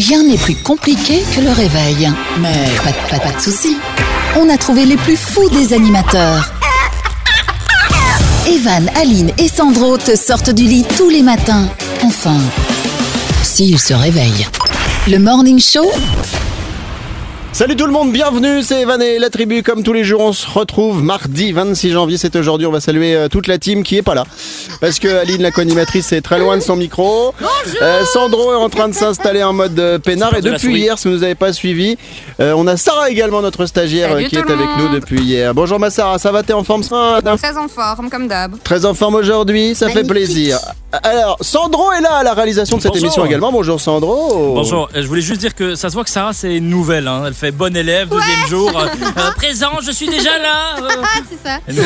Rien 0.00 0.22
n'est 0.22 0.38
plus 0.38 0.54
compliqué 0.54 1.24
que 1.34 1.40
le 1.40 1.50
réveil. 1.50 2.08
Mais 2.38 2.54
pas, 3.10 3.18
de- 3.18 3.40
soucis. 3.40 3.76
On 4.36 4.48
a 4.48 4.56
trouvé 4.56 4.86
les 4.86 4.96
plus 4.96 5.16
fous 5.16 5.48
des 5.50 5.72
animateurs. 5.72 6.52
Evan, 8.46 8.88
Aline 8.94 9.32
et 9.38 9.48
Sandro 9.48 9.98
te 9.98 10.14
sortent 10.14 10.50
du 10.50 10.62
lit 10.62 10.84
tous 10.96 11.08
les 11.10 11.22
matins. 11.22 11.68
Enfin, 12.04 12.38
s'ils 13.42 13.80
se 13.80 13.92
réveillent. 13.92 14.46
Le 15.08 15.18
Morning 15.18 15.58
Show, 15.58 15.90
Salut 17.58 17.74
tout 17.74 17.86
le 17.86 17.92
monde, 17.92 18.12
bienvenue, 18.12 18.62
c'est 18.62 18.82
Evan 18.82 19.02
et 19.02 19.18
la 19.18 19.30
tribu. 19.30 19.64
Comme 19.64 19.82
tous 19.82 19.92
les 19.92 20.04
jours, 20.04 20.20
on 20.20 20.32
se 20.32 20.48
retrouve 20.48 21.02
mardi 21.02 21.50
26 21.50 21.90
janvier, 21.90 22.16
c'est 22.16 22.36
aujourd'hui. 22.36 22.68
On 22.68 22.70
va 22.70 22.78
saluer 22.78 23.16
euh, 23.16 23.26
toute 23.26 23.48
la 23.48 23.58
team 23.58 23.82
qui 23.82 23.96
est 23.96 24.02
pas 24.02 24.14
là. 24.14 24.22
Parce 24.80 25.00
que 25.00 25.08
Aline, 25.08 25.42
la 25.42 25.50
co-animatrice, 25.50 26.12
est 26.12 26.20
très 26.20 26.38
loin 26.38 26.56
de 26.56 26.62
son 26.62 26.76
micro. 26.76 27.34
Euh, 27.82 28.04
Sandro 28.04 28.52
est 28.52 28.56
en 28.56 28.68
train 28.68 28.86
de 28.86 28.94
s'installer 28.94 29.42
en 29.42 29.52
mode 29.52 29.76
euh, 29.80 29.98
peinard. 29.98 30.36
Et 30.36 30.40
depuis 30.40 30.78
hier, 30.78 30.96
si 31.00 31.08
vous 31.08 31.14
nous 31.14 31.24
avez 31.24 31.34
pas 31.34 31.52
suivi, 31.52 31.98
euh, 32.38 32.54
on 32.56 32.64
a 32.68 32.76
Sarah 32.76 33.10
également, 33.10 33.42
notre 33.42 33.66
stagiaire, 33.66 34.10
Salut 34.10 34.26
qui 34.26 34.36
tout 34.36 34.42
est 34.42 34.48
le 34.48 34.54
avec 34.54 34.68
nous 34.78 34.84
monde. 34.84 34.94
depuis 34.94 35.20
hier. 35.20 35.52
Bonjour 35.52 35.80
ma 35.80 35.90
Sarah, 35.90 36.20
ça 36.20 36.30
va, 36.30 36.44
t'es 36.44 36.52
en 36.52 36.62
forme 36.62 36.84
ce 36.84 36.94
matin 36.94 37.36
Très 37.36 37.56
en 37.56 37.66
forme, 37.66 38.08
comme 38.08 38.28
d'hab. 38.28 38.54
Très 38.62 38.84
en 38.84 38.94
forme 38.94 39.16
aujourd'hui, 39.16 39.74
ça 39.74 39.88
fait 39.88 40.04
plaisir. 40.04 40.60
Alors, 41.02 41.36
Sandro 41.40 41.92
est 41.92 42.00
là 42.00 42.14
à 42.14 42.22
la 42.22 42.34
réalisation 42.34 42.76
de 42.76 42.82
cette 42.82 42.92
Bonjour. 42.92 43.04
émission 43.06 43.26
également. 43.26 43.52
Bonjour 43.52 43.80
Sandro. 43.80 44.54
Bonjour, 44.54 44.88
je 44.94 45.06
voulais 45.06 45.20
juste 45.20 45.40
dire 45.40 45.54
que 45.54 45.74
ça 45.74 45.90
se 45.90 45.94
voit 45.94 46.04
que 46.04 46.08
Sarah 46.10 46.32
c'est 46.32 46.56
une 46.56 46.70
nouvelle, 46.70 47.08
hein. 47.08 47.24
elle 47.26 47.34
fait 47.34 47.47
bon 47.50 47.74
élève, 47.76 48.08
deuxième 48.08 48.46
jour, 48.48 48.70
euh, 48.78 48.86
euh, 49.18 49.30
présent, 49.36 49.70
je 49.82 49.90
suis 49.90 50.08
déjà 50.08 50.38
là. 50.38 50.76
euh. 50.82 50.88
Ah, 51.02 51.20
c'est 51.28 51.48
ça. 51.48 51.58
Et 51.68 51.72
nous, 51.72 51.82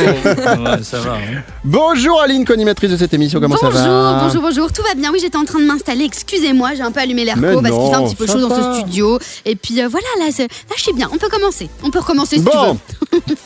ouais, 0.65 0.83
ça 0.83 0.98
va. 1.01 1.12
hein. 1.15 1.43
Bonjour 1.65 2.20
Aline, 2.20 2.45
co-animatrice 2.45 2.91
de 2.91 2.97
cette 2.97 3.15
émission, 3.15 3.41
comment 3.41 3.55
bonjour, 3.61 3.73
ça 3.79 3.87
va 3.89 4.20
bonjour, 4.25 4.43
bonjour, 4.43 4.73
tout 4.73 4.83
va 4.83 4.95
bien. 4.95 5.11
Oui, 5.12 5.19
j'étais 5.20 5.37
en 5.37 5.45
train 5.45 5.61
de 5.61 5.65
m'installer. 5.65 6.05
Excusez-moi, 6.05 6.70
j'ai 6.77 6.83
un 6.83 6.91
peu 6.91 7.01
allumé 7.01 7.25
Mais 7.25 7.34
l'airco 7.41 7.61
parce 7.62 7.75
qu'il 7.75 7.89
fait 7.91 7.95
un 7.97 8.01
non, 8.01 8.06
petit 8.09 8.17
peu 8.17 8.27
ça 8.27 8.33
chaud 8.34 8.41
dans 8.41 8.48
va. 8.48 8.56
ce 8.75 8.81
studio. 8.81 9.19
Et 9.45 9.55
puis 9.56 9.81
euh, 9.83 9.89
voilà, 9.89 10.06
là, 10.19 10.27
c'est- 10.33 10.42
là, 10.48 10.75
je 10.77 10.83
suis 10.83 10.92
bien. 10.92 11.09
On 11.12 11.19
peut 11.19 11.28
commencer. 11.28 11.69
On 11.83 11.91
peut 11.91 12.01
recommencer 12.01 12.36
si 12.36 12.42
Bon, 12.42 12.79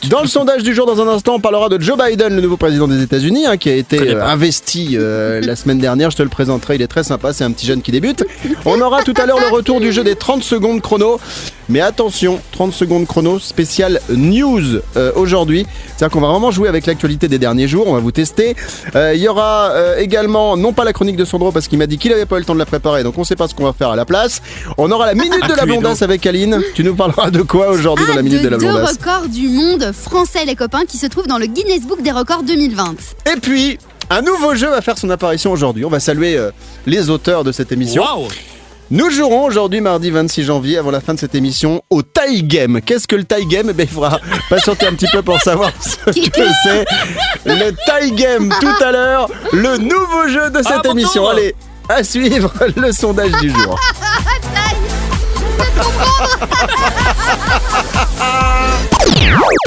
dans 0.09 0.21
le 0.21 0.27
sondage 0.27 0.63
du 0.63 0.73
jour, 0.73 0.85
dans 0.85 1.01
un 1.01 1.07
instant, 1.07 1.35
on 1.35 1.39
parlera 1.39 1.69
de 1.69 1.79
Joe 1.79 1.97
Biden, 1.97 2.35
le 2.35 2.41
nouveau 2.41 2.57
président 2.57 2.87
des 2.87 3.01
États-Unis, 3.03 3.45
hein, 3.45 3.57
qui 3.57 3.69
a 3.69 3.75
été 3.75 3.99
euh, 4.15 4.23
investi 4.25 4.95
euh, 4.97 5.41
la 5.43 5.55
semaine 5.55 5.79
dernière. 5.79 6.09
Je 6.11 6.17
te 6.17 6.23
le 6.23 6.29
présenterai, 6.29 6.75
il 6.75 6.81
est 6.81 6.87
très 6.87 7.03
sympa, 7.03 7.33
c'est 7.33 7.43
un 7.43 7.51
petit 7.51 7.65
jeune 7.67 7.81
qui 7.81 7.91
débute. 7.91 8.23
On 8.65 8.79
aura 8.81 9.03
tout 9.03 9.13
à 9.17 9.25
l'heure 9.25 9.39
le 9.39 9.47
retour 9.47 9.79
du 9.79 9.91
jeu 9.91 10.03
des 10.03 10.15
30 10.15 10.43
secondes 10.43 10.81
chrono. 10.81 11.19
Mais 11.69 11.81
attention, 11.81 12.39
30 12.53 12.73
secondes 12.73 13.05
chrono 13.07 13.39
spécial 13.39 13.99
news 14.09 14.61
euh, 14.95 15.11
aujourd'hui. 15.15 15.65
C'est-à-dire 15.87 16.09
qu'on 16.13 16.21
va 16.21 16.29
vraiment 16.31 16.51
jouer 16.51 16.69
avec 16.69 16.85
l'actualité 16.85 17.27
des 17.27 17.39
derniers 17.39 17.67
jours, 17.67 17.87
on 17.87 17.93
va 17.93 17.99
vous 17.99 18.11
tester. 18.11 18.55
Euh, 18.95 19.13
Il 19.15 19.21
y 19.21 19.27
aura 19.27 19.71
euh, 19.71 19.97
également, 19.97 20.55
non 20.55 20.71
pas 20.73 20.83
la 20.85 20.93
chronique 20.93 21.17
de 21.17 21.25
Sandro, 21.25 21.51
parce 21.51 21.67
qu'il 21.67 21.77
m'a 21.77 21.87
dit 21.87 21.97
qu'il 21.97 22.13
avait 22.13 22.25
pas 22.25 22.37
eu 22.37 22.39
le 22.39 22.45
temps 22.45 22.53
de 22.53 22.59
la 22.59 22.65
préparer, 22.65 23.03
donc 23.03 23.17
on 23.17 23.23
sait 23.23 23.35
pas 23.35 23.47
ce 23.47 23.53
qu'on 23.55 23.65
va 23.65 23.73
faire 23.73 23.89
à 23.89 23.95
la 23.95 24.05
place. 24.05 24.41
On 24.77 24.89
aura 24.91 25.05
la 25.05 25.13
minute 25.15 25.33
de 25.33 25.39
la 25.49 25.63
Cluedo. 25.63 25.65
blondasse 25.81 26.01
avec 26.01 26.25
Aline. 26.25 26.61
Tu 26.73 26.83
nous 26.83 26.95
parleras 26.95 27.31
de 27.31 27.41
quoi 27.41 27.69
aujourd'hui 27.69 28.05
dans 28.07 28.13
la 28.13 28.19
Ah, 28.19 28.23
minute 28.23 28.41
de, 28.43 28.47
la 28.49 28.57
deux 28.57 28.67
blondasse 28.67 28.97
records 28.97 29.27
du 29.29 29.47
monde 29.49 29.91
français, 29.91 30.45
les 30.45 30.55
copains, 30.55 30.85
qui 30.87 30.97
se 30.97 31.07
trouvent 31.07 31.27
dans 31.27 31.37
le 31.37 31.47
Guinness 31.47 31.81
Book 31.81 32.01
des 32.01 32.11
records 32.11 32.43
2020. 32.43 32.95
Et 33.35 33.39
puis, 33.41 33.77
un 34.09 34.21
nouveau 34.21 34.55
jeu 34.55 34.69
va 34.69 34.81
faire 34.81 34.97
son 34.97 35.09
apparition 35.09 35.51
aujourd'hui. 35.51 35.83
On 35.83 35.89
va 35.89 35.99
saluer 35.99 36.37
euh, 36.37 36.51
les 36.85 37.09
auteurs 37.09 37.43
de 37.43 37.51
cette 37.51 37.71
émission. 37.73 38.03
Waouh 38.03 38.27
Nous 38.89 39.09
jouerons 39.09 39.43
aujourd'hui, 39.45 39.81
mardi 39.81 40.11
26 40.11 40.43
janvier, 40.43 40.77
avant 40.77 40.91
la 40.91 41.01
fin 41.01 41.13
de 41.13 41.19
cette 41.19 41.35
émission, 41.35 41.81
au 41.89 42.01
Tie 42.03 42.43
Game. 42.43 42.79
Qu'est-ce 42.81 43.05
que 43.07 43.17
le 43.17 43.25
Tie 43.25 43.45
Game? 43.45 43.67
Eh 43.69 43.73
bien, 43.73 43.85
il 43.85 43.91
faudra 43.91 44.19
patienter 44.49 44.87
un 44.87 44.93
petit 44.93 45.07
peu 45.11 45.21
pour 45.21 45.41
savoir 45.41 45.71
ce 45.81 45.97
que 46.29 46.41
c'est. 46.63 46.85
Le 47.45 47.71
Tie 47.71 48.11
Game, 48.13 48.53
tout 48.61 48.83
à 48.83 48.91
l'heure, 48.93 49.29
le 49.51 49.77
nouveau 49.77 50.27
jeu 50.29 50.49
de 50.51 50.59
cette 50.63 50.85
Ah, 50.85 50.89
émission. 50.91 51.27
Allez, 51.27 51.53
à 51.89 52.01
suivre 52.03 52.53
le 52.77 52.91
sondage 52.93 53.31
du 53.41 53.49
jour. 53.49 53.77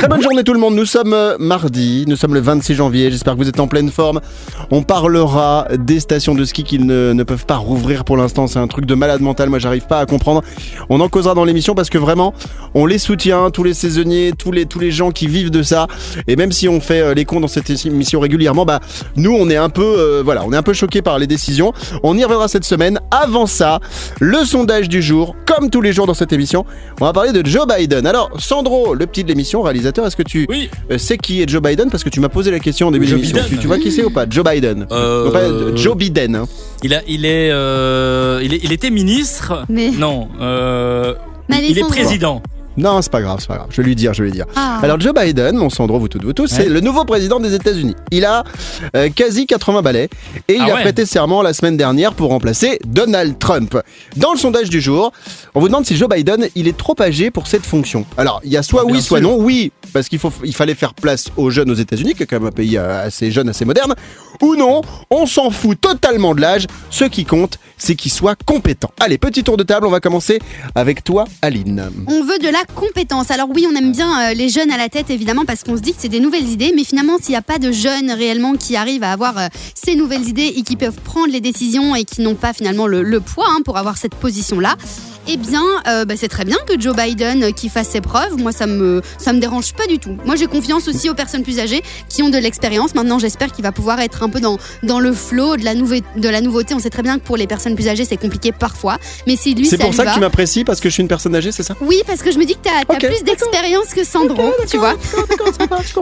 Très 0.01 0.09
bonne 0.09 0.23
journée 0.23 0.43
tout 0.45 0.55
le 0.55 0.59
monde, 0.59 0.75
nous 0.75 0.87
sommes 0.87 1.13
euh, 1.13 1.37
mardi, 1.39 2.07
nous 2.09 2.17
sommes 2.17 2.33
le 2.33 2.41
26 2.41 2.75
janvier, 2.75 3.11
j'espère 3.11 3.35
que 3.35 3.39
vous 3.39 3.49
êtes 3.51 3.61
en 3.61 3.69
pleine 3.69 3.91
forme. 3.91 4.21
On 4.71 4.83
parlera 4.83 5.69
des 5.79 6.01
stations 6.01 6.35
de 6.35 6.43
ski 6.47 6.65
qui 6.65 6.79
ne, 6.79 7.13
ne 7.13 7.23
peuvent 7.23 7.45
pas 7.45 7.57
rouvrir 7.57 8.05
pour 8.05 8.17
l'instant, 8.17 8.47
c'est 8.47 8.59
un 8.59 8.67
truc 8.67 8.87
de 8.87 8.95
malade 8.95 9.21
mental, 9.21 9.51
moi 9.51 9.59
j'arrive 9.59 9.87
pas 9.87 9.99
à 9.99 10.07
comprendre. 10.07 10.43
On 10.89 11.01
en 11.01 11.11
causera 11.11 11.35
dans 11.35 11.45
l'émission 11.45 11.75
parce 11.75 11.91
que 11.91 11.99
vraiment, 11.99 12.33
on 12.73 12.87
les 12.87 12.97
soutient, 12.97 13.51
tous 13.51 13.63
les 13.63 13.75
saisonniers, 13.75 14.33
tous 14.39 14.53
les, 14.53 14.65
tous 14.65 14.79
les 14.79 14.91
gens 14.91 15.11
qui 15.11 15.27
vivent 15.27 15.51
de 15.51 15.63
ça. 15.63 15.87
Et 16.27 16.35
même 16.35 16.51
si 16.51 16.67
on 16.67 16.81
fait 16.81 17.03
euh, 17.03 17.13
les 17.13 17.27
cons 17.27 17.41
dans 17.41 17.49
cette 17.49 17.69
émission 17.69 18.21
régulièrement, 18.21 18.65
bah 18.65 18.81
nous 19.17 19.37
on 19.39 19.51
est 19.51 19.57
un 19.57 19.69
peu, 19.69 19.83
euh, 19.83 20.23
voilà, 20.25 20.45
on 20.47 20.53
est 20.55 20.57
un 20.57 20.63
peu 20.63 20.73
choqués 20.73 21.03
par 21.03 21.19
les 21.19 21.27
décisions. 21.27 21.75
On 22.03 22.17
y 22.17 22.25
reviendra 22.25 22.49
cette 22.49 22.65
semaine. 22.65 23.01
Avant 23.11 23.47
ça, 23.47 23.81
le 24.19 24.47
sondage 24.47 24.89
du 24.89 25.03
jour, 25.03 25.37
comme 25.45 25.69
tous 25.69 25.83
les 25.83 25.93
jours 25.93 26.07
dans 26.07 26.15
cette 26.15 26.33
émission, 26.33 26.65
on 27.03 27.05
va 27.05 27.13
parler 27.13 27.33
de 27.33 27.47
Joe 27.47 27.67
Biden. 27.67 28.07
Alors 28.07 28.31
Sandro, 28.39 28.95
le 28.95 29.07
petit 29.07 29.25
de 29.25 29.29
l'émission, 29.29 29.50
réalisateur, 29.63 30.07
est-ce 30.07 30.17
que 30.17 30.23
tu 30.23 30.47
Oui, 30.49 30.71
euh, 30.91 30.99
sais 30.99 31.19
qui 31.19 31.43
est 31.43 31.49
Joe 31.49 31.61
Biden? 31.63 31.91
Parce 31.91 32.05
que 32.05 32.09
tu 32.09 32.21
m'as 32.21 32.29
posé 32.29 32.51
la 32.51 32.59
question 32.61 32.87
en 32.89 32.91
début 32.91 33.07
Joe 33.07 33.17
d'émission. 33.17 33.37
Biden. 33.39 33.51
Tu, 33.51 33.59
tu 33.59 33.67
vois 33.67 33.79
qui 33.79 33.91
c'est 33.93 34.05
ou 34.05 34.11
pas? 34.11 34.27
Joe 34.29 34.45
Biden. 34.45 34.87
Euh, 34.93 35.25
Non, 35.25 35.31
pas 35.31 35.77
Joe 35.77 35.97
Biden. 35.97 36.37
hein. 36.37 36.47
il, 36.83 36.95
a, 36.95 37.03
il, 37.09 37.25
est, 37.27 37.51
euh, 37.51 38.41
il, 38.43 38.55
est, 38.55 38.61
il 38.65 38.73
était 38.73 38.91
ministre. 38.91 39.65
Mais- 39.69 39.91
Non, 39.91 40.29
euh, 40.41 41.15
il 41.51 41.77
est 41.79 41.83
président. 41.89 42.43
Non, 42.81 43.03
c'est 43.03 43.13
pas 43.13 43.21
grave, 43.21 43.39
c'est 43.41 43.49
pas 43.49 43.57
grave. 43.57 43.69
Je 43.71 43.81
vais 43.83 43.87
lui 43.89 43.95
dire, 43.95 44.15
je 44.15 44.23
vais 44.23 44.29
lui 44.31 44.35
dire. 44.37 44.47
Ah. 44.57 44.81
Alors 44.83 44.99
Joe 45.01 45.13
Biden, 45.15 45.57
mon 45.57 45.69
Sandro, 45.71 45.99
vous 45.99 46.09
toutes, 46.09 46.25
vous 46.25 46.33
tous, 46.33 46.47
c'est 46.49 46.69
le 46.69 46.81
nouveau 46.81 47.05
président 47.05 47.39
des 47.39 47.55
États-Unis. 47.55 47.95
Il 48.11 48.25
a 48.25 48.45
euh, 48.97 49.09
quasi 49.11 49.47
80 49.47 49.83
balais 49.83 50.09
et 50.49 50.55
il 50.55 50.61
Ah 50.63 50.65
a 50.73 50.75
ouais. 50.77 50.81
prêté 50.83 51.05
serment 51.07 51.43
la 51.43 51.53
semaine 51.53 51.77
dernière 51.77 52.15
pour 52.15 52.31
remplacer 52.31 52.79
Donald 52.87 53.39
Trump. 53.39 53.79
Dans 54.17 54.33
le 54.33 54.39
sondage 54.39 54.71
du 54.71 54.81
jour, 54.81 55.13
on 55.55 55.61
vous 55.61 55.69
demande 55.69 55.85
si 55.87 55.97
Joe 55.97 56.09
Biden, 56.09 56.49
il 56.55 56.69
est 56.69 56.77
trop 56.77 56.95
âgé 57.01 57.31
pour 57.31 57.47
cette 57.47 57.67
fonction. 57.67 58.05
Alors, 58.17 58.41
il 58.45 58.51
y 58.51 58.57
a 58.57 58.63
soit 58.63 58.83
Ah, 58.87 58.91
oui, 58.91 59.03
soit 59.03 59.19
sûr. 59.19 59.29
non. 59.29 59.37
Oui, 59.39 59.73
parce 59.93 60.09
qu'il 60.09 60.19
faut, 60.19 60.33
il 60.45 60.55
fallait 60.55 60.75
faire 60.75 60.95
place 60.95 61.27
aux 61.37 61.51
jeunes 61.51 61.71
aux 61.71 61.75
États-Unis, 61.75 62.15
qui 62.15 62.23
est 62.23 62.27
quand 62.27 62.39
même 62.41 62.49
un 62.49 62.53
pays 62.53 62.77
euh, 62.79 63.05
assez 63.07 63.31
jeune, 63.31 63.49
assez 63.49 63.65
moderne. 63.65 63.95
Ou 64.43 64.57
non, 64.57 64.81
on 65.11 65.27
s'en 65.27 65.51
fout 65.51 65.79
totalement 65.79 66.35
de 66.35 66.41
l'âge. 66.41 66.67
Ce 66.89 67.05
qui 67.05 67.25
compte, 67.27 67.59
c'est 67.77 67.95
qu'il 67.95 68.11
soit 68.11 68.37
compétent. 68.47 68.91
Allez, 68.99 69.19
petit 69.19 69.45
tour 69.45 69.59
de 69.59 69.63
table, 69.65 69.87
on 69.87 69.91
va 69.91 70.01
commencer 70.01 70.39
avec 70.75 71.05
toi, 71.05 71.25
Aline. 71.43 71.91
On 72.07 72.23
veut 72.25 72.39
de 72.39 72.49
la 72.49 72.61
compétence. 72.75 73.31
Alors 73.31 73.49
oui, 73.55 73.67
on 73.71 73.75
aime 73.77 73.93
bien 73.93 74.31
euh, 74.31 74.35
les 74.35 74.49
jeunes 74.49 74.71
à 74.71 74.77
la 74.77 74.89
tête, 74.89 75.11
évidemment, 75.11 75.45
parce 75.45 75.63
qu'on 75.65 75.77
se 75.77 75.83
dit 75.83 75.93
que 75.93 75.99
c'est 76.01 76.09
des 76.09 76.21
nouvelles 76.21 76.49
idées. 76.49 76.73
Mais 76.75 76.85
finalement, 76.85 77.19
s'il 77.21 77.31
n'y 77.31 77.37
a 77.37 77.43
pas 77.43 77.59
de 77.59 77.73
jeunes 77.73 78.11
réellement 78.11 78.55
qui 78.55 78.77
arrivent 78.77 79.03
à 79.05 79.13
avoir 79.13 79.39
euh, 79.39 79.47
ces 79.75 79.97
nouvelles 79.97 80.27
idées 80.29 80.53
et 80.57 80.63
qui 80.63 80.77
peuvent 80.77 81.01
prendre 81.05 81.33
les 81.33 81.41
décisions 81.41 81.95
et 81.95 82.05
qui 82.05 82.21
n'ont 82.23 82.35
pas 82.35 82.53
finalement 82.53 82.87
le, 82.87 83.03
le 83.03 83.21
poids 83.21 83.47
hein, 83.49 83.61
pour 83.65 83.77
avoir 83.77 83.97
cette 83.99 84.15
position-là, 84.15 84.77
eh 85.29 85.37
bien, 85.37 85.63
euh, 85.87 86.05
bah, 86.07 86.15
c'est 86.17 86.29
très 86.29 86.45
bien 86.45 86.57
que 86.67 86.81
Joe 86.81 86.97
Biden 86.97 87.53
qui 87.53 87.69
fasse 87.69 87.89
ses 87.91 88.01
preuves. 88.01 88.37
Moi, 88.39 88.53
ça 88.53 88.67
me 88.67 89.03
ça 89.19 89.33
me 89.33 89.39
dérange 89.39 89.75
pas 89.75 89.87
du 89.87 89.99
tout. 89.99 90.17
Moi, 90.25 90.35
j'ai 90.37 90.47
confiance 90.47 90.89
aussi 90.89 91.11
aux 91.11 91.15
personnes 91.15 91.43
plus 91.43 91.59
âgées 91.61 91.83
qui 92.09 92.23
ont 92.23 92.31
de 92.31 92.39
l'expérience. 92.39 92.95
Maintenant, 92.95 93.19
j'espère 93.19 93.53
qu'il 93.53 93.63
va 93.63 93.71
pouvoir 93.71 94.01
être 94.01 94.23
un 94.23 94.29
peu 94.31 94.41
dans 94.41 94.59
dans 94.83 94.99
le 94.99 95.13
flow 95.13 95.57
de 95.57 95.65
la 95.65 95.75
nouveauté. 95.75 96.05
De 96.17 96.29
la 96.29 96.41
nouveauté. 96.41 96.75
On 96.75 96.79
sait 96.79 96.91
très 96.91 97.03
bien 97.03 97.19
que 97.19 97.25
pour 97.25 97.37
les 97.37 97.47
personnes 97.47 97.75
plus 97.75 97.89
âgées, 97.89 98.05
c'est 98.07 98.17
compliqué 98.17 98.51
parfois. 98.51 98.97
Mais 99.27 99.37
si 99.37 99.55
lui, 99.55 99.67
C'est 99.67 99.77
pour 99.79 99.91
lui 99.91 99.97
ça 99.97 100.05
va- 100.05 100.11
que 100.11 100.15
tu 100.15 100.21
m'apprécies 100.21 100.65
parce 100.65 100.81
que 100.81 100.89
je 100.89 100.95
suis 100.95 101.03
une 101.03 101.09
personne 101.09 101.35
âgée, 101.35 101.53
c'est 101.53 101.63
ça? 101.63 101.77
Oui, 101.83 102.01
parce 102.07 102.23
que 102.23 102.33
je 102.33 102.39
me 102.39 102.45
dis 102.45 102.57
que 102.63 102.69
tu 102.69 102.75
as, 102.75 102.81
Ok, 102.95 102.99
plus 103.07 103.25
d'expérience 103.25 103.87
que 103.95 104.05
Sandro, 104.05 104.53
tu 104.69 104.79
vois. 104.79 104.95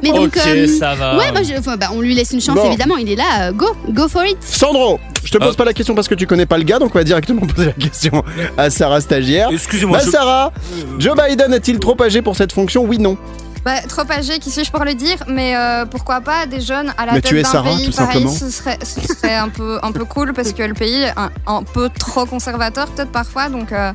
Mais 0.03 0.11
donc, 0.13 0.37
ok, 0.37 0.43
euh, 0.47 0.67
ça 0.67 0.95
va. 0.95 1.17
ouais, 1.17 1.45
je- 1.45 1.59
enfin, 1.59 1.77
bah, 1.77 1.89
on 1.93 2.01
lui 2.01 2.15
laisse 2.15 2.33
une 2.33 2.41
chance, 2.41 2.57
Bon. 2.57 2.67
évidemment. 2.67 2.97
Il 2.97 3.11
est 3.11 3.17
là, 3.17 3.49
euh, 3.49 3.53
go, 3.53 3.67
go 3.91 4.09
for 4.09 4.25
it. 4.25 4.39
Sandro, 4.43 4.99
je 5.25 5.31
te 5.31 5.39
pose 5.39 5.57
pas 5.57 5.65
la 5.65 5.73
question 5.73 5.95
parce 5.95 6.09
que 6.09 6.15
tu 6.15 6.27
connais 6.27 6.47
pas 6.47 6.59
le 6.59 6.65
gars, 6.65 6.79
donc 6.79 6.95
on 6.95 6.99
va 6.99 7.05
directement 7.05 7.41
poser 7.47 7.67
la 7.67 7.73
question 7.73 8.23
à 8.57 8.71
Sarah 8.71 9.01
stagiaire. 9.01 9.49
Excusez-moi, 9.53 9.99
Bah 9.99 10.05
je- 10.05 10.11
Sarah, 10.11 10.53
Joe 10.99 11.17
Biden 11.17 11.53
est-il 11.55 11.79
trop 11.79 12.01
âgé 12.03 12.23
pour 12.23 12.37
cette 12.37 12.53
fonction 12.53 12.85
Oui, 12.85 12.99
non? 12.99 13.17
Bah, 13.65 13.81
trop 13.89 14.05
âgé, 14.11 14.39
qui 14.39 14.51
suis-je 14.51 14.71
pour 14.71 14.85
le 14.85 14.95
dire? 14.95 15.17
Mais 15.27 15.55
euh, 15.57 15.85
pourquoi 15.85 16.21
pas 16.21 16.47
des 16.47 16.61
jeunes 16.61 16.93
à 16.97 17.07
la 17.07 17.13
Mais 17.13 17.21
tête 17.21 17.31
tu 17.31 17.39
es 17.39 17.43
d'un 17.43 17.49
Sarah, 17.49 17.71
pays 17.71 17.87
tout 17.87 17.93
pareil, 17.97 18.23
simplement. 18.23 18.33
ce 18.33 18.51
serait, 18.51 18.79
ce 18.83 19.01
serait 19.15 19.35
un, 19.35 19.49
peu, 19.49 19.79
un 19.83 19.93
peu 19.93 20.05
cool 20.05 20.33
parce 20.33 20.53
que 20.53 20.63
le 20.63 20.75
pays 20.75 21.03
est 21.03 21.13
un, 21.17 21.31
un 21.47 21.63
peu 21.65 21.89
trop 21.99 22.25
conservateur 22.25 22.87
peut-être 22.87 23.11
parfois. 23.11 23.49
Donc, 23.49 23.73
euh, 23.73 23.93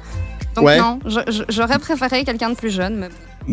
donc 0.55 0.65
Ouais. 0.65 0.77
non, 0.77 0.99
j'aurais 1.49 1.79
préféré 1.79 2.23
quelqu'un 2.23 2.49
de 2.49 2.55
plus 2.55 2.69
jeune. 2.69 2.95
Mais 2.97 3.09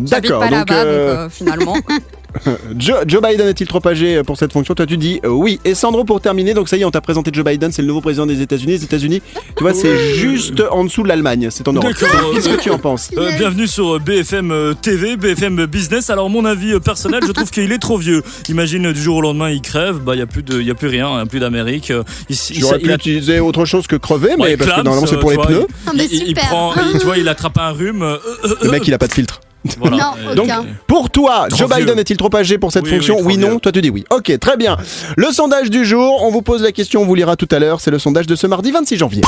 j'habite 0.07 0.31
D'accord, 0.31 0.39
pas 0.39 0.49
donc 0.49 0.69
là-bas, 0.69 0.83
euh, 0.83 1.07
donc 1.07 1.17
euh, 1.17 1.29
finalement. 1.29 1.77
Joe, 2.77 2.99
Joe 3.07 3.21
Biden 3.21 3.47
est-il 3.47 3.67
trop 3.67 3.85
âgé 3.87 4.23
pour 4.23 4.37
cette 4.37 4.53
fonction 4.53 4.73
Toi 4.73 4.85
tu 4.85 4.97
dis 4.97 5.19
euh, 5.25 5.29
oui. 5.29 5.59
Et 5.65 5.75
Sandro 5.75 6.03
pour 6.03 6.21
terminer, 6.21 6.53
donc 6.53 6.69
ça 6.69 6.77
y 6.77 6.81
est, 6.81 6.85
on 6.85 6.91
t'a 6.91 7.01
présenté 7.01 7.31
Joe 7.33 7.43
Biden, 7.45 7.71
c'est 7.71 7.81
le 7.81 7.87
nouveau 7.87 8.01
président 8.01 8.25
des 8.25 8.41
États-Unis. 8.41 8.71
Les 8.73 8.83
États-Unis, 8.83 9.21
tu 9.57 9.63
vois, 9.63 9.73
c'est 9.73 10.13
juste 10.15 10.61
en 10.71 10.83
dessous 10.83 11.03
de 11.03 11.07
l'Allemagne, 11.09 11.49
c'est 11.51 11.67
en 11.67 11.73
Europe. 11.73 11.91
D'accord. 11.99 12.31
Qu'est-ce 12.33 12.49
que 12.49 12.61
tu 12.61 12.69
en 12.71 12.79
penses 12.79 13.09
Euh, 13.17 13.31
bienvenue 13.37 13.67
sur 13.67 13.95
euh, 13.95 13.99
BFM 13.99 14.75
TV, 14.81 15.17
BFM 15.17 15.65
Business. 15.65 16.09
Alors 16.09 16.29
mon 16.29 16.45
avis 16.45 16.79
personnel, 16.79 17.21
je 17.27 17.31
trouve 17.31 17.49
qu'il 17.51 17.71
est 17.71 17.77
trop 17.79 17.97
vieux. 17.97 18.23
Imagine 18.49 18.91
du 18.93 19.01
jour 19.01 19.17
au 19.17 19.21
lendemain 19.21 19.49
il 19.49 19.61
crève, 19.61 19.97
bah 19.99 20.15
il 20.15 20.19
y 20.19 20.23
a 20.23 20.27
plus 20.27 20.43
de, 20.43 20.59
il 20.61 20.67
y 20.67 20.71
a 20.71 20.75
plus 20.75 20.87
rien, 20.87 21.07
hein, 21.13 21.25
plus 21.25 21.39
d'Amérique. 21.39 21.89
Il, 22.29 22.35
il- 22.51 22.59
J'aurais 22.59 22.77
il 22.79 22.83
pu 22.85 22.91
a- 22.91 22.95
utiliser 22.95 23.39
autre 23.39 23.65
chose 23.65 23.87
que 23.87 23.95
crever, 23.95 24.35
mais 24.37 24.43
Ouais, 24.43 24.57
parce 24.57 24.71
que 24.71 24.81
normalement 24.81 25.07
c'est 25.07 25.19
pour 25.19 25.31
les 25.31 25.35
vois, 25.35 25.47
pneus. 25.47 25.67
Ah, 25.87 25.91
il, 25.95 26.01
il 26.03 26.27
super. 26.27 26.47
prend, 26.47 26.73
il- 26.93 26.99
tu 26.99 27.05
vois, 27.05 27.17
il 27.17 27.27
attrape 27.27 27.57
un 27.57 27.71
rhume. 27.71 28.03
euh, 28.03 28.17
euh, 28.45 28.55
Le 28.63 28.71
mec 28.71 28.87
il 28.87 28.93
a 28.93 28.97
pas 28.97 29.07
de 29.07 29.13
filtre. 29.13 29.41
Voilà. 29.79 29.97
Non, 29.97 30.35
Donc, 30.35 30.45
Aucun. 30.45 30.65
pour 30.87 31.09
toi, 31.09 31.45
Trop 31.49 31.57
Joe 31.59 31.69
vieux. 31.75 31.85
Biden 31.85 31.99
est-il 31.99 32.17
trop 32.17 32.35
âgé 32.35 32.57
pour 32.57 32.71
cette 32.71 32.83
Oui, 32.85 32.91
fonction 32.91 33.17
oui, 33.21 33.37
non. 33.37 33.49
vieux. 33.51 33.59
Toi, 33.59 33.71
tu 33.71 33.81
dis 33.81 33.89
oui. 33.89 34.03
Ok, 34.09 34.37
très 34.39 34.57
bien. 34.57 34.75
Le 35.17 35.27
sondage 35.31 35.69
du 35.69 35.85
jour, 35.85 36.23
on 36.23 36.31
vous 36.31 36.41
pose 36.41 36.63
la 36.63 36.71
question, 36.71 37.01
on 37.01 37.05
vous 37.05 37.15
lira 37.15 37.35
tout 37.35 37.47
à 37.51 37.59
l'heure. 37.59 37.79
C'est 37.79 37.91
le 37.91 37.99
sondage 37.99 38.25
de 38.27 38.35
ce 38.35 38.47
mardi 38.47 38.71
26 38.71 38.97
janvier. 38.97 39.21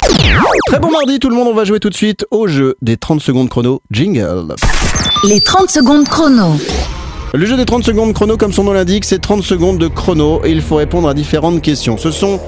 Très 0.67 0.79
bon 0.79 0.89
mardi, 0.91 1.19
tout 1.19 1.29
le 1.29 1.35
monde. 1.35 1.47
On 1.47 1.53
va 1.53 1.65
jouer 1.65 1.79
tout 1.79 1.89
de 1.89 1.95
suite 1.95 2.25
au 2.31 2.47
jeu 2.47 2.75
des 2.81 2.97
30 2.97 3.21
secondes 3.21 3.49
chrono. 3.49 3.81
Jingle. 3.91 4.55
Les 5.23 5.39
30 5.39 5.69
secondes 5.69 6.07
chrono. 6.07 6.55
Le 7.35 7.47
jeu 7.47 7.57
des 7.57 7.65
30 7.65 7.83
secondes 7.83 8.13
chrono, 8.13 8.37
comme 8.37 8.53
son 8.53 8.63
nom 8.63 8.73
l'indique, 8.73 9.05
c'est 9.05 9.17
30 9.17 9.41
secondes 9.41 9.79
de 9.79 9.87
chrono 9.87 10.45
et 10.45 10.51
il 10.51 10.61
faut 10.61 10.75
répondre 10.75 11.09
à 11.09 11.15
différentes 11.15 11.63
questions. 11.63 11.97
Ce 11.97 12.11
sont 12.11 12.39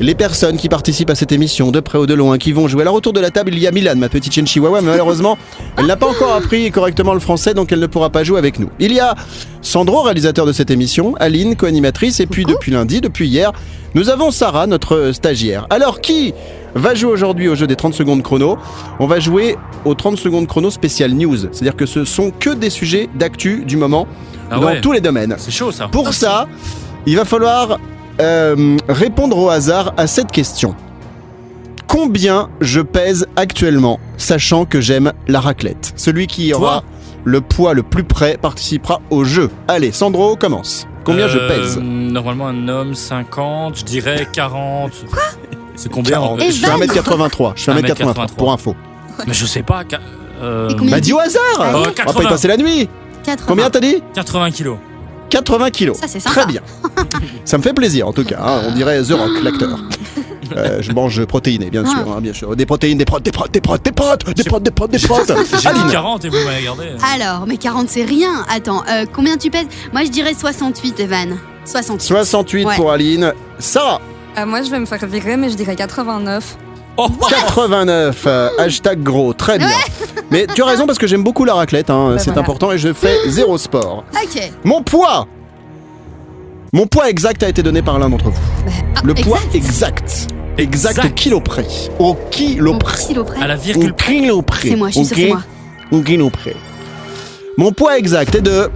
les 0.00 0.16
personnes 0.16 0.56
qui 0.56 0.68
participent 0.68 1.10
à 1.10 1.14
cette 1.14 1.30
émission, 1.30 1.70
de 1.70 1.78
près 1.78 1.96
ou 1.96 2.06
de 2.06 2.14
loin, 2.14 2.38
qui 2.38 2.50
vont 2.50 2.66
jouer. 2.66 2.82
Alors 2.82 2.96
autour 2.96 3.12
de 3.12 3.20
la 3.20 3.30
table, 3.30 3.54
il 3.54 3.60
y 3.60 3.68
a 3.68 3.70
Milan, 3.70 3.94
ma 3.94 4.08
petite 4.08 4.32
chienne 4.32 4.48
chihuahua, 4.48 4.80
mais 4.80 4.90
malheureusement, 4.90 5.38
elle 5.76 5.86
n'a 5.86 5.96
pas 5.96 6.08
encore 6.08 6.34
appris 6.34 6.72
correctement 6.72 7.14
le 7.14 7.20
français, 7.20 7.54
donc 7.54 7.70
elle 7.70 7.78
ne 7.78 7.86
pourra 7.86 8.10
pas 8.10 8.24
jouer 8.24 8.38
avec 8.38 8.58
nous. 8.58 8.68
Il 8.80 8.92
y 8.92 8.98
a 8.98 9.14
Sandro, 9.60 10.02
réalisateur 10.02 10.44
de 10.44 10.52
cette 10.52 10.72
émission, 10.72 11.14
Aline, 11.20 11.54
co-animatrice, 11.54 12.18
et 12.18 12.26
puis 12.26 12.44
depuis 12.44 12.72
lundi, 12.72 13.00
depuis 13.00 13.28
hier, 13.28 13.52
nous 13.94 14.10
avons 14.10 14.32
Sarah, 14.32 14.66
notre 14.66 15.12
stagiaire. 15.12 15.68
Alors 15.70 16.00
qui 16.00 16.34
va 16.74 16.94
jouer 16.94 17.10
aujourd'hui 17.12 17.48
au 17.48 17.54
jeu 17.54 17.66
des 17.66 17.76
30 17.76 17.94
secondes 17.94 18.22
chrono 18.22 18.56
On 18.98 19.06
va 19.06 19.20
jouer 19.20 19.56
aux 19.84 19.94
30 19.94 20.16
secondes 20.18 20.46
chrono 20.46 20.70
spécial 20.70 21.12
news, 21.12 21.36
c'est-à-dire 21.36 21.76
que 21.76 21.86
ce 21.86 22.04
sont 22.04 22.30
que 22.30 22.50
des 22.50 22.70
sujets 22.70 23.08
d'actu 23.14 23.64
du 23.64 23.76
moment 23.76 24.06
Ah 24.50 24.58
dans 24.58 24.66
ouais. 24.66 24.80
tous 24.80 24.92
les 24.92 25.00
domaines. 25.00 25.34
C'est 25.38 25.50
chaud 25.50 25.70
ça. 25.72 25.88
Pour 25.88 26.12
ça, 26.14 26.46
il 27.06 27.16
va 27.16 27.24
falloir 27.24 27.78
euh, 28.20 28.76
répondre 28.88 29.36
au 29.38 29.48
hasard 29.50 29.92
à 29.96 30.06
cette 30.06 30.30
question. 30.30 30.74
Combien 31.86 32.48
je 32.60 32.80
pèse 32.80 33.26
actuellement, 33.36 34.00
sachant 34.16 34.64
que 34.64 34.80
j'aime 34.80 35.12
la 35.28 35.40
raclette? 35.40 35.92
Celui 35.96 36.26
qui 36.26 36.52
aura 36.54 36.80
Toi 36.80 36.84
le 37.24 37.40
poids 37.40 37.72
le 37.72 37.84
plus 37.84 38.02
près 38.02 38.36
participera 38.36 39.00
au 39.10 39.22
jeu. 39.22 39.48
Allez, 39.68 39.92
Sandro, 39.92 40.34
commence. 40.34 40.88
Combien 41.04 41.28
je 41.28 41.38
Euh, 41.38 41.48
pèse? 41.48 41.78
Normalement, 41.80 42.48
un 42.48 42.66
homme 42.66 42.94
50, 42.94 43.78
je 43.78 43.84
dirais 43.84 44.26
40. 44.32 44.90
Quoi? 45.08 45.22
C'est 45.76 45.90
combien 45.90 46.12
40. 46.12 46.42
Et 46.42 46.52
Je 46.52 46.60
fais 46.64 46.70
Van 46.70 46.78
1m83. 46.78 47.52
Je 47.56 47.62
fais 47.64 47.72
1m83 47.72 47.94
1m83. 48.14 48.26
pour 48.36 48.52
info. 48.52 48.74
Mais 49.26 49.34
je 49.34 49.46
sais 49.46 49.62
pas. 49.62 49.82
euh, 50.42 50.68
Bah 50.90 51.00
dis 51.00 51.12
au 51.12 51.18
hasard 51.18 51.42
Euh, 51.60 51.72
On 51.74 51.78
va 51.78 51.84
pas 51.84 51.90
y 51.90 51.94
80. 51.94 52.28
passer 52.28 52.48
la 52.48 52.56
nuit 52.56 52.88
80. 53.24 53.44
Combien 53.46 53.70
t'as 53.70 53.80
dit 53.80 54.02
80 54.14 54.50
kilos. 54.50 54.76
80 55.30 55.70
kilos. 55.70 55.96
Ça, 55.98 56.06
c'est 56.08 56.20
sympa. 56.20 56.42
Très 56.42 56.46
bien. 56.52 56.60
Ça 57.44 57.56
me 57.56 57.62
fait 57.62 57.72
plaisir 57.72 58.06
en 58.08 58.12
tout 58.12 58.24
cas. 58.24 58.38
hein. 58.42 58.62
On 58.68 58.72
dirait 58.72 59.02
The 59.02 59.12
Rock, 59.12 59.30
l'acteur. 59.42 59.78
Euh, 60.54 60.82
je 60.82 60.92
mange 60.92 61.24
protéiné, 61.24 61.70
bien 61.70 61.82
sûr, 61.86 62.04
Ah. 62.06 62.16
hein, 62.16 62.20
bien 62.20 62.34
sûr. 62.34 62.54
Des 62.54 62.66
protéines, 62.66 62.98
des 62.98 63.06
protes, 63.06 63.22
des 63.22 63.30
protes, 63.30 63.52
des 63.54 63.62
protes, 63.62 63.82
des 63.82 63.90
protes, 63.92 64.22
des 64.36 64.44
protes, 64.44 64.62
des 64.62 64.70
protes, 64.70 64.90
des 64.90 64.98
protes. 64.98 65.32
J'ai 65.62 65.66
Aline, 65.70 65.86
dit 65.86 65.92
40 65.92 66.24
et 66.26 66.28
vous 66.28 66.36
m'avez 66.44 66.58
regardé. 66.58 66.84
Alors, 67.14 67.46
mais 67.46 67.56
40 67.56 67.88
c'est 67.88 68.04
rien. 68.04 68.44
Attends, 68.54 68.82
euh, 68.90 69.06
combien 69.10 69.38
tu 69.38 69.48
pèses? 69.48 69.64
Moi 69.94 70.02
je 70.04 70.10
dirais 70.10 70.34
68, 70.38 71.00
Evan. 71.00 71.38
68. 71.64 72.06
68 72.06 72.64
Ouais. 72.66 72.76
pour 72.76 72.92
Aline. 72.92 73.32
Sarah, 73.58 74.02
Euh, 74.38 74.46
moi, 74.46 74.62
je 74.62 74.70
vais 74.70 74.78
me 74.78 74.86
faire 74.86 75.04
virer, 75.06 75.36
mais 75.36 75.50
je 75.50 75.54
dirais 75.56 75.76
89. 75.76 76.56
Oh, 76.96 77.08
89. 77.28 78.24
euh, 78.26 78.48
hashtag 78.58 79.02
gros, 79.02 79.32
très 79.32 79.58
bien. 79.58 79.68
Mais 80.30 80.46
tu 80.46 80.62
as 80.62 80.66
raison 80.66 80.86
parce 80.86 80.98
que 80.98 81.06
j'aime 81.06 81.22
beaucoup 81.24 81.44
la 81.44 81.54
raclette, 81.54 81.88
hein, 81.90 82.10
Bah 82.10 82.18
c'est 82.18 82.26
voilà. 82.30 82.42
important 82.42 82.70
et 82.72 82.78
je 82.78 82.92
fais 82.92 83.16
zéro 83.28 83.56
sport. 83.58 84.04
Ok. 84.14 84.50
Mon 84.64 84.82
poids 84.82 85.26
Mon 86.74 86.86
poids 86.86 87.08
exact 87.08 87.42
a 87.42 87.48
été 87.48 87.62
donné 87.62 87.80
par 87.82 87.98
l'un 87.98 88.10
d'entre 88.10 88.26
vous. 88.30 88.40
Ah, 88.94 89.00
Le 89.04 89.14
poids 89.14 89.38
exact. 89.54 90.02
exact. 90.02 90.28
Exact, 90.58 90.98
au 90.98 91.00
Exact. 91.02 91.14
kilo 91.14 91.40
près. 91.40 91.66
Au 91.98 92.14
kilo 92.30 92.74
Au 92.74 92.78
près. 92.78 93.42
à 93.42 93.46
la 93.46 93.54
Au 93.54 93.58
virgule 93.58 93.94
près. 93.94 94.12
kilo 94.14 94.42
près. 94.42 94.68
C'est 94.68 94.76
moi, 94.76 94.88
je 94.88 94.94
suis 94.94 95.04
sûre, 95.06 95.16
Ok 95.16 95.22
c'est 95.22 95.28
moi. 95.28 95.42
Au 95.92 96.02
kilo 96.02 96.28
près. 96.30 96.54
Mon 97.56 97.72
poids 97.72 97.96
exact 97.98 98.34
est 98.34 98.42
de 98.42 98.70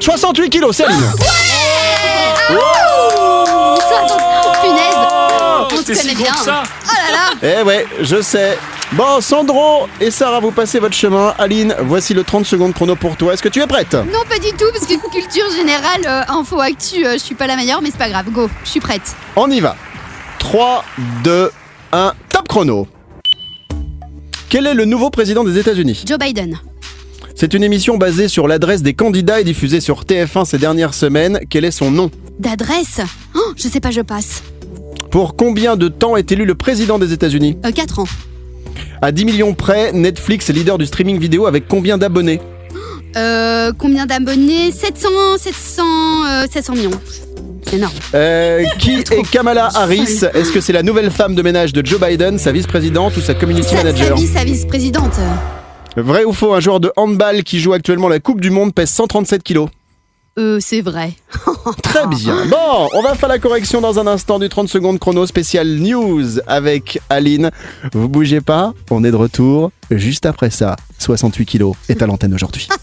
68 0.00 0.50
kilos, 0.50 0.76
c'est 0.76 0.84
Aline. 0.84 0.98
Oh, 4.02 4.08
60. 4.08 4.62
Punaise. 4.62 4.94
Oh, 4.96 5.68
On 5.72 5.76
se 5.76 5.94
si 5.94 6.14
bien. 6.14 6.32
ça. 6.34 6.62
Oh 6.84 6.90
là 6.94 7.12
là. 7.12 7.58
Eh 7.60 7.62
ouais, 7.62 7.86
je 8.00 8.20
sais. 8.22 8.58
Bon, 8.92 9.20
Sandro 9.20 9.86
et 10.00 10.10
Sarah, 10.10 10.40
vous 10.40 10.50
passez 10.50 10.78
votre 10.78 10.94
chemin. 10.94 11.34
Aline, 11.38 11.74
voici 11.82 12.14
le 12.14 12.24
30 12.24 12.46
secondes 12.46 12.72
chrono 12.72 12.96
pour 12.96 13.16
toi. 13.16 13.34
Est-ce 13.34 13.42
que 13.42 13.48
tu 13.50 13.60
es 13.60 13.66
prête? 13.66 13.92
Non, 13.94 14.20
pas 14.28 14.38
du 14.38 14.50
tout, 14.52 14.64
parce 14.72 14.86
que 14.86 14.94
culture 15.10 15.50
générale, 15.54 16.00
euh, 16.06 16.22
info 16.32 16.58
actu, 16.60 17.04
euh, 17.06 17.12
je 17.14 17.18
suis 17.18 17.34
pas 17.34 17.46
la 17.46 17.56
meilleure, 17.56 17.82
mais 17.82 17.90
c'est 17.90 17.98
pas 17.98 18.08
grave. 18.08 18.30
Go, 18.30 18.48
je 18.64 18.70
suis 18.70 18.80
prête. 18.80 19.02
On 19.36 19.50
y 19.50 19.60
va. 19.60 19.76
3, 20.38 20.84
2, 21.24 21.50
1, 21.92 22.12
top 22.30 22.48
chrono. 22.48 22.86
Quel 24.48 24.66
est 24.66 24.74
le 24.74 24.86
nouveau 24.86 25.10
président 25.10 25.44
des 25.44 25.58
États-Unis? 25.58 26.04
Joe 26.06 26.18
Biden. 26.18 26.58
C'est 27.34 27.52
une 27.54 27.62
émission 27.62 27.98
basée 27.98 28.26
sur 28.28 28.48
l'adresse 28.48 28.82
des 28.82 28.94
candidats 28.94 29.40
et 29.40 29.44
diffusée 29.44 29.80
sur 29.80 30.04
TF1 30.04 30.44
ces 30.46 30.58
dernières 30.58 30.94
semaines. 30.94 31.38
Quel 31.50 31.64
est 31.66 31.70
son 31.70 31.90
nom? 31.90 32.10
D'adresse? 32.38 33.00
Je 33.58 33.68
sais 33.68 33.80
pas, 33.80 33.90
je 33.90 34.00
passe. 34.00 34.42
Pour 35.10 35.36
combien 35.36 35.76
de 35.76 35.88
temps 35.88 36.16
est 36.16 36.30
élu 36.32 36.44
le 36.44 36.54
président 36.54 36.98
des 36.98 37.12
États-Unis 37.12 37.56
Euh, 37.64 37.70
4 37.72 37.98
ans. 38.00 38.04
À 39.02 39.10
10 39.12 39.24
millions 39.24 39.54
près, 39.54 39.92
Netflix 39.92 40.48
est 40.50 40.52
leader 40.52 40.78
du 40.78 40.86
streaming 40.86 41.18
vidéo 41.18 41.46
avec 41.46 41.66
combien 41.68 41.98
d'abonnés 41.98 42.40
Euh, 43.16 43.72
combien 43.76 44.06
d'abonnés? 44.06 44.70
700, 44.70 45.08
700, 45.38 45.82
euh, 46.26 46.46
700 46.50 46.74
millions. 46.74 46.90
C'est 47.66 47.76
énorme. 47.76 47.92
Euh, 48.14 48.64
Qui 48.78 48.92
est 49.10 49.30
Kamala 49.30 49.68
Harris? 49.74 50.20
Est-ce 50.34 50.52
que 50.52 50.60
c'est 50.60 50.72
la 50.72 50.82
nouvelle 50.82 51.10
femme 51.10 51.34
de 51.34 51.42
ménage 51.42 51.72
de 51.72 51.84
Joe 51.84 52.00
Biden, 52.00 52.38
sa 52.38 52.52
vice-présidente 52.52 53.16
ou 53.16 53.20
sa 53.20 53.34
community 53.34 53.68
Sa, 53.68 53.78
sa 53.78 53.84
manager 53.84 54.18
sa 54.18 54.44
vice-présidente. 54.44 55.18
Vrai 55.96 56.24
ou 56.24 56.32
faux, 56.32 56.54
un 56.54 56.60
joueur 56.60 56.80
de 56.80 56.92
handball 56.96 57.42
qui 57.42 57.58
joue 57.60 57.72
actuellement 57.72 58.08
la 58.08 58.20
Coupe 58.20 58.40
du 58.40 58.50
Monde 58.50 58.72
pèse 58.74 58.90
137 58.90 59.42
kilos 59.42 59.68
Euh, 60.38 60.58
c'est 60.60 60.82
vrai. 60.82 61.14
Très 61.82 62.06
bien. 62.06 62.46
Bon, 62.46 62.88
on 62.94 63.02
va 63.02 63.14
faire 63.14 63.28
la 63.28 63.40
correction 63.40 63.80
dans 63.80 63.98
un 63.98 64.06
instant 64.06 64.38
du 64.38 64.48
30 64.48 64.68
secondes 64.68 65.00
chrono 65.00 65.26
spécial 65.26 65.66
news 65.66 66.38
avec 66.46 67.00
Aline. 67.10 67.50
Vous 67.92 68.08
bougez 68.08 68.40
pas, 68.40 68.72
on 68.90 69.02
est 69.02 69.10
de 69.10 69.16
retour 69.16 69.72
juste 69.90 70.26
après 70.26 70.50
ça. 70.50 70.76
68 71.00 71.44
kilos 71.44 71.74
est 71.88 72.02
à 72.02 72.06
l'antenne 72.06 72.34
aujourd'hui. 72.34 72.68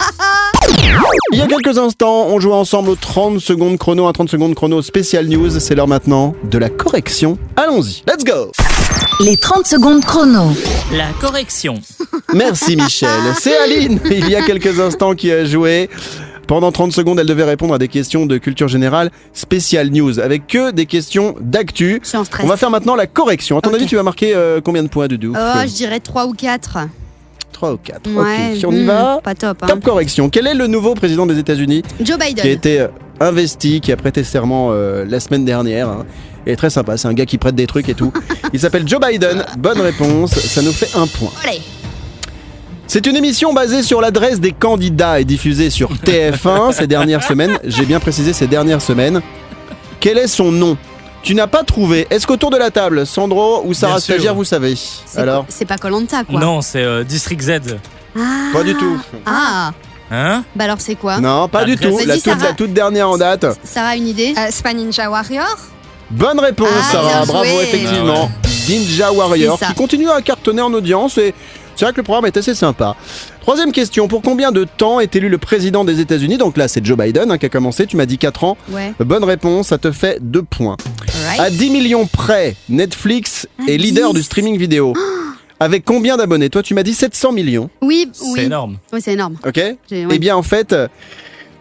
Il 1.32 1.40
y 1.40 1.42
a 1.42 1.48
quelques 1.48 1.78
instants, 1.78 2.28
on 2.28 2.40
jouait 2.40 2.54
ensemble 2.54 2.90
au 2.90 2.96
30 2.96 3.40
secondes 3.40 3.78
chrono, 3.78 4.08
un 4.08 4.14
30 4.14 4.30
secondes 4.30 4.56
chrono 4.56 4.82
spécial 4.82 5.26
news. 5.28 5.60
C'est 5.60 5.76
l'heure 5.76 5.88
maintenant 5.88 6.36
de 6.44 6.58
la 6.58 6.70
correction. 6.70 7.38
Allons-y, 7.56 8.04
let's 8.08 8.26
go 8.26 8.52
Les 9.22 9.38
30 9.38 9.66
secondes 9.66 10.04
chrono. 10.04 10.52
La 10.92 11.08
correction. 11.22 11.76
Merci 12.34 12.76
Michel. 12.76 13.10
C'est 13.40 13.56
Aline, 13.58 14.00
il 14.12 14.30
y 14.30 14.36
a 14.36 14.42
quelques 14.42 14.80
instants, 14.80 15.16
qui 15.16 15.32
a 15.32 15.46
joué. 15.46 15.90
Pendant 16.48 16.72
30 16.72 16.92
secondes, 16.92 17.20
elle 17.20 17.26
devait 17.26 17.44
répondre 17.44 17.74
à 17.74 17.78
des 17.80 17.88
questions 17.88 18.26
de 18.26 18.38
culture 18.38 18.68
générale 18.68 19.10
spécial 19.34 19.90
news, 19.90 20.20
avec 20.20 20.48
que 20.48 20.72
des 20.72 20.86
questions 20.86 21.36
d'actu. 21.42 22.00
Je 22.04 22.10
suis 22.10 22.18
en 22.18 22.24
stress. 22.24 22.46
On 22.46 22.50
va 22.50 22.58
faire 22.58 22.70
maintenant 22.70 22.96
la 22.96 23.08
correction. 23.08 23.58
À 23.58 23.62
ton 23.62 23.70
Ok. 23.72 23.78
avis, 23.78 23.86
tu 23.86 23.96
vas 23.96 24.04
marquer 24.04 24.36
euh, 24.36 24.62
combien 24.64 24.84
de 24.84 24.88
points, 24.88 25.08
Doudou? 25.08 25.34
Oh, 25.36 25.62
je 25.66 25.74
dirais 25.74 26.00
3 26.00 26.28
ou 26.28 26.34
4. 26.34 26.78
3 27.52 27.74
ou 27.74 27.78
4. 27.78 28.10
Ouais. 28.12 28.22
ok, 28.52 28.58
si 28.58 28.66
on 28.66 28.72
y 28.72 28.84
hmm, 28.84 28.88
va. 28.88 29.20
Pas 29.24 29.34
top. 29.34 29.64
Hein. 29.64 29.68
Top 29.68 29.84
correction. 29.84 30.30
Quel 30.30 30.46
est 30.48 30.54
le 30.54 30.68
nouveau 30.68 30.94
président 30.94 31.26
des 31.26 31.40
États-Unis 31.40 31.84
Joe 32.02 32.18
qui 32.18 32.24
a 32.24 32.28
Biden. 32.28 32.46
été 32.48 32.82
euh, 32.82 32.88
investi, 33.20 33.82
qui 33.82 33.92
a 33.92 33.98
prêté 33.98 34.24
serment 34.24 34.70
euh, 34.72 35.06
la 35.08 35.20
semaine 35.20 35.46
dernière 35.46 35.90
hein. 35.90 36.06
Il 36.46 36.52
est 36.52 36.58
très 36.58 36.70
sympa, 36.70 36.96
c'est 36.96 37.08
un 37.08 37.14
gars 37.14 37.26
qui 37.26 37.40
prête 37.40 37.56
des 37.56 37.66
trucs 37.66 37.90
et 37.90 37.96
tout. 37.96 38.14
Il 38.54 38.60
s'appelle 38.60 38.88
Joe 38.88 39.00
Biden. 39.00 39.44
Bonne 39.58 39.82
réponse, 39.82 40.32
ça 40.32 40.62
nous 40.62 40.72
fait 40.74 40.96
un 40.96 41.08
point. 41.08 41.32
Allez. 41.44 41.60
C'est 42.96 43.08
une 43.08 43.18
émission 43.18 43.52
basée 43.52 43.84
sur 43.84 44.00
l'adresse 44.00 44.40
des 44.40 44.54
candidats 44.54 45.20
et 45.20 45.26
diffusée 45.26 45.70
sur 45.70 45.94
TF1 46.06 46.72
ces 46.72 46.88
dernières 46.88 47.24
semaines. 47.24 47.60
J'ai 47.66 47.84
bien 47.84 48.00
précisé 48.00 48.32
ces 48.32 48.48
dernières 48.48 48.82
semaines. 48.82 49.22
Quel 50.00 50.18
est 50.18 50.28
son 50.30 50.50
nom? 50.50 50.78
Tu 51.22 51.36
n'as 51.36 51.48
pas 51.48 51.66
trouvé. 51.66 52.08
Est-ce 52.10 52.26
qu'autour 52.26 52.52
de 52.52 52.56
la 52.58 52.72
table, 52.72 53.06
Sandro 53.06 53.64
ou 53.66 53.74
Sarah 53.74 54.00
sûr. 54.00 54.14
Stagiaire, 54.14 54.34
vous 54.34 54.46
savez 54.46 54.76
C'est 54.78 55.20
Alors 55.20 55.44
pas- 55.44 55.52
C'est 55.52 55.66
pas 55.66 55.76
Colanta 55.78 56.24
quoi. 56.24 56.40
Non, 56.40 56.62
c'est 56.62 56.84
euh, 56.84 57.04
District 57.04 57.42
Z. 57.42 57.52
Ah. 58.18 58.22
Pas 58.54 58.64
du 58.64 58.74
tout. 58.76 58.98
Ah. 59.26 59.74
Hein? 60.10 60.46
Bah 60.56 60.64
alors 60.64 60.80
c'est 60.80 60.96
quoi? 60.96 61.20
Non, 61.20 61.50
pas 61.50 61.66
du 61.66 61.76
tout. 61.76 62.00
La 62.08 62.14
toute, 62.14 62.24
Sarah. 62.24 62.44
la 62.46 62.54
toute 62.54 62.72
dernière 62.72 63.10
en 63.10 63.18
date. 63.18 63.46
Sarah 63.66 63.90
a 63.90 63.96
une 63.98 64.08
idée? 64.08 64.34
Euh, 64.38 64.48
c'est 64.52 64.64
pas 64.64 64.72
Ninja 64.74 65.10
Warrior? 65.10 65.58
Bonne 66.12 66.40
réponse, 66.40 66.70
Ah, 66.80 66.92
Sarah. 66.94 67.08
bien 67.10 67.26
Bravo, 67.26 67.44
joué. 67.44 67.64
effectivement. 67.64 68.32
Ninja 68.70 69.12
Warrior 69.12 69.58
C'est 69.60 69.66
ça. 69.66 69.72
qui 69.72 69.76
continue 69.78 70.10
à 70.10 70.22
cartonner 70.22 70.62
en 70.62 70.72
audience 70.72 71.18
et 71.18 71.34
c'est 71.76 71.86
vrai 71.86 71.92
que 71.92 71.98
le 71.98 72.04
programme 72.04 72.26
est 72.26 72.38
assez 72.38 72.56
sympa. 72.56 72.96
Troisième 73.42 73.72
question. 73.72 74.08
Pour 74.08 74.22
combien 74.22 74.52
de 74.52 74.64
temps 74.64 75.00
est 75.00 75.16
élu 75.16 75.30
le 75.30 75.38
président 75.38 75.86
des 75.86 76.00
États-Unis? 76.00 76.38
Donc 76.38 76.58
là, 76.58 76.68
c'est 76.68 76.84
Joe 76.86 76.98
Biden 76.98 77.32
hein, 77.32 77.38
qui 77.38 77.46
a 77.46 77.50
commencé. 77.50 77.86
Tu 77.86 77.96
m'as 77.98 78.06
dit 78.06 78.18
4 78.18 78.44
ans. 78.44 78.58
Ouais. 78.70 78.94
Bonne 79.00 79.24
réponse, 79.24 79.68
ça 79.68 79.78
te 79.78 79.92
fait 79.92 80.18
2 80.22 80.42
points. 80.44 80.78
Alright. 81.16 81.40
À 81.40 81.50
10 81.50 81.70
millions 81.70 82.08
près, 82.08 82.56
Netflix 82.70 83.48
À 83.60 83.72
est 83.72 83.78
leader 83.78 84.12
10. 84.12 84.16
du 84.18 84.24
streaming 84.24 84.58
vidéo. 84.58 84.94
Avec 85.60 85.86
combien 85.86 86.18
d'abonnés? 86.18 86.50
Toi, 86.50 86.64
tu 86.64 86.74
m'as 86.74 86.84
dit 86.84 86.94
700 86.94 87.32
millions. 87.32 87.70
Oui, 87.82 88.10
C'est 88.12 88.26
oui. 88.26 88.40
énorme. 88.42 88.78
Oui, 88.92 89.00
c'est 89.02 89.14
énorme. 89.14 89.38
Ok 89.46 89.56
ouais. 89.56 89.78
Eh 89.92 90.20
bien, 90.20 90.36
en 90.36 90.44
fait, 90.44 90.74
euh, 90.74 90.88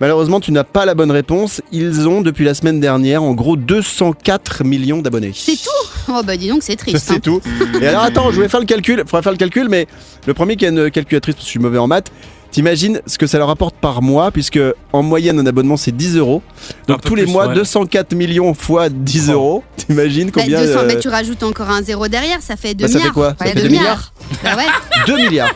malheureusement, 0.01 0.41
tu 0.41 0.53
n'as 0.53 0.65
pas 0.65 0.85
la 0.85 0.95
bonne 0.95 1.11
réponse. 1.11 1.61
Ils 1.73 2.07
ont, 2.09 2.21
depuis 2.21 2.45
la 2.45 2.55
semaine 2.55 2.81
dernière, 2.81 3.23
en 3.23 3.33
gros 3.33 3.57
204 3.57 4.65
millions 4.65 4.99
d'abonnés. 5.03 5.33
C'est 5.35 5.57
tout 5.57 5.71
Oh 6.09 6.21
bah 6.25 6.37
dis 6.37 6.49
donc, 6.49 6.63
c'est 6.63 6.77
triste. 6.77 6.99
C'est 7.07 7.15
hein. 7.15 7.21
tout. 7.23 7.41
Et 7.81 7.87
alors, 7.87 8.03
attends, 8.03 8.31
je 8.31 8.37
voulais 8.37 8.49
faire 8.49 8.61
le 8.61 8.67
calcul. 8.67 9.01
Il 9.05 9.09
faudrait 9.09 9.23
faire 9.23 9.33
le 9.33 9.39
calcul, 9.39 9.69
mais 9.69 9.87
le 10.27 10.35
premier 10.35 10.57
qui 10.57 10.67
a 10.67 10.69
une 10.69 10.91
calculatrice, 10.91 11.35
parce 11.35 11.45
que 11.45 11.49
je 11.49 11.51
suis 11.51 11.61
mauvais 11.61 11.79
en 11.79 11.87
maths, 11.87 12.11
T'imagines 12.51 13.01
ce 13.05 13.19
que 13.19 13.27
ça 13.27 13.39
leur 13.39 13.51
apporte 13.51 13.75
par 13.75 14.01
mois, 14.01 14.31
puisque 14.31 14.61
en 14.93 15.03
moyenne 15.03 15.41
un 15.41 15.47
abonnement 15.47 15.77
c'est 15.77 15.91
10 15.91 16.19
euros. 16.19 16.41
Donc 16.87 17.01
tous 17.01 17.17
les 17.17 17.25
plus, 17.25 17.33
mois, 17.33 17.49
ouais. 17.49 17.55
204 17.55 18.15
millions 18.15 18.55
fois 18.55 18.89
10 18.91 19.31
Oh. 19.31 19.33
euros. 19.33 19.65
T'imagines 19.77 20.27
Bah, 20.31 20.41
combien 20.41 20.61
200, 20.61 20.79
euh, 20.79 20.87
bah, 20.87 20.95
tu 20.95 21.09
rajoutes 21.09 21.43
encore 21.43 21.69
un 21.71 21.83
zéro 21.83 22.07
derrière, 22.07 22.41
ça 22.43 22.55
fait 22.55 22.75
2 22.75 22.85
bah, 22.85 22.93
ça 22.93 22.99
milliards. 22.99 23.09
fait 23.09 23.13
quoi? 23.13 23.35
Ça 23.41 23.47
fait 23.47 23.55
2 23.57 23.63
deux 23.63 23.69
milliards 23.71 24.13
Bah 24.45 24.51
ouais. 24.57 24.67
2 25.09 25.17
milliards. 25.29 25.53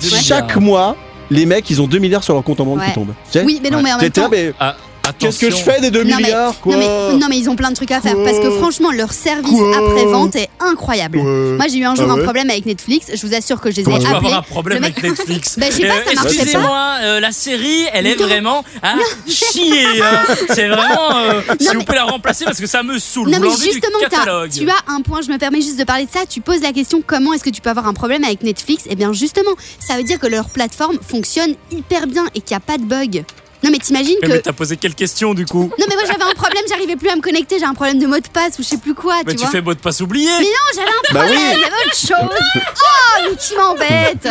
Chaque 0.00 0.56
mois, 0.56 0.96
les 1.30 1.46
mecs, 1.46 1.68
ils 1.70 1.80
ont 1.80 1.86
2 1.86 1.98
milliards 1.98 2.24
sur 2.24 2.34
leur 2.34 2.42
compte 2.42 2.60
en 2.60 2.64
banque 2.64 2.80
qui 2.80 2.86
Ouais. 2.88 2.92
tombent. 2.92 3.14
Tu 3.26 3.38
sais 3.38 3.44
Oui, 3.44 3.60
mais 3.62 3.70
non, 3.70 3.82
mais 3.82 3.92
en 3.92 3.96
même 3.96 4.00
T'étais 4.06 4.20
là, 4.20 4.26
temps. 4.26 4.30
mais 4.32 4.52
Ah, 4.58 4.76
qu'est-ce 5.18 5.38
que 5.38 5.50
je 5.50 5.56
fais 5.56 5.80
des 5.80 5.90
2 5.90 6.04
Non 6.04 6.16
mais, 6.16 6.22
milliards 6.24 6.58
quoi 6.60 6.74
non, 6.76 6.78
mais, 7.12 7.18
non, 7.18 7.26
mais 7.28 7.38
ils 7.38 7.48
ont 7.50 7.56
plein 7.56 7.70
de 7.70 7.74
trucs 7.76 7.90
à 7.90 8.00
faire 8.00 8.14
Quoi 8.14 8.24
parce 8.24 8.38
que 8.38 8.50
franchement 8.50 8.90
leur 8.92 9.12
service 9.12 9.58
après-vente 9.76 10.36
est 10.36 10.48
incroyable. 10.60 11.18
Ouais. 11.18 11.56
Moi 11.56 11.66
j'ai 11.68 11.78
eu 11.78 11.84
un 11.84 11.94
jour 11.94 12.06
Ah 12.08 12.14
ouais 12.14 12.20
un 12.20 12.24
problème 12.24 12.50
avec 12.50 12.66
Netflix, 12.66 13.08
je 13.14 13.26
vous 13.26 13.34
assure 13.34 13.60
que 13.60 13.70
je 13.70 13.76
les 13.76 13.82
ai 13.82 13.84
Comment 13.84 13.98
tu 13.98 14.04
peux 14.04 14.10
appelés. 14.14 14.26
avoir 14.28 14.40
un 14.40 14.42
problème 14.42 14.78
Le 14.82 14.88
mec- 14.88 14.98
avec 14.98 15.10
Netflix 15.18 15.58
Bah, 15.58 15.66
ça 15.70 15.78
marchait 15.82 16.14
pas. 16.14 16.22
Excusez-moi, 16.30 16.94
euh, 17.02 17.20
la 17.20 17.32
série, 17.32 17.84
elle 17.92 18.06
est 18.06 18.16
Non. 18.16 18.26
vraiment 18.26 18.64
à 18.82 18.94
chier. 19.28 20.02
hein. 20.02 20.34
C'est 20.50 20.68
vraiment. 20.68 21.16
euh, 21.16 21.40
si 21.60 21.68
mais- 21.68 21.74
vous 21.74 21.84
pouvez 21.84 21.98
la 21.98 22.04
remplacer 22.04 22.44
parce 22.44 22.58
que 22.60 22.66
ça 22.66 22.82
me 22.82 22.98
saoule. 22.98 23.30
Non 23.30 23.38
mais 23.40 23.48
justement 23.50 23.98
du 23.98 24.04
t'as- 24.04 24.10
catalogue. 24.18 24.50
tu 24.50 24.68
as 24.68 24.92
un 24.92 25.00
point, 25.02 25.20
je 25.22 25.30
me 25.30 25.38
permets 25.38 25.60
juste 25.60 25.78
de 25.78 25.84
parler 25.84 26.06
de 26.06 26.10
ça, 26.10 26.20
tu 26.28 26.40
poses 26.40 26.60
la 26.62 26.72
question 26.72 27.02
comment 27.06 27.32
est-ce 27.32 27.44
que 27.44 27.50
tu 27.50 27.60
peux 27.60 27.70
avoir 27.70 27.86
un 27.86 27.94
problème 27.94 28.24
avec 28.24 28.42
Netflix? 28.42 28.84
Eh 28.88 28.96
bien 28.96 29.12
justement, 29.12 29.50
ça 29.78 29.96
veut 29.96 30.02
dire 30.02 30.18
que 30.18 30.26
leur 30.26 30.48
plateforme 30.50 30.98
fonctionne 31.06 31.54
hyper 31.72 32.06
bien 32.06 32.24
et 32.34 32.40
qu'il 32.40 32.54
n'y 32.56 32.56
a 32.56 32.60
pas 32.60 32.78
de 32.78 32.84
bug. 32.84 33.24
Non 33.62 33.70
mais 33.70 33.78
t'imagines 33.78 34.16
Mais, 34.22 34.28
que... 34.28 34.32
mais 34.34 34.40
t'as 34.40 34.52
posé 34.52 34.76
quelle 34.76 34.94
question 34.94 35.34
du 35.34 35.44
coup 35.46 35.70
Non 35.78 35.86
mais 35.88 35.94
moi 35.94 36.04
j'avais 36.06 36.22
un 36.24 36.34
problème, 36.34 36.62
j'arrivais 36.68 36.96
plus 36.96 37.08
à 37.10 37.16
me 37.16 37.20
connecter, 37.20 37.58
j'ai 37.58 37.64
un 37.66 37.74
problème 37.74 37.98
de 37.98 38.06
mot 38.06 38.18
de 38.18 38.28
passe 38.28 38.58
ou 38.58 38.62
je 38.62 38.68
sais 38.68 38.78
plus 38.78 38.94
quoi, 38.94 39.16
Mais 39.26 39.32
tu 39.32 39.36
tu 39.38 39.42
vois. 39.42 39.50
fais 39.50 39.60
beau 39.60 39.74
de 39.74 39.80
pas 39.80 39.92
s'oublier. 39.92 40.30
Mais 40.38 40.44
non, 40.44 40.50
j'avais 40.74 40.88
un 40.88 41.14
Bah 41.14 41.20
problème, 41.24 41.38
oui. 41.38 41.54
il 41.56 41.60
y 41.60 41.64
avait 41.64 41.86
autre 41.86 41.96
chose. 41.96 42.38
Oh, 42.56 43.28
mais 43.30 43.36
qui 43.36 43.56
m'embête 43.56 44.28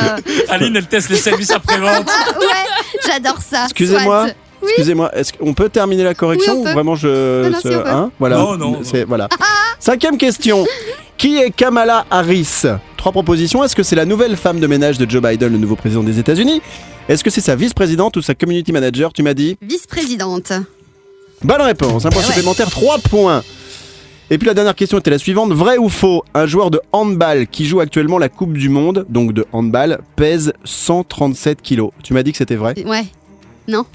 Aline, 0.49 0.75
elle 0.75 0.87
teste 0.87 1.09
les 1.09 1.17
services 1.17 1.51
après-vente. 1.51 2.09
Ouais, 2.39 2.45
j'adore 3.05 3.37
ça. 3.47 3.65
Excusez-moi. 3.65 4.25
Soit. 4.27 4.35
Oui. 4.61 4.67
Excusez-moi, 4.69 5.09
est-ce 5.15 5.33
qu'on 5.33 5.53
peut 5.53 5.69
terminer 5.69 6.03
la 6.03 6.13
correction 6.13 6.53
Oui, 6.53 6.57
on 6.59 6.61
ou 6.61 6.65
peut. 6.65 6.71
vraiment 6.73 6.95
je 6.95 7.43
Non, 7.43 7.49
non, 7.49 7.55
ce- 7.61 7.69
si, 7.69 7.75
on 7.75 7.81
peut. 7.83 7.89
hein, 7.89 8.11
voilà. 8.19 8.37
Non, 8.37 8.57
non, 8.57 8.79
c'est 8.83 9.03
voilà. 9.05 9.27
Cinquième 9.79 10.17
question. 10.17 10.65
Qui 11.17 11.37
est 11.37 11.51
Kamala 11.51 12.05
Harris? 12.09 12.63
Trois 12.97 13.11
propositions. 13.11 13.63
Est-ce 13.63 13.75
que 13.75 13.83
c'est 13.83 13.95
la 13.95 14.05
nouvelle 14.05 14.35
femme 14.37 14.59
de 14.59 14.67
ménage 14.67 14.97
de 14.97 15.09
Joe 15.09 15.21
Biden, 15.21 15.51
le 15.51 15.57
nouveau 15.57 15.75
président 15.75 16.03
des 16.03 16.17
États-Unis? 16.19 16.61
Est-ce 17.09 17.23
que 17.23 17.29
c'est 17.29 17.41
sa 17.41 17.55
vice-présidente 17.55 18.15
ou 18.17 18.21
sa 18.21 18.35
community 18.35 18.71
manager? 18.71 19.11
Tu 19.13 19.23
m'as 19.23 19.33
dit. 19.33 19.57
Vice-présidente. 19.61 20.51
Bonne 21.43 21.61
réponse. 21.61 22.05
Un 22.05 22.09
point 22.09 22.21
Eh 22.21 22.25
ouais. 22.27 22.33
supplémentaire, 22.33 22.69
3 22.69 22.99
points. 22.99 23.43
Et 24.31 24.37
puis 24.37 24.47
la 24.47 24.53
dernière 24.53 24.75
question 24.75 24.97
était 24.99 25.09
la 25.09 25.17
suivante. 25.17 25.51
Vrai 25.53 25.77
ou 25.77 25.89
faux 25.89 26.23
Un 26.35 26.45
joueur 26.45 26.69
de 26.69 26.79
handball 26.91 27.47
qui 27.47 27.65
joue 27.65 27.79
actuellement 27.79 28.17
la 28.19 28.29
Coupe 28.29 28.53
du 28.53 28.69
Monde, 28.69 29.05
donc 29.09 29.33
de 29.33 29.45
handball, 29.53 29.99
pèse 30.15 30.53
137 30.65 31.61
kilos. 31.61 31.91
Tu 32.03 32.13
m'as 32.13 32.21
dit 32.23 32.31
que 32.31 32.37
c'était 32.37 32.55
vrai? 32.55 32.75
Ouais. 32.85 33.05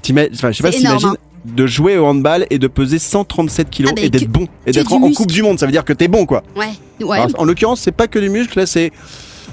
T'ima- 0.01 0.23
enfin, 0.33 0.51
Je 0.51 0.57
sais 0.57 0.63
pas 0.63 0.71
si 0.71 0.79
énorme, 0.81 0.97
t'imagines 0.97 1.17
de 1.45 1.67
jouer 1.67 1.97
au 1.97 2.05
handball 2.05 2.47
et 2.49 2.57
de 2.57 2.67
peser 2.67 2.97
137 2.97 3.69
kilos 3.69 3.91
Ah, 3.91 3.95
bah, 3.95 4.01
et 4.05 4.09
d'être 4.09 4.23
que- 4.25 4.29
bon. 4.29 4.47
Et 4.65 4.71
que 4.71 4.77
d'être 4.77 4.87
du 4.87 4.93
en, 4.93 4.97
en 4.97 5.07
muscle. 5.07 5.17
Coupe 5.23 5.31
du 5.31 5.43
Monde. 5.43 5.59
Ça 5.59 5.65
veut 5.67 5.71
dire 5.71 5.85
que 5.85 5.93
t'es 5.93 6.07
bon, 6.07 6.25
quoi. 6.25 6.43
Ouais. 6.55 6.69
Ouais. 7.05 7.17
Alors, 7.19 7.29
en 7.39 7.43
l'occurrence, 7.45 7.81
c'est 7.81 7.91
pas 7.91 8.07
que 8.07 8.17
du 8.19 8.29
muscle, 8.29 8.57
là, 8.57 8.65
c'est. 8.65 8.91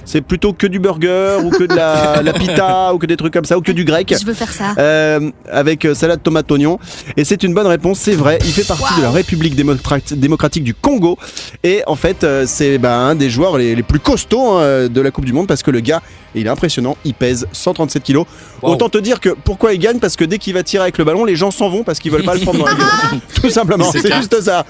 C'est 0.04 0.20
plutôt 0.20 0.52
que 0.52 0.66
du 0.66 0.78
burger 0.78 1.38
ou 1.44 1.50
que 1.50 1.64
de 1.64 1.74
la, 1.74 2.22
la 2.24 2.32
pita 2.32 2.92
ou 2.94 2.98
que 2.98 3.06
des 3.06 3.16
trucs 3.16 3.32
comme 3.32 3.44
ça 3.44 3.56
ou 3.56 3.60
que 3.62 3.72
du 3.72 3.84
grec. 3.84 4.14
Je 4.18 4.26
veux 4.26 4.34
faire 4.34 4.52
ça. 4.52 4.74
Euh, 4.78 5.30
avec 5.50 5.84
euh, 5.84 5.94
salade 5.94 6.22
tomate 6.22 6.50
oignon. 6.50 6.78
Et 7.16 7.24
c'est 7.24 7.42
une 7.42 7.54
bonne 7.54 7.66
réponse 7.66 7.98
c'est 7.98 8.14
vrai. 8.14 8.38
Il 8.44 8.52
fait 8.52 8.66
partie 8.66 8.96
de 8.96 9.02
la 9.02 9.10
République 9.10 9.54
démocratique 9.54 10.64
du 10.64 10.74
Congo. 10.74 11.18
Et 11.62 11.82
en 11.86 11.96
fait 11.96 12.24
euh, 12.24 12.44
c'est 12.46 12.78
bah, 12.78 12.96
un 12.96 13.14
des 13.14 13.30
joueurs 13.30 13.58
les, 13.58 13.74
les 13.74 13.82
plus 13.82 14.00
costauds 14.00 14.58
hein, 14.58 14.88
de 14.88 15.00
la 15.00 15.10
Coupe 15.10 15.24
du 15.24 15.32
Monde 15.32 15.46
parce 15.46 15.62
que 15.62 15.70
le 15.70 15.80
gars 15.80 16.02
il 16.34 16.46
est 16.46 16.50
impressionnant. 16.50 16.96
Il 17.04 17.14
pèse 17.14 17.46
137 17.52 18.02
kilos. 18.02 18.26
Wow. 18.62 18.72
autant 18.72 18.88
te 18.88 18.98
dire 18.98 19.20
que 19.20 19.30
pourquoi 19.30 19.72
il 19.74 19.78
gagne? 19.78 19.98
Parce 19.98 20.16
que 20.16 20.24
dès 20.24 20.38
qu'il 20.38 20.54
va 20.54 20.62
tirer 20.62 20.82
avec 20.82 20.98
le 20.98 21.04
ballon 21.04 21.24
les 21.24 21.36
gens 21.36 21.50
s'en 21.50 21.68
vont 21.68 21.82
parce 21.84 21.98
qu'ils 21.98 22.10
veulent 22.12 22.24
pas 22.24 22.34
le 22.34 22.40
prendre 22.40 22.58
dans 22.60 22.66
la 22.66 22.74
gueule. 22.74 22.86
Tout 23.40 23.50
simplement. 23.50 23.90
C'est 23.92 24.12
juste 24.14 24.40
ça. 24.40 24.64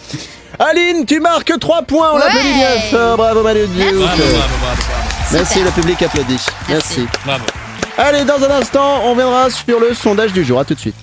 Aline 0.58 1.06
tu 1.06 1.18
marques 1.20 1.52
3 1.58 1.82
points 1.82 2.10
on 2.12 2.16
Ouais. 2.16 2.22
bien 2.54 2.80
fort 2.90 3.16
bravo 3.16 3.42
Manu 3.42 3.66
Duke. 3.66 3.94
Bravo, 3.94 4.22
bravo, 4.22 4.56
bravo, 4.60 5.11
merci 5.32 5.62
le 5.62 5.70
public 5.70 6.02
applaudit 6.02 6.40
merci. 6.68 7.00
Merci. 7.00 7.08
bravo. 7.24 7.44
Allez, 7.98 8.24
dans 8.24 8.42
un 8.42 8.50
instant, 8.50 9.02
on 9.04 9.14
viendra 9.14 9.50
sur 9.50 9.78
le 9.78 9.92
sondage 9.94 10.32
du 10.32 10.44
jour. 10.44 10.58
À 10.58 10.64
tout 10.64 10.74
de 10.74 10.78
suite. 10.80 10.94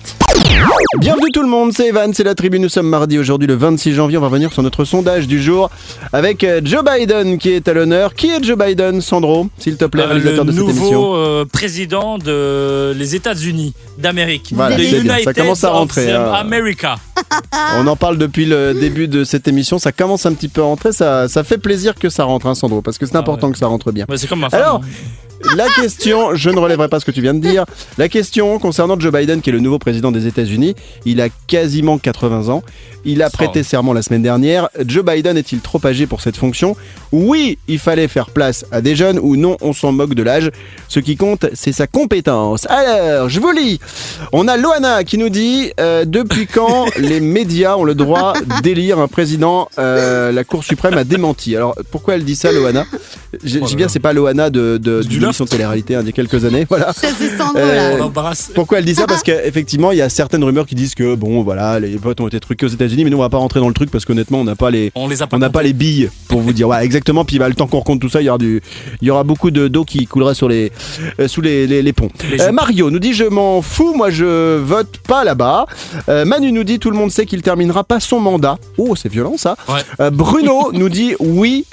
Bienvenue 0.98 1.30
tout 1.32 1.42
le 1.42 1.48
monde, 1.48 1.72
c'est 1.72 1.88
Evan, 1.88 2.12
c'est 2.12 2.24
la 2.24 2.34
tribune. 2.34 2.62
Nous 2.62 2.68
sommes 2.68 2.88
mardi 2.88 3.18
aujourd'hui, 3.18 3.46
le 3.46 3.54
26 3.54 3.94
janvier. 3.94 4.18
On 4.18 4.20
va 4.20 4.26
revenir 4.26 4.52
sur 4.52 4.62
notre 4.62 4.84
sondage 4.84 5.26
du 5.28 5.40
jour 5.40 5.70
avec 6.12 6.42
euh, 6.42 6.60
Joe 6.64 6.82
Biden 6.84 7.38
qui 7.38 7.50
est 7.50 7.68
à 7.68 7.72
l'honneur. 7.74 8.14
Qui 8.14 8.30
est 8.30 8.42
Joe 8.42 8.58
Biden, 8.58 9.00
Sandro 9.00 9.46
S'il 9.58 9.76
te 9.76 9.84
plaît, 9.84 10.02
Euh, 10.02 10.06
réalisateur 10.06 10.44
le 10.44 10.52
de 10.52 10.56
cette 10.56 10.68
émission? 10.68 10.90
nouveau 11.00 11.16
euh, 11.16 11.44
président 11.50 12.18
de 12.18 12.92
les 12.96 13.14
États-Unis 13.14 13.72
d'Amérique. 13.98 14.50
Voilà, 14.54 14.76
bien, 14.76 15.18
ça 15.22 15.32
commence 15.32 15.62
à 15.64 15.70
rentrer, 15.70 16.10
hein. 16.12 16.32
America. 16.34 16.96
On 17.78 17.86
en 17.86 17.96
parle 17.96 18.18
depuis 18.18 18.46
le 18.46 18.74
début 18.74 19.06
de 19.06 19.22
cette 19.24 19.46
émission. 19.46 19.78
Ça 19.78 19.92
commence 19.92 20.26
un 20.26 20.32
petit 20.34 20.48
peu 20.48 20.60
à 20.62 20.64
rentrer. 20.64 20.92
Ça, 20.92 21.28
ça 21.28 21.44
fait 21.44 21.58
plaisir 21.58 21.94
que 21.94 22.08
ça 22.08 22.24
rentre, 22.24 22.46
hein, 22.46 22.54
Sandro, 22.56 22.82
parce 22.82 22.98
que 22.98 23.06
c'est 23.06 23.16
Ah 23.16 23.20
important 23.20 23.46
ouais. 23.46 23.52
que 23.52 23.58
ça 23.58 23.66
rentre 23.68 23.92
bien. 23.92 24.06
Ouais, 24.08 24.16
c'est 24.18 24.26
comme 24.26 24.40
ma 24.40 24.50
femme. 24.50 24.60
Alors, 24.60 24.76
hein. 24.82 24.88
La 25.56 25.68
question, 25.68 26.34
je 26.34 26.50
ne 26.50 26.58
relèverai 26.58 26.88
pas 26.88 27.00
ce 27.00 27.04
que 27.04 27.10
tu 27.10 27.22
viens 27.22 27.34
de 27.34 27.40
dire. 27.40 27.64
La 27.98 28.08
question 28.08 28.58
concernant 28.58 28.98
Joe 28.98 29.12
Biden, 29.12 29.40
qui 29.40 29.50
est 29.50 29.52
le 29.52 29.60
nouveau 29.60 29.78
président 29.78 30.12
des 30.12 30.26
États-Unis, 30.26 30.74
il 31.04 31.20
a 31.20 31.28
quasiment 31.46 31.98
80 31.98 32.48
ans. 32.48 32.62
Il 33.04 33.22
a 33.22 33.30
prêté 33.30 33.62
serment 33.62 33.92
la 33.92 34.02
semaine 34.02 34.22
dernière. 34.22 34.68
Joe 34.86 35.04
Biden 35.04 35.36
est-il 35.36 35.60
trop 35.60 35.80
âgé 35.84 36.06
pour 36.06 36.20
cette 36.20 36.36
fonction? 36.36 36.76
Oui, 37.12 37.58
il 37.68 37.78
fallait 37.78 38.08
faire 38.08 38.30
place 38.30 38.64
à 38.70 38.80
des 38.80 38.96
jeunes 38.96 39.18
ou 39.18 39.36
non, 39.36 39.56
on 39.60 39.72
s'en 39.72 39.92
moque 39.92 40.14
de 40.14 40.22
l'âge. 40.22 40.50
Ce 40.88 41.00
qui 41.00 41.16
compte, 41.16 41.46
c'est 41.54 41.72
sa 41.72 41.86
compétence. 41.86 42.66
Alors, 42.68 43.28
je 43.28 43.40
vous 43.40 43.52
lis. 43.52 43.80
On 44.32 44.48
a 44.48 44.56
Loana 44.56 45.04
qui 45.04 45.18
nous 45.18 45.28
dit 45.28 45.72
euh, 45.80 46.04
depuis 46.04 46.46
quand 46.46 46.86
les 46.98 47.20
médias 47.20 47.76
ont 47.76 47.84
le 47.84 47.94
droit 47.94 48.34
d'élire 48.62 48.98
un 48.98 49.08
président 49.08 49.68
euh, 49.78 50.32
La 50.32 50.44
Cour 50.44 50.64
suprême 50.64 50.96
a 50.98 51.04
démenti? 51.04 51.56
Alors, 51.56 51.74
pourquoi 51.90 52.14
elle 52.14 52.24
dit 52.24 52.36
ça, 52.36 52.52
Loana? 52.52 52.86
J'ai 53.44 53.58
Oh 53.60 53.64
là 53.64 53.68
j'ai 53.70 53.76
bien, 53.76 53.88
c'est 53.88 54.00
pas 54.00 54.12
Loana 54.12 54.50
de, 54.50 54.78
de, 54.78 55.02
Du 55.02 55.08
d'une 55.08 55.24
émission 55.24 55.44
de 55.44 55.50
télé-réalité 55.50 55.94
hein, 55.94 56.00
d'il 56.00 56.06
y 56.06 56.10
a 56.10 56.12
quelques 56.12 56.44
années. 56.44 56.66
Voilà. 56.68 56.92
Ça, 56.92 57.08
c'est 57.16 57.36
Sandro, 57.36 57.60
Euh. 57.60 57.98
Pourquoi 58.54 58.78
elle 58.78 58.84
dit 58.84 58.94
ça? 58.94 59.06
Parce 59.06 59.22
qu'effectivement, 59.22 59.92
il 59.92 59.98
y 59.98 60.02
a 60.02 60.08
certaines 60.08 60.42
rumeurs 60.44 60.66
qui 60.66 60.74
disent 60.74 60.94
que 60.94 61.14
bon, 61.14 61.42
voilà, 61.42 61.78
les 61.78 61.96
votes 61.96 62.20
ont 62.20 62.28
été 62.28 62.40
truqués 62.40 62.66
aux 62.66 62.70
États-Unis, 62.70 62.89
mais 63.04 63.10
nous 63.10 63.16
on 63.16 63.20
va 63.20 63.28
pas 63.28 63.38
rentrer 63.38 63.60
dans 63.60 63.68
le 63.68 63.74
truc 63.74 63.90
parce 63.90 64.04
qu'honnêtement, 64.04 64.40
on 64.40 64.44
n'a 64.44 64.56
pas 64.56 64.70
les, 64.70 64.92
On 64.94 65.08
les 65.08 65.22
a 65.22 65.26
pas. 65.26 65.36
on 65.36 65.40
n'a 65.40 65.50
pas 65.50 65.62
les 65.62 65.72
billes 65.72 66.10
pour 66.28 66.40
vous 66.40 66.52
dire. 66.52 66.68
Ouais, 66.68 66.84
exactement. 66.84 67.24
Puis 67.24 67.38
bah, 67.38 67.48
le 67.48 67.54
temps 67.54 67.66
qu'on 67.66 67.78
raconte 67.78 68.00
tout 68.00 68.08
ça, 68.08 68.20
il 68.20 68.24
y 68.24 68.28
aura 68.28 68.38
du, 68.38 68.60
il 69.00 69.08
y 69.08 69.10
aura 69.10 69.24
beaucoup 69.24 69.50
de 69.50 69.68
d'eau 69.68 69.84
qui 69.84 70.06
coulera 70.06 70.34
sur 70.34 70.48
les, 70.48 70.72
euh, 71.20 71.28
sous 71.28 71.40
les, 71.40 71.66
les, 71.66 71.82
les 71.82 71.92
ponts. 71.92 72.08
Les 72.30 72.40
Euh. 72.40 72.52
Mario 72.52 72.90
nous 72.90 72.98
dit 72.98 73.12
je 73.12 73.24
m'en 73.24 73.62
fous, 73.62 73.94
moi 73.94 74.10
je 74.10 74.56
vote 74.58 74.98
pas 75.06 75.24
là-bas. 75.24 75.66
Euh, 76.08 76.24
Manu 76.24 76.52
nous 76.52 76.64
dit 76.64 76.78
tout 76.78 76.90
le 76.90 76.96
monde 76.96 77.10
sait 77.10 77.26
qu'il 77.26 77.42
terminera 77.42 77.84
pas 77.84 78.00
son 78.00 78.20
mandat. 78.20 78.58
Oh, 78.78 78.94
c'est 78.96 79.10
violent 79.10 79.34
ça. 79.36 79.56
Ouais. 79.68 80.10
Bruno 80.10 80.70
nous 80.72 80.88
dit 80.88 81.14
oui. 81.20 81.64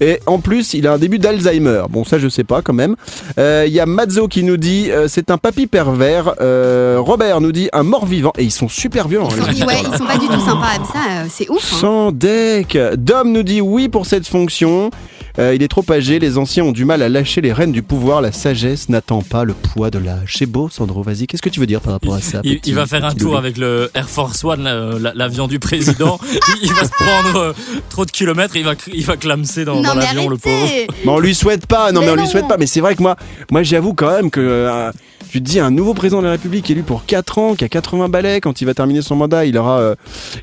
Et 0.00 0.20
en 0.26 0.38
plus, 0.38 0.74
il 0.74 0.86
a 0.86 0.92
un 0.94 0.98
début 0.98 1.18
d'Alzheimer. 1.18 1.82
Bon, 1.90 2.04
ça, 2.04 2.18
je 2.18 2.28
sais 2.28 2.44
pas 2.44 2.62
quand 2.62 2.72
même. 2.72 2.96
Euh, 3.38 3.64
Il 3.66 3.72
y 3.72 3.80
a 3.80 3.86
Mazzo 3.86 4.28
qui 4.28 4.42
nous 4.44 4.56
dit 4.56 4.90
euh, 4.90 5.08
c'est 5.08 5.30
un 5.30 5.38
papy 5.38 5.66
pervers. 5.66 6.34
Euh, 6.40 6.98
Robert 7.00 7.40
nous 7.40 7.52
dit 7.52 7.68
un 7.72 7.82
mort-vivant. 7.82 8.32
Et 8.38 8.44
ils 8.44 8.52
sont 8.52 8.68
super 8.68 9.08
violents. 9.08 9.28
Ils 9.30 9.36
les 9.52 9.60
sont, 9.60 9.66
ouais, 9.66 9.74
ils 9.92 9.98
sont 9.98 10.04
pas 10.06 10.18
du 10.18 10.26
tout 10.28 10.40
sympas. 10.40 10.74
Ça, 10.92 11.24
c'est 11.28 11.48
ouf. 11.50 11.72
hein. 11.72 11.76
sans 11.80 12.12
deck. 12.12 12.78
Dom 12.96 13.32
nous 13.32 13.42
dit 13.42 13.60
oui 13.60 13.88
pour 13.88 14.06
cette 14.06 14.26
fonction. 14.26 14.90
Euh, 15.38 15.54
il 15.54 15.62
est 15.62 15.68
trop 15.68 15.84
âgé, 15.90 16.18
les 16.18 16.36
anciens 16.36 16.64
ont 16.64 16.72
du 16.72 16.84
mal 16.84 17.00
à 17.00 17.08
lâcher 17.08 17.40
les 17.40 17.52
rênes 17.52 17.70
du 17.70 17.82
pouvoir, 17.82 18.20
la 18.20 18.32
sagesse 18.32 18.88
n'attend 18.88 19.22
pas 19.22 19.44
le 19.44 19.54
poids 19.54 19.88
de 19.90 19.98
l'âge. 19.98 20.34
C'est 20.36 20.46
beau, 20.46 20.68
Sandro, 20.68 21.02
vas-y, 21.02 21.26
qu'est-ce 21.28 21.42
que 21.42 21.48
tu 21.48 21.60
veux 21.60 21.66
dire 21.66 21.80
par 21.80 21.92
rapport 21.92 22.14
à 22.14 22.20
ça 22.20 22.40
Il, 22.42 22.58
petit- 22.58 22.70
il 22.70 22.74
va 22.74 22.86
faire 22.86 23.04
un 23.04 23.14
tour 23.14 23.36
avec 23.36 23.56
le 23.56 23.88
Air 23.94 24.08
Force 24.08 24.42
One, 24.42 24.64
la- 24.64 24.98
la- 24.98 25.12
l'avion 25.14 25.46
du 25.46 25.58
président. 25.60 26.18
il, 26.62 26.64
il 26.64 26.72
va 26.72 26.84
se 26.84 26.90
prendre 26.90 27.36
euh, 27.38 27.52
trop 27.88 28.04
de 28.04 28.10
kilomètres, 28.10 28.56
il 28.56 28.64
va, 28.64 28.74
il 28.92 29.04
va 29.04 29.16
clamser 29.16 29.64
dans, 29.64 29.80
l'avion, 29.80 30.28
le 30.28 30.36
pauvre. 30.38 30.66
Mais 31.04 31.10
on 31.10 31.20
lui 31.20 31.34
souhaite 31.36 31.66
pas, 31.66 31.92
non 31.92 32.00
mais, 32.00 32.06
Mais 32.06 32.12
on 32.12 32.16
lui 32.16 32.26
souhaite 32.26 32.48
pas, 32.48 32.56
mais 32.56 32.66
c'est 32.66 32.80
vrai 32.80 32.96
que 32.96 33.02
moi, 33.02 33.16
moi 33.52 33.62
j'avoue 33.62 33.94
quand 33.94 34.10
même 34.10 34.30
que... 34.30 34.40
euh, 34.40 34.90
tu 35.30 35.42
te 35.42 35.44
dis, 35.44 35.60
un 35.60 35.70
nouveau 35.70 35.94
président 35.94 36.20
de 36.20 36.26
la 36.26 36.32
République 36.32 36.70
élu 36.70 36.82
pour 36.82 37.04
4 37.04 37.38
ans, 37.38 37.54
qui 37.54 37.64
a 37.64 37.68
80 37.68 38.08
balais, 38.08 38.40
quand 38.40 38.60
il 38.60 38.64
va 38.64 38.74
terminer 38.74 39.02
son 39.02 39.16
mandat, 39.16 39.44
il 39.44 39.56
aura, 39.58 39.78
euh, 39.78 39.94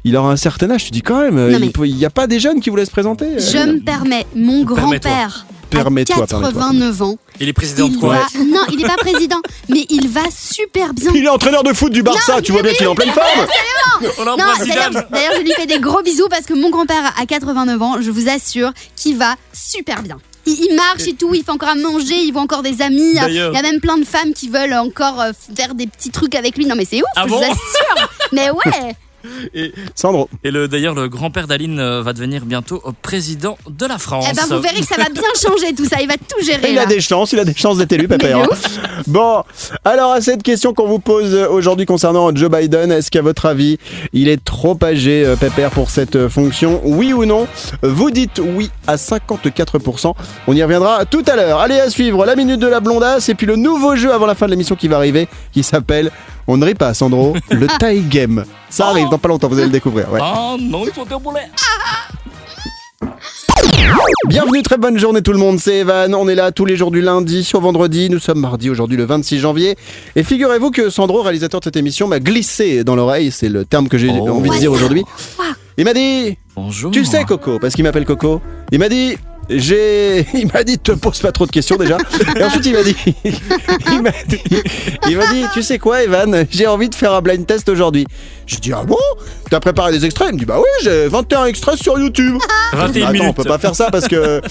il 0.04 0.16
aura 0.16 0.32
un 0.32 0.38
certain 0.38 0.70
âge. 0.72 0.86
Tu 0.86 0.92
dis 0.92 1.02
quand 1.02 1.20
même, 1.20 1.38
euh, 1.38 1.58
Non, 1.58 1.84
il 1.84 1.96
n'y 1.96 2.06
a 2.06 2.10
pas 2.10 2.28
des 2.28 2.40
jeunes 2.40 2.60
qui 2.60 2.70
voulaient 2.70 2.86
se 2.86 2.92
présenter 2.92 3.26
euh, 3.26 3.40
Je 3.40 3.58
me 3.58 3.80
permets, 3.80 4.26
mon 4.36 4.64
grand-père 4.64 5.46
a 5.52 5.56
Permets-toi, 5.70 6.28
permets-toi. 6.28 6.54
89 6.54 7.02
ans. 7.02 7.18
Il 7.40 7.50
est 7.50 7.54
président 7.54 7.90
de 7.90 7.98
quoi 7.98 8.14
va... 8.14 8.44
Non, 8.46 8.62
il 8.72 8.78
n'est 8.78 8.88
pas 8.88 8.96
président, 8.98 9.42
mais 9.68 9.86
il 9.90 10.08
va 10.08 10.22
super 10.32 10.94
bien. 10.94 11.12
Il 11.14 11.26
est 11.26 11.30
entraîneur 11.30 11.64
de 11.64 11.74
foot 11.74 11.92
du 11.92 12.04
Barça, 12.04 12.42
tu 12.42 12.52
vois 12.52 12.62
bien 12.62 12.74
qu'il 12.74 12.86
est 12.86 12.90
en 12.90 12.96
pleine 12.96 13.10
forme 13.10 13.48
On 14.20 14.24
Non, 14.24 14.36
d'ailleurs, 14.38 15.34
je 15.36 15.42
lui 15.42 15.52
fais 15.54 15.66
des 15.66 15.80
gros 15.80 16.02
bisous 16.02 16.28
parce 16.30 16.46
que 16.46 16.54
mon 16.54 16.70
grand-père 16.70 17.14
a 17.20 17.26
89 17.26 17.82
ans, 17.82 17.96
je 18.02 18.12
vous 18.12 18.30
assure, 18.30 18.72
qu'il 18.96 19.18
va 19.18 19.36
super 19.52 20.02
bien. 20.02 20.18
Il, 20.46 20.54
il 20.70 20.76
marche 20.76 21.08
et 21.08 21.14
tout, 21.14 21.34
il 21.34 21.44
fait 21.44 21.52
encore 21.52 21.70
à 21.70 21.76
manger, 21.76 22.16
il 22.16 22.32
voit 22.32 22.42
encore 22.42 22.62
des 22.64 22.82
amis. 22.82 23.16
Il 23.28 23.34
y 23.34 23.40
a 23.40 23.62
même 23.62 23.80
plein 23.80 23.98
de 23.98 24.06
femmes 24.06 24.34
qui 24.34 24.48
veulent 24.50 24.74
encore 24.74 25.20
euh, 25.22 25.32
faire 25.56 25.74
des 25.76 25.88
petits 25.88 26.12
trucs 26.12 26.36
avec 26.36 26.58
lui. 26.58 26.66
Non, 26.66 26.76
mais 26.76 26.86
c'est 26.86 26.98
ouf, 26.98 27.08
Ah 27.16 27.24
je 27.26 27.30
bon? 27.30 27.38
vous 27.38 27.44
assure. 27.44 28.10
mais 28.32 28.50
ouais, 28.52 28.96
Et, 29.54 29.74
Sandro. 29.96 30.30
et 30.44 30.52
le, 30.52 30.68
d'ailleurs, 30.68 30.96
le 30.96 31.08
grand-père 31.08 31.48
d'Aline 31.48 31.80
euh, 31.80 32.02
va 32.02 32.14
devenir 32.14 32.46
bientôt 32.46 32.82
euh, 32.86 32.92
président 33.02 33.58
de 33.70 33.86
la 33.86 33.98
France. 33.98 34.28
Eh 34.30 34.36
ben, 34.36 34.44
vous 34.56 34.62
verrez 34.62 34.80
que 34.80 34.86
ça 34.86 34.98
va 34.98 35.10
bien 35.10 35.24
changer 35.42 35.74
tout 35.74 35.86
ça. 35.86 35.98
Il 36.02 36.08
va 36.08 36.16
tout 36.16 36.44
gérer. 36.44 36.70
Il 36.70 36.76
là. 36.76 36.84
a 36.84 36.86
des 36.86 37.02
chances, 37.02 37.32
il 37.34 37.40
a 37.40 37.46
des 37.46 37.54
chances 37.54 37.78
d'être 37.78 37.94
élu, 37.94 38.08
de 38.08 38.14
hein. 38.14 38.48
Bon, 39.08 39.44
alors 39.84 40.14
à 40.14 40.22
cette 40.22 40.44
question 40.44 40.74
qu'on 40.74 40.88
vous 40.88 41.00
pose 41.00 41.36
aujourd'hui 41.50 41.86
concernant 41.86 42.34
Joe 42.36 42.50
Biden, 42.50 42.92
est-ce 42.92 43.12
qu'à 43.12 43.22
votre 43.22 43.46
avis, 43.46 43.78
il 44.14 44.28
est 44.28 44.44
trop 44.44 44.78
âgé, 44.84 45.26
euh, 45.26 45.36
Pépère, 45.36 45.72
pour 45.72 45.90
cette 45.90 46.16
euh, 46.16 46.30
fonction? 46.30 46.82
Oui 46.84 47.14
ou 47.14 47.26
non? 47.26 47.48
Vous 47.84 48.12
dites 48.12 48.42
oui 48.44 48.70
à 48.88 48.96
54%. 48.96 50.14
On 50.48 50.54
y 50.54 50.64
reviendra 50.64 51.06
tout 51.06 51.24
à 51.28 51.36
l'heure. 51.36 51.60
Allez, 51.60 51.80
à 51.80 51.90
suivre 51.90 52.26
la 52.26 52.36
minute 52.36 52.60
de 52.60 52.68
la 52.68 52.80
blondasse 52.80 53.30
et 53.30 53.36
puis 53.36 53.46
le 53.46 53.56
nouveau 53.56 53.96
jeu 53.96 54.14
avant 54.14 54.26
la 54.26 54.36
fin 54.36 54.46
de 54.46 54.52
l'émission 54.52 54.76
qui 54.76 54.88
va 54.88 54.98
arriver, 54.98 55.28
qui 55.52 55.64
s'appelle, 55.64 56.12
on 56.48 56.58
ne 56.58 56.66
rit 56.66 56.76
pas, 56.76 56.94
Sandro, 56.94 57.36
le 57.52 57.68
tie 57.80 58.02
game. 58.02 58.46
Ça 58.70 58.88
arrive 58.88 59.10
dans 59.10 59.18
pas 59.18 59.28
longtemps, 59.30 59.48
vous 59.48 59.56
allez 59.58 59.66
le 59.68 59.72
découvrir. 59.72 60.12
ouais. 60.12 60.20
Ah 60.22 60.56
non, 60.60 60.84
ils 60.86 60.94
sont 60.94 61.06
déboulés. 61.06 61.42
Bienvenue, 64.28 64.62
très 64.64 64.78
bonne 64.78 64.98
journée 64.98 65.22
tout 65.22 65.32
le 65.32 65.38
monde, 65.38 65.60
c'est 65.60 65.78
Evan. 65.80 66.14
On 66.16 66.28
est 66.28 66.36
là 66.36 66.52
tous 66.52 66.66
les 66.66 66.76
jours 66.76 66.92
du 66.92 67.02
lundi 67.02 67.50
au 67.54 67.60
vendredi. 67.62 68.10
Nous 68.10 68.20
sommes 68.20 68.40
mardi 68.40 68.70
aujourd'hui 68.70 68.98
le 68.98 69.06
26 69.06 69.40
janvier. 69.40 69.76
Et 70.16 70.24
figurez-vous 70.24 70.72
que 70.72 70.90
Sandro, 70.90 71.22
réalisateur 71.22 71.60
de 71.60 71.66
cette 71.66 71.76
émission, 71.78 72.08
m'a 72.08 72.20
glissé 72.20 72.84
dans 72.84 72.96
l'oreille, 72.96 73.32
c'est 73.32 73.50
le 73.50 73.66
terme 73.66 73.88
que 73.88 73.98
j'ai 73.98 74.10
Oh. 74.12 74.30
envie 74.30 74.50
de 74.50 74.58
dire 74.58 74.72
aujourd'hui. 74.72 75.04
Il 75.78 75.86
m'a 75.86 75.94
dit, 75.94 76.38
Bonjour. 76.56 76.92
tu 76.92 77.06
sais 77.06 77.24
Coco, 77.26 77.60
parce 77.60 77.76
qu'il 77.76 77.84
m'appelle 77.84 78.06
Coco. 78.06 78.42
Il 78.72 78.80
m'a 78.80 78.90
dit, 78.90 79.16
j'ai, 79.50 80.26
il 80.34 80.50
m'a 80.54 80.64
dit, 80.64 80.78
te 80.80 80.92
pose 80.94 81.20
pas 81.20 81.32
trop 81.32 81.46
de 81.46 81.52
questions 81.52 81.76
déjà. 81.78 81.98
Et 82.38 82.44
ensuite 82.44 82.66
il 82.66 82.74
m'a 82.74 82.84
dit, 82.84 82.96
il 83.92 84.02
m'a 84.02 84.12
dit, 84.28 84.40
il 85.10 85.18
m'a 85.18 85.28
dit, 85.28 85.46
tu 85.54 85.62
sais 85.64 85.78
quoi 85.80 86.04
Evan, 86.04 86.46
j'ai 86.50 86.68
envie 86.68 86.90
de 86.90 86.96
faire 86.96 87.14
un 87.14 87.22
blind 87.22 87.46
test 87.46 87.70
aujourd'hui. 87.70 88.06
J'ai 88.48 88.58
dit, 88.58 88.74
ah 88.74 88.84
bon? 88.84 88.98
T'as 89.50 89.60
préparé 89.60 89.92
des 89.92 90.06
extraits? 90.06 90.28
Il 90.30 90.36
me 90.36 90.40
dit, 90.40 90.46
bah 90.46 90.58
oui, 90.60 90.70
j'ai 90.84 91.08
21 91.08 91.46
extraits 91.46 91.78
sur 91.82 91.98
YouTube. 92.00 92.38
21 92.74 93.02
Attends, 93.04 93.12
minutes. 93.14 93.28
on 93.30 93.34
peut 93.34 93.44
pas 93.44 93.58
faire 93.58 93.76
ça 93.76 93.90
parce 93.92 94.08
que 94.08 94.42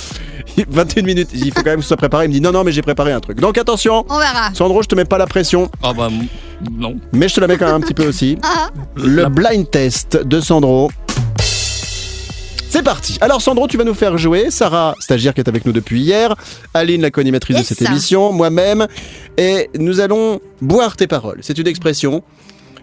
21 0.68 1.02
minutes, 1.02 1.28
il 1.34 1.52
faut 1.52 1.62
quand 1.62 1.70
même 1.70 1.76
que 1.76 1.82
ce 1.82 1.88
soit 1.88 1.96
préparé. 1.96 2.24
Il 2.26 2.28
me 2.28 2.34
dit 2.34 2.40
non, 2.40 2.52
non, 2.52 2.64
mais 2.64 2.72
j'ai 2.72 2.82
préparé 2.82 3.12
un 3.12 3.20
truc. 3.20 3.40
Donc 3.40 3.56
attention, 3.58 4.04
On 4.08 4.18
verra. 4.18 4.50
Sandro, 4.54 4.82
je 4.82 4.88
te 4.88 4.94
mets 4.94 5.04
pas 5.04 5.18
la 5.18 5.26
pression, 5.26 5.70
Ah 5.82 5.92
bah 5.92 6.08
non. 6.76 6.96
mais 7.12 7.28
je 7.28 7.34
te 7.34 7.40
la 7.40 7.46
mets 7.46 7.56
quand 7.56 7.66
même 7.66 7.74
un 7.76 7.80
petit 7.80 7.94
peu 7.94 8.06
aussi. 8.06 8.38
Ah, 8.42 8.68
Le 8.96 9.28
blind 9.28 9.68
test 9.70 10.16
de 10.24 10.40
Sandro. 10.40 10.90
C'est 12.74 12.82
parti. 12.82 13.16
Alors 13.20 13.40
Sandro, 13.40 13.68
tu 13.68 13.76
vas 13.76 13.84
nous 13.84 13.94
faire 13.94 14.18
jouer. 14.18 14.50
Sarah, 14.50 14.96
stagiaire 14.98 15.32
qui 15.32 15.40
est 15.40 15.48
avec 15.48 15.64
nous 15.64 15.70
depuis 15.70 16.00
hier. 16.00 16.34
Aline, 16.74 17.02
la 17.02 17.12
co-animatrice 17.12 17.56
Yes. 17.56 17.68
de 17.68 17.74
cette 17.76 17.88
émission. 17.88 18.32
Moi-même. 18.32 18.88
Et 19.38 19.70
nous 19.78 20.00
allons 20.00 20.40
boire 20.60 20.96
tes 20.96 21.06
paroles. 21.06 21.38
C'est 21.42 21.56
une 21.56 21.68
expression. 21.68 22.24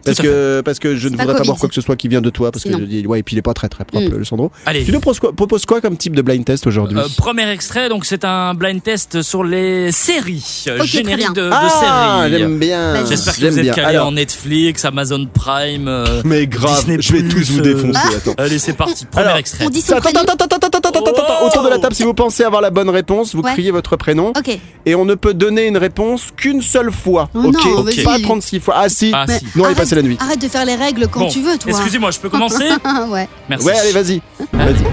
Parce 0.05 0.17
que, 0.17 0.61
parce 0.61 0.79
que 0.79 0.95
je 0.95 1.07
ne 1.07 1.17
voudrais 1.17 1.35
pas 1.35 1.43
boire 1.43 1.57
quoi 1.57 1.69
que 1.69 1.75
ce 1.75 1.81
soit 1.81 1.95
qui 1.95 2.07
vient 2.07 2.21
de 2.21 2.29
toi. 2.29 2.51
Parce 2.51 2.63
que 2.63 2.71
je 2.71 2.77
dis, 2.77 3.05
ouais, 3.07 3.19
et 3.19 3.23
puis 3.23 3.35
il 3.35 3.39
est 3.39 3.43
pas 3.43 3.53
très 3.53 3.69
très 3.69 3.85
propre, 3.85 4.09
Mm. 4.09 4.17
le 4.17 4.25
Sandro. 4.25 4.51
Allez. 4.65 4.83
Tu 4.83 4.91
nous 4.91 4.99
proposes 4.99 5.65
quoi, 5.65 5.81
comme 5.81 5.97
type 5.97 6.15
de 6.15 6.21
blind 6.21 6.43
test 6.45 6.65
aujourd'hui 6.67 6.97
Euh, 6.97 7.03
premier 7.17 7.49
extrait, 7.51 7.89
donc 7.89 8.05
c'est 8.05 8.25
un 8.25 8.53
blind 8.53 8.81
test 8.81 9.21
sur 9.21 9.43
les 9.43 9.91
séries, 9.91 10.65
euh, 10.67 10.79
bien. 11.03 11.31
de, 11.31 11.49
Ah, 11.51 12.25
séries. 12.29 12.39
j'aime 12.39 12.57
bien. 12.59 13.05
J'espère 13.05 13.35
que 13.35 13.45
vous 13.47 13.59
êtes 13.59 13.77
Alors, 13.77 14.07
en 14.07 14.11
Netflix, 14.13 14.85
Amazon 14.85 15.27
Prime. 15.33 15.87
euh, 15.87 16.21
Mais 16.25 16.47
grave, 16.47 16.85
je 16.99 17.13
vais 17.13 17.23
tous 17.27 17.49
vous 17.51 17.61
défoncer. 17.61 17.99
Allez, 18.37 18.59
c'est 18.59 18.73
parti. 18.73 19.05
Premier 19.05 19.25
Alors, 19.27 19.37
extrait. 19.37 19.65
On 19.65 19.69
dit 19.69 19.81
son 19.81 19.93
Attends, 19.93 20.01
prénom. 20.01 20.19
attends, 20.21 20.33
attends, 20.33 20.55
attends, 20.57 20.67
attends, 20.67 20.89
attends, 20.89 21.11
attends, 21.11 21.23
attends. 21.23 21.45
Autour 21.47 21.63
de 21.63 21.69
la 21.69 21.79
table, 21.79 21.95
si 21.95 22.03
vous 22.03 22.13
pensez 22.13 22.43
avoir 22.43 22.61
la 22.61 22.69
bonne 22.69 22.89
réponse, 22.89 23.35
vous 23.35 23.41
criez 23.41 23.71
votre 23.71 23.95
prénom 23.95 24.29
Ok. 24.37 24.57
et 24.85 24.95
on 24.95 25.05
ne 25.05 25.15
peut 25.15 25.33
donner 25.33 25.67
une 25.67 25.77
réponse 25.77 26.27
qu'une 26.35 26.61
seule 26.61 26.91
fois. 26.91 27.29
Oh 27.33 27.39
ok, 27.45 28.03
pas 28.03 28.19
36 28.19 28.59
fois. 28.59 28.75
Ah 28.77 28.89
si. 28.89 29.11
Ah 29.13 29.25
si. 29.27 29.33
Non, 29.33 29.39
il 29.55 29.59
est 29.59 29.63
arrête- 29.65 29.77
la 29.95 30.01
nuit. 30.01 30.17
Arrête 30.19 30.41
de 30.41 30.47
faire 30.47 30.65
les 30.65 30.75
règles 30.75 31.07
quand 31.07 31.21
Bon, 31.21 31.29
tu 31.29 31.41
veux, 31.41 31.57
toi. 31.57 31.71
Excusez-moi, 31.71 32.11
je 32.11 32.19
peux 32.19 32.29
commencer 32.29 32.69
ouais. 33.09 33.27
Merci. 33.49 33.65
Ouais, 33.65 33.77
allez, 33.77 33.91
vas-y. 33.91 34.21
Vas-y. 34.53 34.85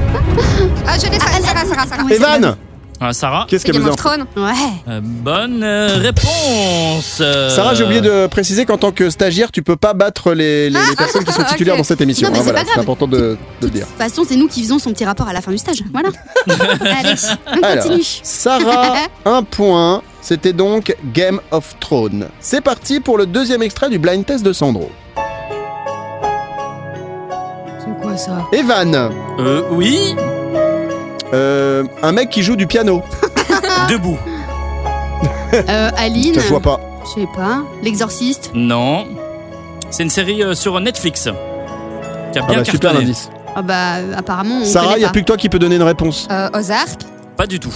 Ah, 0.86 0.96
je 0.98 1.10
l'ai, 1.10 1.18
Sarah, 1.18 1.40
Sarah, 1.40 1.64
Sarah, 1.64 1.86
Sarah. 1.86 2.02
Oui, 2.04 2.08
c'est 2.10 2.16
Evan, 2.16 2.56
Ah, 3.00 3.12
Sarah. 3.12 3.46
qu'est-ce 3.48 3.64
qu'elle 3.64 3.76
Game 3.78 3.86
of 3.88 3.94
Thrones. 3.96 4.26
Ouais. 4.36 4.52
Euh, 4.88 5.00
bonne 5.02 5.62
euh, 5.62 5.98
réponse. 5.98 7.18
Euh, 7.20 7.48
Sarah, 7.48 7.74
j'ai 7.74 7.84
oublié 7.84 8.00
de 8.00 8.26
préciser 8.26 8.66
qu'en 8.66 8.76
tant 8.76 8.90
que 8.90 9.08
stagiaire, 9.08 9.52
tu 9.52 9.62
peux 9.62 9.76
pas 9.76 9.94
battre 9.94 10.32
les, 10.32 10.68
les- 10.68 10.78
les 10.90 10.96
personnes 10.96 11.24
qui 11.24 11.32
sont 11.32 11.40
ok. 11.42 11.46
titulaires 11.48 11.76
dans 11.76 11.84
cette 11.84 12.00
émission. 12.00 12.26
Non, 12.28 12.32
mais 12.34 12.38
hein, 12.40 12.42
c'est 12.44 12.50
voilà, 12.50 12.60
pas 12.64 12.66
c'est 12.66 12.74
grave. 12.74 12.82
important 12.84 13.06
de, 13.06 13.16
de 13.60 13.66
le 13.66 13.70
dire. 13.70 13.86
De 13.86 13.90
toute 13.92 13.98
façon, 13.98 14.24
c'est 14.28 14.34
nous 14.36 14.48
qui 14.48 14.62
faisons 14.62 14.80
son 14.80 14.90
petit 14.90 15.04
rapport 15.04 15.28
à 15.28 15.32
la 15.32 15.40
fin 15.40 15.52
du 15.52 15.58
stage. 15.58 15.84
Voilà. 15.92 16.08
Allez, 16.98 17.14
on 17.46 17.62
Alors, 17.62 17.84
continue. 17.84 18.02
Sarah, 18.24 18.94
un 19.24 19.42
point. 19.44 20.02
C'était 20.20 20.52
donc 20.52 20.96
Game 21.14 21.40
of 21.52 21.76
Thrones. 21.78 22.26
C'est 22.40 22.60
parti 22.60 22.98
pour 22.98 23.16
le 23.16 23.26
deuxième 23.26 23.62
extrait 23.62 23.88
du 23.90 24.00
blind 24.00 24.26
test 24.26 24.44
de 24.44 24.52
Sandro. 24.52 24.90
C'est 27.78 28.02
quoi 28.02 28.16
ça? 28.16 28.44
Evan, 28.52 29.10
Euh, 29.38 29.62
oui. 29.70 30.16
Euh, 31.34 31.84
un 32.02 32.12
mec 32.12 32.30
qui 32.30 32.42
joue 32.42 32.56
du 32.56 32.66
piano. 32.66 33.02
Debout. 33.90 34.18
euh, 35.54 35.90
Aline. 35.96 36.34
Ça, 36.34 36.40
je 36.42 36.48
vois 36.48 36.60
pas. 36.60 36.80
Je 37.04 37.20
sais 37.20 37.28
pas. 37.34 37.62
L'exorciste. 37.82 38.50
Non. 38.54 39.06
C'est 39.90 40.02
une 40.02 40.10
série 40.10 40.42
euh, 40.42 40.54
sur 40.54 40.78
Netflix. 40.80 41.28
Qui 42.32 42.38
a 42.38 42.42
Ah 42.44 42.46
bien 42.48 42.58
bah, 42.58 42.64
super 42.64 42.80
cartonné. 42.90 43.04
indice. 43.04 43.30
Ah 43.56 43.62
bah 43.62 43.94
apparemment 44.16 44.58
on 44.60 44.64
Sarah, 44.64 44.84
il 44.84 44.88
connaît 44.90 44.98
n'y 44.98 45.04
a 45.04 45.08
pas. 45.08 45.12
plus 45.12 45.22
que 45.22 45.26
toi 45.26 45.36
qui 45.36 45.48
peux 45.48 45.58
donner 45.58 45.76
une 45.76 45.82
réponse. 45.82 46.28
Euh, 46.30 46.48
Ozark? 46.54 47.00
Pas 47.36 47.46
du 47.46 47.58
tout. 47.58 47.72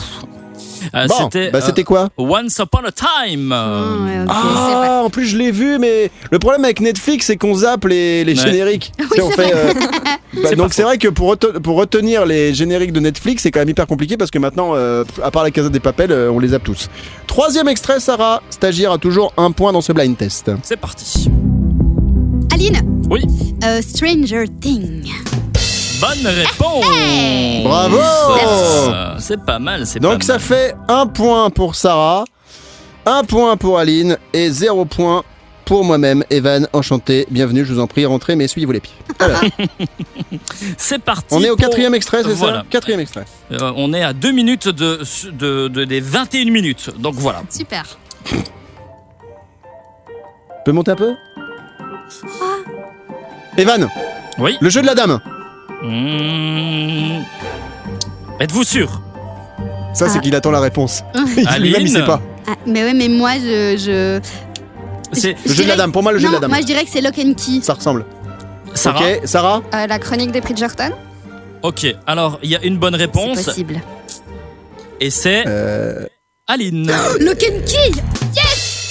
Euh, 0.95 1.07
bon, 1.07 1.15
c'était 1.25 1.51
bah, 1.51 1.59
euh, 1.59 1.67
c'était 1.67 1.85
quoi 1.85 2.09
Once 2.19 2.59
Upon 2.59 2.81
a 2.87 2.93
Time. 2.93 3.53
Ah, 3.53 3.69
Euh, 3.69 4.25
ouais. 4.25 4.27
Ah, 4.29 5.03
en 5.05 5.11
plus 5.11 5.27
je 5.27 5.37
l'ai 5.37 5.51
vu, 5.51 5.79
mais 5.79 6.11
le 6.31 6.39
problème 6.39 6.65
avec 6.65 6.81
Netflix, 6.81 7.27
c'est 7.27 7.37
qu'on 7.37 7.55
zappe 7.55 7.85
les, 7.85 8.25
les 8.25 8.33
Ouais. 8.39 8.47
génériques. 8.51 8.93
Oui, 9.13 9.19
on 9.23 9.31
fait, 9.31 9.53
euh, 9.55 9.73
bah, 10.43 10.55
donc 10.57 10.73
c'est 10.73 10.83
vrai 10.83 10.97
que 10.99 11.09
pour, 11.09 11.37
pour 11.37 11.77
retenir 11.77 12.25
les 12.27 12.55
génériques 12.55 12.93
de 12.93 13.01
Netflix, 13.01 13.43
c'est 13.43 13.51
quand 13.51 13.61
même 13.61 13.69
hyper 13.69 13.87
compliqué 13.87 14.17
parce 14.17 14.31
que 14.31 14.39
maintenant, 14.39 14.73
euh, 14.75 15.05
à 15.23 15.31
part 15.31 15.43
la 15.43 15.51
Casa 15.51 15.69
des 15.69 15.81
Papels, 15.81 16.13
euh, 16.13 16.31
on 16.31 16.39
les 16.39 16.49
zappe 16.49 16.65
tous. 16.65 16.89
Troisième 17.27 17.69
extrait, 17.69 18.01
Sarah, 18.01 18.43
stagiaire 18.51 18.93
a 18.93 18.99
toujours 18.99 19.33
un 19.37 19.53
point 19.53 19.73
dans 19.73 19.81
ce 19.83 19.93
blind 19.93 20.17
test. 20.17 20.51
C'est 20.63 20.77
parti. 20.77 21.29
Aline. 22.53 22.81
Oui. 23.11 23.23
Euh, 23.65 23.81
Stranger 23.83 24.45
Thing. 24.61 25.05
Bonne 26.03 26.27
réponse. 26.27 26.85
Bravo 27.65 27.99
C'est 29.21 29.41
pas 29.45 29.59
mal, 29.61 29.87
c'est 29.87 30.01
pas 30.01 30.09
Donc 30.09 30.23
ça 30.25 30.33
mal. 30.35 30.43
fait 30.43 30.75
un 30.89 31.07
point 31.07 31.49
pour 31.51 31.77
Sarah, 31.77 32.25
un 33.07 33.23
point 33.25 33.57
pour 33.57 33.79
Aline 33.79 34.19
et 34.33 34.51
zéro 34.51 34.85
point 34.85 35.23
pour 35.65 35.85
moi-même. 35.85 36.25
Evan, 36.29 36.67
enchanté, 36.73 37.27
bienvenue, 37.31 37.65
je 37.65 37.73
vous 37.73 37.79
en 37.81 37.87
prie, 37.87 38.05
rentrez, 38.05 38.35
mais 38.35 38.45
essuyez-vous 38.47 38.73
les 38.73 38.81
pieds. 38.81 38.95
C'est 40.77 40.99
parti. 40.99 41.27
on 41.31 41.41
est 41.43 41.51
au 41.51 41.57
pour- 41.57 41.67
quatrième 41.67 41.95
extrait, 41.95 42.23
c'est 42.25 42.33
Voilà. 42.33 42.59
ça 42.61 42.65
Quatrième 42.69 42.99
extrait. 43.01 43.25
Euh, 43.53 43.73
on 43.77 43.95
est 43.95 44.03
à 44.03 44.13
2 44.13 44.33
minutes 44.33 44.67
de, 44.69 45.01
de, 45.33 45.69
de- 45.69 45.85
des 45.85 46.01
21 46.01 46.51
minutes. 46.51 46.91
Donc 46.99 47.15
voilà. 47.15 47.43
Super. 47.49 47.85
Tu 48.25 48.37
peux 50.65 50.73
monter 50.73 50.91
un 50.91 50.97
peu 50.97 51.15
Evan, 53.57 53.89
Oui. 54.39 54.57
le 54.61 54.69
jeu 54.71 54.81
de 54.83 54.87
la 54.87 54.95
dame. 54.95 55.21
Mmh. 55.83 57.23
Êtes-vous 58.41 58.65
sûr? 58.65 59.01
Ça, 59.95 60.09
c'est 60.09 60.19
Ah. 60.19 60.21
qu'il 60.21 60.35
attend 60.35 60.51
la 60.51 60.61
réponse. 60.61 61.05
Lui-même, 61.15 61.35
il 61.65 61.77
Aline. 61.77 61.89
sait 61.89 62.05
pas. 62.05 62.21
Ah, 62.47 62.55
mais 62.67 62.83
ouais, 62.85 62.95
mais 62.95 63.09
moi 63.09 63.33
je. 63.39 63.77
je... 63.77 64.21
C'est 65.13 65.37
Le 65.45 65.53
jeu 65.53 65.63
de 65.65 65.69
la 65.69 65.75
dirais- 65.75 65.77
dame, 65.77 65.93
pour 65.93 66.03
moi, 66.03 66.13
le 66.13 66.19
jeu 66.19 66.25
non, 66.27 66.31
de 66.31 66.35
la 66.37 66.41
dame. 66.41 66.51
moi 66.51 66.61
je 66.61 66.67
dirais 66.67 66.85
que 66.85 66.91
c'est 66.91 67.03
Lock 67.03 67.19
and 67.19 67.35
Key. 67.35 67.61
Ça 67.63 67.75
ressemble. 67.75 68.07
Sarah. 68.75 69.01
Ok, 69.01 69.21
Sarah 69.25 69.61
Euh, 69.75 69.87
la 69.87 69.99
chronique 69.99 70.33
des 70.33 70.41
Bridgerton? 70.41 70.91
Ok. 71.63 71.87
Alors 72.07 72.39
il 72.43 72.51
y 72.51 72.57
a 72.57 72.63
une 72.65 72.79
bonne 72.79 72.95
C'est 72.95 73.01
réponse 73.03 73.43
possible. 73.43 73.81
et 75.01 75.11
c'est 75.11 75.45
euh... 75.47 76.07
Aline. 76.49 76.91
Lock 77.21 77.45
and 77.47 77.61
Key 77.67 77.91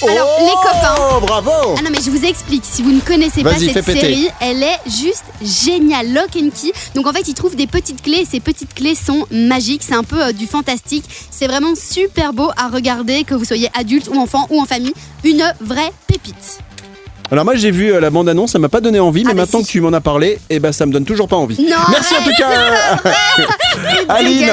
Alors, 0.08 0.28
oh, 0.40 0.42
les 0.42 0.70
copains. 0.70 1.26
bravo 1.26 1.74
Ah 1.78 1.82
non 1.82 1.90
mais 1.90 2.00
je 2.04 2.10
vous 2.10 2.24
explique, 2.24 2.64
si 2.64 2.82
vous 2.82 2.92
ne 2.92 3.00
connaissez 3.00 3.42
pas 3.42 3.54
cette 3.54 3.84
série, 3.84 4.28
elle 4.40 4.62
est 4.62 4.78
juste 4.86 5.24
géniale, 5.42 6.12
Lock 6.12 6.30
and 6.36 6.50
Key. 6.50 6.72
Donc 6.94 7.06
en 7.06 7.12
fait, 7.12 7.28
ils 7.28 7.34
trouvent 7.34 7.56
des 7.56 7.66
petites 7.66 8.02
clés 8.02 8.20
et 8.22 8.24
ces 8.24 8.40
petites 8.40 8.74
clés 8.74 8.94
sont 8.94 9.26
magiques, 9.30 9.82
c'est 9.82 9.94
un 9.94 10.04
peu 10.04 10.20
euh, 10.20 10.32
du 10.32 10.46
fantastique. 10.46 11.04
C'est 11.30 11.46
vraiment 11.46 11.74
super 11.74 12.32
beau 12.32 12.50
à 12.56 12.68
regarder, 12.68 13.24
que 13.24 13.34
vous 13.34 13.44
soyez 13.44 13.70
adulte 13.74 14.08
ou 14.08 14.18
enfant 14.18 14.46
ou 14.50 14.60
en 14.60 14.64
famille. 14.64 14.94
Une 15.24 15.44
vraie 15.60 15.92
pépite. 16.08 16.58
Alors 17.32 17.46
moi 17.46 17.54
j'ai 17.54 17.70
vu 17.70 17.90
euh, 17.94 17.98
la 17.98 18.10
bande-annonce, 18.10 18.52
ça 18.52 18.58
m'a 18.58 18.68
pas 18.68 18.82
donné 18.82 19.00
envie, 19.00 19.24
mais 19.24 19.30
Ah, 19.30 19.34
bah 19.34 19.40
maintenant 19.42 19.60
si. 19.60 19.64
que 19.66 19.70
tu 19.70 19.80
m'en 19.80 19.92
as 19.94 20.02
parlé, 20.02 20.38
eh 20.50 20.60
ben 20.60 20.70
ça 20.70 20.84
me 20.84 20.92
donne 20.92 21.06
toujours 21.06 21.28
pas 21.28 21.36
envie. 21.36 21.56
Non, 21.64 21.76
Merci 21.90 22.14
en 22.14 22.22
tout 22.22 22.30
cas 22.36 22.50
Aline. 24.10 24.50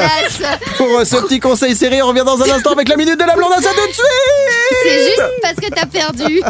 pour 0.78 0.88
euh, 0.88 1.04
ce 1.04 1.18
petit 1.18 1.42
conseil 1.42 1.76
série. 1.76 2.02
On 2.02 2.08
revient 2.08 2.24
dans 2.26 2.42
un 2.42 2.50
instant 2.56 2.72
avec 2.72 2.88
la 2.88 2.96
minute 2.96 3.20
de 3.20 3.26
la 3.26 3.36
blondasse 3.36 3.66
à 3.66 3.72
tout 3.72 3.86
de 3.86 3.94
suite 3.94 4.06
C'est 4.84 5.04
juste 5.04 5.24
parce 5.42 5.56
que 5.56 5.70
t'as 5.70 5.86
perdu. 5.88 6.42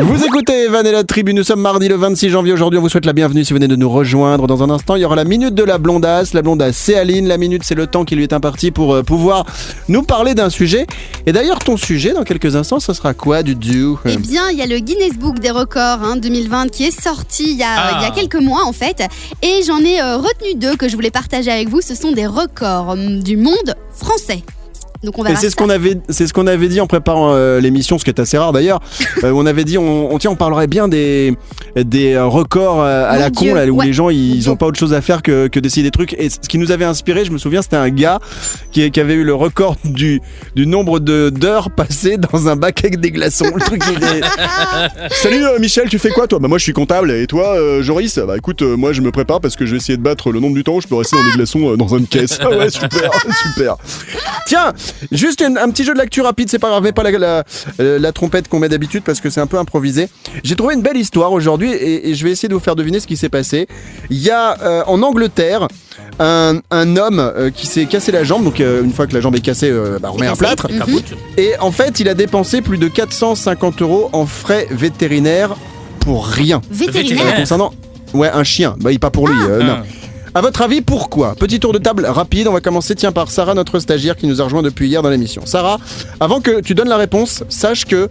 Vous 0.02 0.24
écoutez 0.24 0.64
Evan 0.66 0.86
et 0.86 0.92
la 0.92 1.02
tribu, 1.02 1.34
nous 1.34 1.42
sommes 1.42 1.60
mardi 1.60 1.88
le 1.88 1.96
26 1.96 2.30
janvier 2.30 2.52
aujourd'hui, 2.52 2.78
on 2.78 2.82
vous 2.82 2.88
souhaite 2.88 3.06
la 3.06 3.12
bienvenue 3.12 3.44
si 3.44 3.52
vous 3.52 3.56
venez 3.56 3.66
de 3.68 3.74
nous 3.76 3.90
rejoindre. 3.90 4.46
Dans 4.46 4.62
un 4.62 4.70
instant, 4.70 4.94
il 4.94 5.02
y 5.02 5.04
aura 5.04 5.16
la 5.16 5.24
minute 5.24 5.54
de 5.54 5.64
la 5.64 5.78
blondasse. 5.78 6.32
La 6.34 6.42
blondasse, 6.42 6.76
c'est 6.76 6.94
Aline, 6.96 7.26
la 7.26 7.38
minute, 7.38 7.62
c'est 7.64 7.74
le 7.74 7.88
temps 7.88 8.04
qui 8.04 8.14
lui 8.14 8.22
est 8.22 8.32
imparti 8.32 8.70
pour 8.70 8.94
euh, 8.94 9.02
pouvoir 9.02 9.44
nous 9.88 10.02
parler 10.02 10.34
d'un 10.34 10.50
sujet. 10.50 10.86
Et 11.26 11.32
d'ailleurs, 11.32 11.58
ton 11.58 11.76
sujet, 11.76 12.12
dans 12.12 12.22
quelques 12.22 12.54
instants, 12.54 12.78
ce 12.78 12.92
sera 12.92 13.14
quoi, 13.14 13.42
du 13.42 13.56
du? 13.56 13.86
Eh 14.04 14.16
bien, 14.28 14.50
il 14.50 14.58
y 14.58 14.62
a 14.62 14.66
le 14.66 14.78
Guinness 14.78 15.14
Book 15.14 15.38
des 15.38 15.50
records 15.50 16.02
hein, 16.02 16.16
2020 16.16 16.68
qui 16.70 16.84
est 16.84 17.00
sorti 17.00 17.44
il 17.52 17.56
y, 17.56 17.62
a, 17.62 17.66
Ah. 17.76 17.98
il 17.98 18.02
y 18.02 18.06
a 18.06 18.10
quelques 18.10 18.36
mois 18.36 18.64
en 18.66 18.72
fait. 18.72 19.02
Et 19.42 19.62
j'en 19.66 19.78
ai 19.80 20.00
euh, 20.00 20.16
retenu 20.18 20.54
deux 20.54 20.76
que 20.76 20.88
je 20.88 20.94
voulais 20.94 21.10
partager 21.10 21.50
avec 21.50 21.68
vous. 21.68 21.80
Ce 21.80 21.94
sont 21.94 22.12
des 22.12 22.26
records 22.26 22.90
hum, 22.90 23.22
du 23.22 23.36
monde 23.36 23.74
français. 23.94 24.42
Donc 25.04 25.16
on 25.18 25.24
Et 25.24 25.28
verra 25.28 25.40
c'est 25.40 25.50
ce 25.50 25.56
qu'on 25.56 25.68
avait, 25.70 25.98
c'est 26.08 26.26
ce 26.26 26.32
qu'on 26.32 26.46
avait 26.46 26.68
dit 26.68 26.80
en 26.80 26.86
préparant 26.88 27.32
euh, 27.32 27.60
l'émission, 27.60 27.98
ce 27.98 28.04
qui 28.04 28.10
est 28.10 28.20
assez 28.20 28.38
rare 28.38 28.52
d'ailleurs. 28.52 28.80
Euh, 29.24 29.32
on 29.34 29.46
avait 29.46 29.64
dit, 29.64 29.78
on, 29.78 30.14
on, 30.14 30.18
tiens, 30.18 30.30
on 30.30 30.36
parlerait 30.36 30.68
bien 30.68 30.86
des 30.86 31.34
des 31.74 32.12
euh, 32.14 32.26
records 32.26 32.82
à 32.84 33.14
Mon 33.14 33.18
la 33.18 33.30
Dieu, 33.30 33.50
con 33.50 33.54
là, 33.56 33.66
où 33.66 33.76
ouais. 33.78 33.86
les 33.86 33.92
gens 33.92 34.10
ils 34.10 34.38
Dieu. 34.38 34.50
ont 34.52 34.56
pas 34.56 34.66
autre 34.66 34.78
chose 34.78 34.94
à 34.94 35.00
faire 35.00 35.22
que, 35.22 35.48
que 35.48 35.58
d'essayer 35.58 35.82
des 35.82 35.90
trucs. 35.90 36.12
Et 36.12 36.30
ce 36.30 36.38
qui 36.48 36.56
nous 36.56 36.70
avait 36.70 36.84
inspiré, 36.84 37.24
je 37.24 37.32
me 37.32 37.38
souviens, 37.38 37.60
c'était 37.60 37.74
un 37.76 37.88
gars 37.90 38.20
qui, 38.70 38.88
qui 38.92 39.00
avait 39.00 39.14
eu 39.14 39.24
le 39.24 39.34
record 39.34 39.74
du 39.84 40.20
du 40.54 40.66
nombre 40.68 41.00
de 41.00 41.30
d'heures 41.30 41.70
passées 41.70 42.16
dans 42.16 42.46
un 42.46 42.54
bac 42.54 42.78
avec 42.84 43.00
des 43.00 43.10
glaçons. 43.10 43.50
Le 43.52 43.60
truc. 43.60 43.82
Salut 45.10 45.44
euh, 45.44 45.58
Michel, 45.58 45.88
tu 45.88 45.98
fais 45.98 46.10
quoi 46.10 46.28
toi? 46.28 46.38
Bah 46.38 46.46
moi 46.46 46.58
je 46.58 46.62
suis 46.62 46.72
comptable. 46.72 47.10
Et 47.10 47.26
toi, 47.26 47.56
Joris? 47.82 48.18
Bah 48.18 48.36
écoute, 48.36 48.62
moi 48.62 48.92
je 48.92 49.00
me 49.00 49.10
prépare 49.10 49.40
parce 49.40 49.56
que 49.56 49.66
je 49.66 49.72
vais 49.72 49.78
essayer 49.78 49.96
de 49.96 50.02
battre 50.02 50.30
le 50.30 50.38
nombre 50.38 50.54
du 50.54 50.62
temps 50.62 50.74
où 50.76 50.80
je 50.80 50.86
peux 50.86 50.94
rester 50.96 51.16
dans 51.16 51.24
des 51.24 51.32
glaçons 51.36 51.76
dans 51.76 51.88
une 51.96 52.06
caisse. 52.06 52.38
Ah 52.50 52.50
ouais, 52.50 52.70
super, 52.70 53.10
super. 53.52 53.76
Tiens, 54.46 54.72
juste 55.12 55.40
une- 55.40 55.58
un 55.58 55.70
petit 55.70 55.84
jeu 55.84 55.92
de 55.94 55.98
l'actu 55.98 56.20
rapide, 56.20 56.48
c'est 56.50 56.58
pas 56.58 56.68
grave, 56.68 56.82
mais 56.82 56.92
pas 56.92 57.02
la, 57.02 57.10
la, 57.12 57.44
euh, 57.80 57.98
la 57.98 58.12
trompette 58.12 58.48
qu'on 58.48 58.58
met 58.58 58.68
d'habitude 58.68 59.02
parce 59.04 59.20
que 59.20 59.30
c'est 59.30 59.40
un 59.40 59.46
peu 59.46 59.58
improvisé. 59.58 60.08
J'ai 60.44 60.56
trouvé 60.56 60.74
une 60.74 60.82
belle 60.82 60.96
histoire 60.96 61.32
aujourd'hui 61.32 61.70
et, 61.72 62.10
et 62.10 62.14
je 62.14 62.24
vais 62.24 62.30
essayer 62.30 62.48
de 62.48 62.54
vous 62.54 62.60
faire 62.60 62.76
deviner 62.76 63.00
ce 63.00 63.06
qui 63.06 63.16
s'est 63.16 63.28
passé. 63.28 63.66
Il 64.10 64.18
y 64.18 64.30
a 64.30 64.56
euh, 64.62 64.82
en 64.86 65.02
Angleterre 65.02 65.68
un, 66.20 66.60
un 66.70 66.96
homme 66.96 67.18
euh, 67.20 67.50
qui 67.50 67.66
s'est 67.66 67.86
cassé 67.86 68.10
la 68.12 68.24
jambe, 68.24 68.44
donc 68.44 68.60
euh, 68.60 68.82
une 68.82 68.92
fois 68.92 69.06
que 69.06 69.14
la 69.14 69.20
jambe 69.20 69.36
est 69.36 69.40
cassée, 69.40 69.70
euh, 69.70 69.98
bah, 70.00 70.10
on 70.12 70.18
met 70.18 70.26
un 70.26 70.34
plâtre. 70.36 70.66
Et 71.36 71.52
en 71.60 71.70
fait, 71.70 72.00
il 72.00 72.08
a 72.08 72.14
dépensé 72.14 72.60
plus 72.60 72.78
de 72.78 72.88
450 72.88 73.82
euros 73.82 74.08
en 74.12 74.26
frais 74.26 74.66
vétérinaires 74.70 75.56
pour 76.00 76.26
rien. 76.26 76.60
Vétérinaire. 76.70 77.36
Concernant. 77.36 77.72
Ouais, 78.14 78.30
un 78.32 78.44
chien. 78.44 78.74
Bah, 78.80 78.90
il 78.92 78.98
pas 78.98 79.10
pour 79.10 79.28
lui. 79.28 79.36
euh, 79.48 79.62
non. 79.62 79.76
À 80.34 80.40
votre 80.40 80.62
avis, 80.62 80.80
pourquoi? 80.80 81.34
Petit 81.34 81.58
tour 81.60 81.72
de 81.72 81.78
table 81.78 82.06
rapide. 82.06 82.48
On 82.48 82.52
va 82.52 82.60
commencer 82.60 82.94
tiens 82.94 83.12
par 83.12 83.30
Sarah, 83.30 83.54
notre 83.54 83.78
stagiaire 83.78 84.16
qui 84.16 84.26
nous 84.26 84.40
a 84.40 84.44
rejoint 84.44 84.62
depuis 84.62 84.88
hier 84.88 85.02
dans 85.02 85.10
l'émission. 85.10 85.46
Sarah, 85.46 85.78
avant 86.20 86.40
que 86.40 86.60
tu 86.60 86.74
donnes 86.74 86.88
la 86.88 86.96
réponse, 86.96 87.44
sache 87.48 87.84
que 87.84 88.08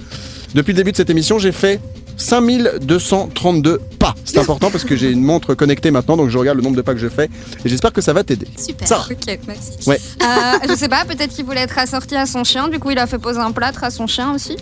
depuis 0.55 0.73
le 0.73 0.77
début 0.77 0.91
de 0.91 0.97
cette 0.97 1.09
émission, 1.09 1.39
j'ai 1.39 1.51
fait 1.51 1.79
5232 2.17 3.79
pas. 3.99 4.15
C'est 4.25 4.39
important 4.39 4.71
parce 4.71 4.83
que 4.83 4.95
j'ai 4.95 5.11
une 5.11 5.21
montre 5.21 5.53
connectée 5.53 5.91
maintenant, 5.91 6.17
donc 6.17 6.29
je 6.29 6.37
regarde 6.37 6.57
le 6.57 6.63
nombre 6.63 6.75
de 6.75 6.81
pas 6.81 6.93
que 6.93 6.99
je 6.99 7.09
fais 7.09 7.29
et 7.63 7.69
j'espère 7.69 7.93
que 7.93 8.01
ça 8.01 8.13
va 8.13 8.23
t'aider. 8.23 8.47
Super. 8.57 8.87
Sarah. 8.87 9.05
Ok, 9.11 9.39
merci. 9.47 9.87
Ouais. 9.87 9.99
Euh, 10.21 10.67
je 10.67 10.75
sais 10.75 10.89
pas, 10.89 11.05
peut-être 11.05 11.33
qu'il 11.33 11.45
voulait 11.45 11.61
être 11.61 11.77
assorti 11.77 12.15
à 12.15 12.25
son 12.25 12.43
chien, 12.43 12.67
du 12.69 12.79
coup 12.79 12.89
il 12.89 12.97
a 12.97 13.05
fait 13.05 13.19
poser 13.19 13.39
un 13.39 13.51
plâtre 13.51 13.83
à 13.83 13.91
son 13.91 14.07
chien 14.07 14.33
aussi? 14.33 14.57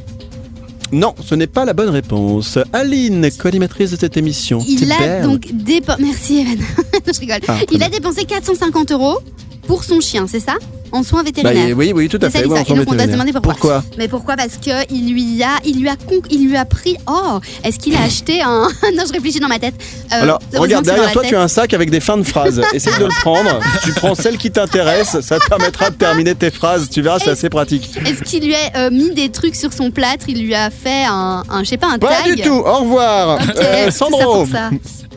Non, 0.91 1.15
ce 1.23 1.33
n'est 1.33 1.47
pas 1.47 1.65
la 1.65 1.73
bonne 1.73 1.89
réponse. 1.89 2.59
Aline, 2.71 3.29
co-animatrice 3.31 3.91
de 3.91 3.97
cette 3.97 4.17
émission. 4.17 4.59
Il 4.67 4.91
a 4.91 4.97
belle. 4.97 5.23
donc 5.23 5.49
dépensé. 5.51 6.01
Merci 6.03 6.39
Evan. 6.39 6.65
je 7.13 7.19
rigole. 7.19 7.39
Ah, 7.47 7.57
Il 7.71 7.77
bien. 7.77 7.87
a 7.87 7.89
dépensé 7.89 8.25
450 8.25 8.91
euros 8.91 9.19
pour 9.67 9.83
son 9.83 9.99
chien, 9.99 10.25
c'est 10.29 10.39
ça? 10.39 10.53
En 10.91 11.01
soins 11.03 11.23
Bah, 11.23 11.31
vétérinaires. 11.33 11.75
oui, 11.75 11.91
oui, 11.93 12.07
tout 12.07 12.19
à 12.21 12.29
ça, 12.29 12.39
fait. 12.39 12.45
ouais, 12.45 12.55
ça. 12.55 12.61
Et 12.71 12.75
donc, 12.77 12.85
on 12.87 12.93
doit 12.93 13.03
se 13.05 13.09
demander 13.09 13.33
pourquoi. 13.33 13.53
Pourquoi? 13.53 13.83
Mais 13.97 14.07
pourquoi? 14.07 14.35
Parce 14.37 14.57
que 14.57 14.93
il 14.93 15.11
lui 15.11 15.41
a, 15.43 15.49
il 15.65 15.81
lui 15.81 15.89
a, 15.89 15.95
con- 15.95 16.21
il 16.29 16.47
lui 16.47 16.55
a 16.55 16.63
pris. 16.63 16.95
Oh, 17.07 17.39
est-ce 17.63 17.79
qu'il 17.79 17.95
a 17.97 18.01
acheté 18.03 18.41
un 18.43 18.69
Non, 18.95 19.03
je 19.05 19.11
réfléchis 19.11 19.39
dans 19.39 19.47
ma 19.49 19.57
tête? 19.59 19.73
Euh, 20.13 20.21
Alors, 20.21 20.39
regarde, 20.55 20.85
derrière 20.85 21.11
toi, 21.11 21.23
tête. 21.23 21.31
tu 21.31 21.35
as 21.35 21.41
un 21.41 21.47
sac 21.49 21.73
avec 21.73 21.89
des 21.89 21.99
fins 21.99 22.15
de 22.17 22.23
phrases. 22.23 22.61
Essaye 22.73 22.93
de 22.99 23.05
le 23.05 23.21
prendre. 23.21 23.59
Tu 23.83 23.91
prends 23.93 24.13
celle 24.15 24.37
qui 24.37 24.51
t'intéresse. 24.51 25.19
Ça 25.21 25.39
te 25.39 25.47
permettra 25.49 25.89
de 25.89 25.95
terminer 25.95 26.35
tes 26.35 26.51
phrases. 26.51 26.87
Tu 26.89 27.01
verras, 27.01 27.17
c'est 27.19 27.31
assez 27.31 27.49
pratique. 27.49 27.89
Est-ce 28.05 28.21
qu'il 28.23 28.45
lui 28.45 28.55
a 28.55 28.77
euh, 28.85 28.91
mis 28.91 29.09
des 29.13 29.29
trucs 29.29 29.55
sur 29.55 29.73
son 29.73 29.89
plâtre? 29.91 30.25
Il 30.29 30.45
lui 30.45 30.53
a 30.55 30.69
fait 30.69 31.03
un, 31.09 31.43
un 31.49 31.63
je 31.63 31.69
sais 31.69 31.77
pas, 31.77 31.87
un 31.87 31.97
Pas 31.97 32.21
du 32.23 32.35
tout. 32.41 32.53
Au 32.53 32.79
revoir. 32.81 33.39
Ok, 33.41 33.55
Euh, 33.57 33.91
Sandro. 33.91 34.45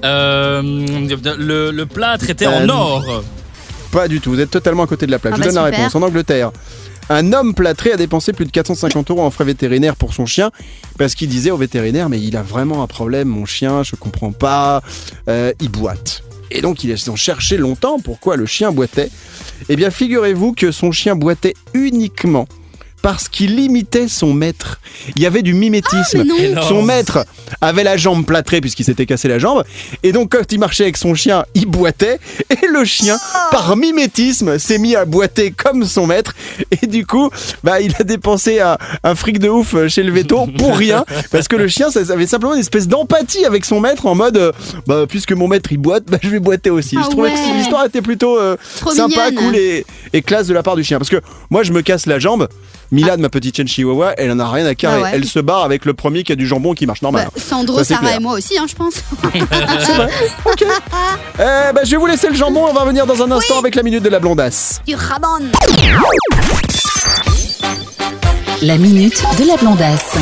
Euh, 0.04 0.62
le, 0.62 1.70
le 1.70 1.86
plâtre 1.86 2.28
était 2.30 2.46
Euh, 2.46 2.64
en 2.64 2.68
or. 2.68 3.22
Pas 3.92 4.08
du 4.08 4.20
tout. 4.20 4.30
Vous 4.30 4.40
êtes 4.40 4.50
totalement 4.50 4.82
à 4.84 4.86
côté 4.86 5.06
de 5.06 5.10
la 5.10 5.18
plaque. 5.18 5.34
Ah 5.34 5.36
Je 5.36 5.42
bah 5.42 5.48
vous 5.48 5.54
donne 5.54 5.64
la 5.64 5.70
réponse. 5.76 5.94
En 5.94 6.02
Angleterre, 6.02 6.50
un 7.08 7.32
homme 7.32 7.54
plâtré 7.54 7.92
a 7.92 7.96
dépensé 7.96 8.32
plus 8.32 8.44
de 8.44 8.50
450 8.50 9.10
euros 9.10 9.22
en 9.22 9.30
frais 9.30 9.44
vétérinaires 9.44 9.96
pour 9.96 10.12
son 10.12 10.26
chien 10.26 10.50
parce 10.98 11.14
qu'il 11.14 11.28
disait 11.28 11.50
au 11.50 11.56
vétérinaire 11.56 12.08
Mais 12.10 12.20
il 12.20 12.36
a 12.36 12.42
vraiment 12.42 12.82
un 12.82 12.86
problème, 12.86 13.28
mon 13.28 13.46
chien, 13.46 13.82
je 13.82 13.96
comprends 13.96 14.32
pas. 14.32 14.82
Euh, 15.28 15.52
il 15.60 15.70
boite. 15.70 16.22
Et 16.50 16.60
donc, 16.62 16.82
ils 16.84 17.10
ont 17.10 17.16
cherché 17.16 17.56
longtemps 17.58 17.98
pourquoi 17.98 18.36
le 18.36 18.46
chien 18.46 18.72
boitait. 18.72 19.10
Eh 19.68 19.76
bien, 19.76 19.90
figurez-vous 19.90 20.52
que 20.54 20.70
son 20.70 20.92
chien 20.92 21.14
boitait 21.14 21.54
uniquement 21.74 22.46
parce 23.02 23.28
qu'il 23.28 23.58
imitait 23.58 24.08
son 24.08 24.32
maître. 24.34 24.80
Il 25.16 25.22
y 25.22 25.26
avait 25.26 25.42
du 25.42 25.54
mimétisme. 25.54 26.24
Énorme. 26.38 26.68
Son 26.68 26.82
maître 26.82 27.24
avait 27.60 27.84
la 27.84 27.96
jambe 27.96 28.24
plâtrée 28.24 28.60
puisqu'il 28.60 28.84
s'était 28.84 29.06
cassé 29.06 29.28
la 29.28 29.38
jambe. 29.38 29.64
Et 30.02 30.12
donc, 30.12 30.32
quand 30.32 30.50
il 30.52 30.58
marchait 30.58 30.84
avec 30.84 30.96
son 30.96 31.14
chien, 31.14 31.44
il 31.54 31.66
boitait. 31.66 32.18
Et 32.50 32.66
le 32.66 32.84
chien, 32.84 33.18
par 33.50 33.76
mimétisme, 33.76 34.58
s'est 34.58 34.78
mis 34.78 34.96
à 34.96 35.04
boiter 35.04 35.50
comme 35.52 35.84
son 35.84 36.06
maître. 36.06 36.34
Et 36.82 36.86
du 36.86 37.06
coup, 37.06 37.30
bah, 37.64 37.80
il 37.80 37.94
a 37.98 38.04
dépensé 38.04 38.60
un, 38.60 38.76
un 39.04 39.14
fric 39.14 39.38
de 39.38 39.48
ouf 39.48 39.74
chez 39.88 40.02
le 40.02 40.12
veto 40.12 40.46
pour 40.58 40.76
rien. 40.76 41.04
Parce 41.30 41.48
que 41.48 41.56
le 41.56 41.68
chien, 41.68 41.90
ça 41.90 42.00
avait 42.12 42.26
simplement 42.26 42.54
une 42.54 42.60
espèce 42.60 42.88
d'empathie 42.88 43.44
avec 43.44 43.64
son 43.64 43.80
maître 43.80 44.06
en 44.06 44.14
mode, 44.14 44.36
euh, 44.36 44.52
bah, 44.86 45.04
puisque 45.08 45.32
mon 45.32 45.48
maître 45.48 45.70
il 45.72 45.78
boite, 45.78 46.04
bah, 46.08 46.18
je 46.22 46.28
vais 46.28 46.40
boiter 46.40 46.70
aussi. 46.70 46.96
Ah 46.98 47.02
je 47.04 47.10
trouvais 47.10 47.30
que 47.32 47.56
l'histoire 47.56 47.84
était 47.84 48.02
plutôt 48.02 48.38
euh, 48.38 48.56
sympa, 48.94 49.30
mignonne. 49.30 49.34
cool 49.34 49.56
et, 49.56 49.86
et 50.12 50.22
classe 50.22 50.46
de 50.46 50.54
la 50.54 50.62
part 50.62 50.76
du 50.76 50.84
chien. 50.84 50.98
Parce 50.98 51.10
que 51.10 51.20
moi, 51.50 51.62
je 51.62 51.72
me 51.72 51.82
casse 51.82 52.06
la 52.06 52.18
jambe. 52.18 52.48
Milan, 52.90 53.16
ma 53.18 53.28
petite 53.28 53.54
chienne 53.56 53.68
chihuahua, 53.68 54.14
elle 54.16 54.30
en 54.32 54.38
a 54.38 54.50
rien 54.50 54.64
à 54.66 54.74
carrer. 54.74 54.96
Ah 55.00 55.02
ouais. 55.02 55.10
Elle 55.14 55.24
se 55.26 55.38
barre 55.40 55.62
avec 55.64 55.84
le 55.84 55.92
premier 55.94 56.22
qui 56.22 56.32
a 56.32 56.36
du 56.36 56.46
jambon 56.46 56.72
qui 56.74 56.86
marche 56.86 57.02
normal. 57.02 57.28
Bah, 57.34 57.40
Sandro, 57.40 57.78
Ça, 57.78 57.84
Sarah 57.84 58.00
clair. 58.00 58.16
et 58.16 58.20
moi 58.20 58.32
aussi, 58.34 58.56
hein, 58.58 58.64
je 58.68 58.74
pense. 58.74 58.94
C'est 59.84 59.92
vrai. 59.94 60.08
Ok. 60.44 60.64
Eh 61.40 61.72
ben, 61.72 61.84
je 61.84 61.90
vais 61.92 61.96
vous 61.96 62.06
laisser 62.06 62.28
le 62.28 62.34
jambon. 62.34 62.66
On 62.68 62.72
va 62.72 62.80
revenir 62.80 63.06
dans 63.06 63.22
un 63.22 63.30
instant 63.30 63.58
avec 63.60 63.74
la 63.76 63.82
minute 63.84 64.02
de 64.02 64.08
la 64.08 64.18
blondasse. 64.18 64.80
Du 64.86 64.94
rabon. 64.96 65.28
La 68.62 68.76
minute 68.76 69.22
de 69.38 69.46
la 69.46 69.56
blondasse. 69.56 70.16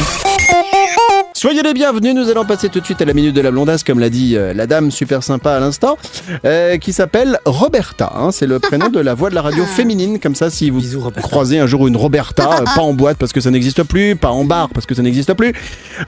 Soyez 1.38 1.61
les 1.62 1.75
bienvenus. 1.75 2.14
Nous 2.14 2.31
allons 2.31 2.46
passer 2.46 2.70
tout 2.70 2.81
de 2.81 2.87
suite 2.87 3.03
à 3.03 3.05
la 3.05 3.12
minute 3.12 3.35
de 3.37 3.42
la 3.42 3.51
blondasse, 3.51 3.85
comme 3.85 3.99
l'a 3.99 4.09
dit 4.09 4.37
euh, 4.38 4.55
la 4.55 4.66
dame 4.66 4.90
super 4.90 5.22
sympa 5.22 5.53
à 5.53 5.61
l'instant, 5.61 5.99
euh, 6.46 6.79
qui 6.79 6.94
s'appelle 6.94 7.38
Roberta. 7.44 8.11
hein. 8.16 8.31
C'est 8.33 8.46
le 8.46 8.59
prénom 8.59 8.88
de 8.88 9.01
la 9.01 9.12
voix 9.12 9.29
de 9.29 9.35
la 9.35 9.42
radio 9.42 9.66
féminine. 9.66 10.18
Comme 10.18 10.35
ça, 10.35 10.49
si 10.49 10.70
vous 10.70 10.79
Bisous, 10.79 11.01
Roberta. 11.03 11.29
croisez 11.29 11.59
un 11.59 11.66
jour 11.66 11.87
une 11.88 11.96
Roberta, 11.99 12.61
euh, 12.62 12.64
pas 12.64 12.81
en 12.81 12.94
boîte 12.94 13.18
parce 13.18 13.35
que 13.35 13.42
ça 13.42 13.51
n'existe 13.51 13.83
plus, 13.83 14.16
pas 14.16 14.31
en 14.31 14.44
bar 14.46 14.70
parce 14.70 14.87
que 14.87 14.94
ça 14.94 15.03
n'existe 15.03 15.35
plus, 15.35 15.53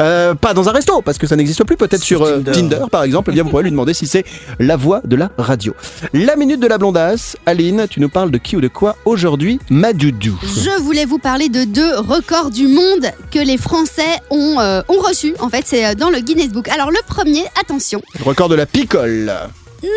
euh, 0.01 0.35
pas 0.35 0.55
dans 0.55 0.67
un 0.71 0.73
resto 0.73 1.03
parce 1.03 1.19
que 1.19 1.27
ça 1.27 1.37
n'existe 1.37 1.63
plus, 1.65 1.77
peut-être 1.77 2.03
sur, 2.03 2.27
Sur 2.27 2.27
euh, 2.27 2.37
Tinder. 2.39 2.53
Tinder 2.53 2.85
par 2.91 3.03
exemple, 3.03 3.29
eh 3.31 3.35
bien 3.35 3.43
vous 3.43 3.51
pourrez 3.51 3.65
lui 3.65 3.71
demander 3.71 3.93
si 3.93 4.07
c'est 4.07 4.25
la 4.59 4.77
voix 4.77 5.03
de 5.05 5.15
la 5.17 5.31
radio. 5.37 5.75
La 6.15 6.37
minute 6.37 6.61
de 6.61 6.67
la 6.67 6.79
blondasse. 6.79 7.37
Aline, 7.45 7.85
tu 7.91 8.01
nous 8.01 8.09
parles 8.09 8.31
de 8.31 8.39
qui 8.39 8.57
ou 8.57 8.63
de 8.63 8.69
quoi 8.69 8.97
aujourd'hui 9.05 9.59
Madoudou. 9.69 10.39
Je 10.43 10.81
voulais 10.81 11.05
vous 11.05 11.19
parler 11.19 11.51
de 11.51 11.65
deux 11.65 11.97
records 11.99 12.51
du 12.51 12.67
monde 12.67 13.11
que 13.31 13.41
les 13.41 13.59
Français 13.59 14.03
ont, 14.31 14.59
euh, 14.61 14.81
ont 14.89 14.99
reçus. 15.01 15.18
En 15.41 15.49
fait, 15.49 15.65
c'est 15.67 15.85
euh, 15.87 15.95
dans 15.95 16.11
le 16.11 16.21
Guinness 16.21 16.49
Book. 16.49 16.69
Alors, 16.69 16.91
le 16.91 16.99
premier, 17.07 17.45
attention, 17.61 18.03
Le 18.19 18.25
record 18.25 18.49
de 18.49 18.55
la 18.55 18.67
picole. 18.67 19.33
de 19.83 19.89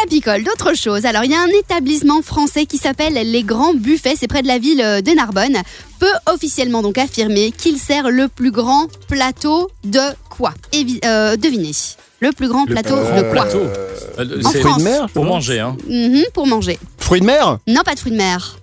la 0.00 0.06
picole, 0.08 0.42
d'autre 0.44 0.74
chose. 0.76 1.04
Alors, 1.06 1.24
il 1.24 1.30
y 1.30 1.34
a 1.34 1.40
un 1.40 1.48
établissement 1.48 2.22
français 2.22 2.66
qui 2.66 2.78
s'appelle 2.78 3.14
Les 3.14 3.42
Grands 3.42 3.74
Buffets, 3.74 4.14
c'est 4.18 4.28
près 4.28 4.42
de 4.42 4.48
la 4.48 4.58
ville 4.58 4.80
euh, 4.82 5.00
de 5.00 5.10
Narbonne, 5.12 5.58
peut 5.98 6.06
officiellement 6.32 6.82
donc 6.82 6.98
affirmer 6.98 7.52
qu'il 7.52 7.78
sert 7.78 8.10
le 8.10 8.28
plus 8.28 8.50
grand 8.50 8.88
plateau 9.08 9.70
de 9.84 10.00
quoi? 10.30 10.54
Évi- 10.72 11.00
euh, 11.04 11.36
Devinez. 11.36 11.72
Le 12.20 12.30
plus 12.32 12.48
grand 12.48 12.66
plateau 12.66 12.94
de 12.96 13.32
quoi? 13.32 13.46
Euh, 13.54 14.40
En 14.44 14.50
France. 14.50 14.54
Fruits 14.60 14.74
de 14.78 14.82
mer 14.82 15.08
pour 15.12 15.24
manger, 15.24 15.58
hein. 15.60 15.76
Mhm, 15.88 16.22
Pour 16.34 16.46
manger. 16.46 16.78
Fruits 16.98 17.20
de 17.20 17.26
mer? 17.26 17.58
Non, 17.66 17.82
pas 17.84 17.94
de 17.94 17.98
fruits 17.98 18.12
de 18.12 18.16
mer. 18.16 18.56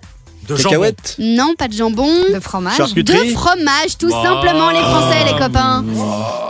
De 0.56 0.60
jambon. 0.62 0.70
Cacahuètes 0.70 1.16
Non, 1.18 1.54
pas 1.56 1.68
de 1.68 1.72
jambon. 1.74 2.12
De 2.32 2.40
fromage. 2.40 2.76
Charcuterie 2.76 3.32
De 3.32 3.36
fromage, 3.36 3.98
tout 3.98 4.08
Wow. 4.08 4.22
simplement, 4.22 4.70
les 4.70 4.78
Français, 4.80 5.24
les 5.32 5.38
copains. 5.38 5.84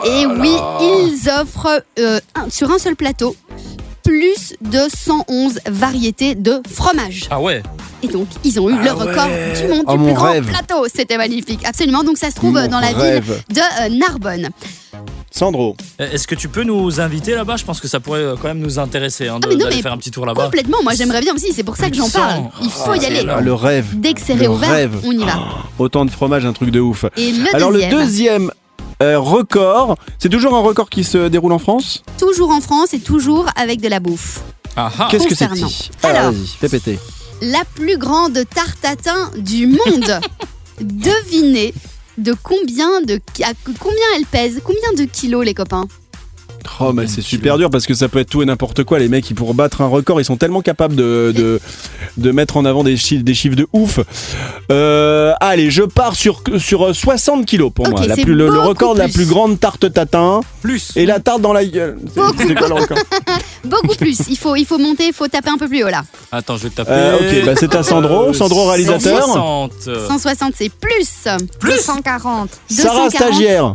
Et 0.04 0.26
oui, 0.26 0.52
ils 0.80 1.28
offrent 1.40 1.82
euh, 1.98 2.20
un- 2.34 2.50
sur 2.50 2.70
un 2.70 2.78
seul 2.78 2.96
plateau 2.96 3.36
plus 4.02 4.54
de 4.60 4.80
111 4.94 5.60
variétés 5.66 6.34
de 6.34 6.62
fromage. 6.72 7.26
Ah 7.30 7.40
ouais. 7.40 7.62
Et 8.02 8.08
donc, 8.08 8.26
ils 8.44 8.58
ont 8.60 8.68
eu 8.70 8.74
le 8.74 8.88
Ah 8.88 8.94
record 8.94 9.26
ouais. 9.28 9.52
du 9.60 9.68
monde 9.68 9.84
Oh, 9.86 9.96
du 9.96 10.04
plus 10.04 10.14
grand 10.14 10.32
rêve. 10.32 10.46
plateau. 10.46 10.86
C'était 10.94 11.16
magnifique, 11.18 11.60
absolument. 11.64 12.02
Donc, 12.02 12.16
ça 12.18 12.30
se 12.30 12.36
trouve 12.36 12.54
Mon 12.54 12.66
dans 12.68 12.80
la 12.80 12.88
rêve. 12.88 13.24
ville 13.24 13.54
de 13.54 13.60
euh, 13.60 13.98
Narbonne. 13.98 14.48
Sandro. 15.30 15.76
Euh, 16.00 16.10
Est-ce 16.10 16.26
que 16.26 16.34
tu 16.34 16.48
peux 16.48 16.64
nous 16.64 17.00
inviter 17.00 17.34
là-bas? 17.34 17.56
Je 17.56 17.64
pense 17.64 17.78
que 17.80 17.86
ça 17.88 18.00
pourrait 18.00 18.20
euh, 18.20 18.34
quand 18.40 18.48
même 18.48 18.58
nous 18.58 18.78
intéresser 18.78 19.28
hein, 19.28 19.38
Ah, 19.42 19.46
mais 19.48 19.54
non, 19.54 19.64
d'aller 19.64 19.76
mais 19.76 19.82
faire 19.82 19.92
un 19.92 19.96
petit 19.98 20.10
tour 20.10 20.26
là-bas. 20.26 20.44
Complètement, 20.44 20.78
moi 20.82 20.92
j'aimerais 20.96 21.20
bien 21.20 21.34
aussi, 21.34 21.52
c'est 21.52 21.62
pour 21.62 21.76
ça 21.76 21.88
que 21.88 21.96
j'en 21.96 22.08
parle. 22.10 22.44
Il 22.62 22.70
faut 22.70 22.94
y 22.94 23.04
aller. 23.06 23.24
Ah, 23.28 23.40
le 23.40 23.54
rêve. 23.54 23.86
Dès 23.94 24.12
que 24.14 24.20
c'est 24.20 24.34
Le 24.34 24.40
réouvert, 24.40 24.70
rêve. 24.70 24.96
on 25.04 25.12
y 25.12 25.24
va. 25.24 25.34
Autant 25.78 26.04
de 26.04 26.10
fromage, 26.10 26.44
un 26.44 26.52
truc 26.52 26.70
de 26.70 26.80
ouf. 26.80 27.04
Et 27.16 27.32
le 27.32 27.54
Alors 27.54 27.70
deuxième, 27.70 27.90
le 27.90 27.96
deuxième 27.96 28.50
euh, 29.02 29.18
record, 29.20 29.96
c'est 30.18 30.28
toujours 30.28 30.54
un 30.56 30.60
record 30.60 30.90
qui 30.90 31.04
se 31.04 31.28
déroule 31.28 31.52
en 31.52 31.58
France? 31.60 32.02
Toujours 32.18 32.50
en 32.50 32.60
France 32.60 32.92
et 32.92 32.98
toujours 33.00 33.46
avec 33.56 33.80
de 33.80 33.88
la 33.88 34.00
bouffe. 34.00 34.40
Ah 34.76 34.90
ah. 34.98 35.08
Qu'est-ce 35.10 35.28
que 35.28 35.34
c'est 35.36 35.46
concernant. 35.48 35.70
Alors, 36.02 36.16
Alors. 36.20 36.32
vas-y, 36.32 36.46
fais 36.46 36.68
péter. 36.68 36.98
La 37.42 37.64
plus 37.74 37.96
grande 37.96 38.44
tarte 38.54 38.84
du 39.38 39.66
monde. 39.66 40.20
Devinez, 40.80 41.72
de 42.18 42.34
combien 42.42 43.00
de 43.00 43.18
à 43.42 43.52
combien 43.78 44.06
elle 44.16 44.26
pèse? 44.26 44.60
Combien 44.62 44.92
de 44.96 45.04
kilos 45.04 45.44
les 45.44 45.54
copains? 45.54 45.86
Oh, 46.80 46.92
mais 46.92 47.06
c'est 47.06 47.20
super 47.22 47.58
dur 47.58 47.70
parce 47.70 47.86
que 47.86 47.94
ça 47.94 48.08
peut 48.08 48.18
être 48.18 48.30
tout 48.30 48.42
et 48.42 48.46
n'importe 48.46 48.84
quoi. 48.84 48.98
Les 48.98 49.08
mecs, 49.08 49.28
ils 49.30 49.34
pour 49.34 49.54
battre 49.54 49.80
un 49.80 49.86
record, 49.86 50.20
ils 50.20 50.24
sont 50.24 50.36
tellement 50.36 50.60
capables 50.62 50.94
de, 50.96 51.32
de, 51.34 51.60
de 52.16 52.30
mettre 52.30 52.56
en 52.56 52.64
avant 52.64 52.84
des 52.84 52.96
chiffres, 52.96 53.22
des 53.24 53.34
chiffres 53.34 53.56
de 53.56 53.66
ouf. 53.72 54.00
Euh, 54.70 55.32
allez, 55.40 55.70
je 55.70 55.82
pars 55.82 56.14
sur, 56.14 56.42
sur 56.58 56.86
euh, 56.88 56.92
60 56.92 57.46
kilos 57.46 57.72
pour 57.72 57.88
moi. 57.88 58.06
La 58.06 58.16
plus, 58.16 58.34
le, 58.34 58.48
record 58.58 58.94
de 58.94 59.00
la 59.00 59.08
plus. 59.08 59.26
grande 59.26 59.58
tarte 59.60 59.92
tatin 59.92 60.40
Plus. 60.62 60.92
et 60.96 61.06
la 61.06 61.20
tarte 61.20 61.40
dans 61.40 61.52
la 61.52 61.64
gueule. 61.64 61.98
C'est- 62.14 62.54
quoi 62.54 62.68
le 62.68 62.74
record 62.74 62.98
Beaucoup 63.64 63.94
plus. 63.96 64.18
Il 64.28 64.36
faut, 64.38 64.56
il 64.56 64.64
faut 64.64 64.78
monter, 64.78 65.06
il 65.08 65.12
faut 65.12 65.28
taper 65.28 65.50
un 65.50 65.58
peu 65.58 65.68
plus 65.68 65.84
haut 65.84 65.88
là. 65.88 66.02
Attends, 66.32 66.56
je 66.56 66.64
vais 66.64 66.70
te 66.70 66.76
taper. 66.76 66.90
Euh, 66.92 67.16
ok, 67.16 67.44
bah 67.46 67.52
c'est 67.58 67.74
à 67.74 67.82
Sandro. 67.82 68.32
Sandro, 68.32 68.68
réalisateur. 68.68 69.26
160. 69.26 69.72
160 70.08 70.52
c'est 70.56 70.68
plus. 70.70 71.28
Plus 71.58 71.76
240. 71.76 72.50
Sarah, 72.68 73.04
240, 73.06 73.10
stagiaire. 73.12 73.74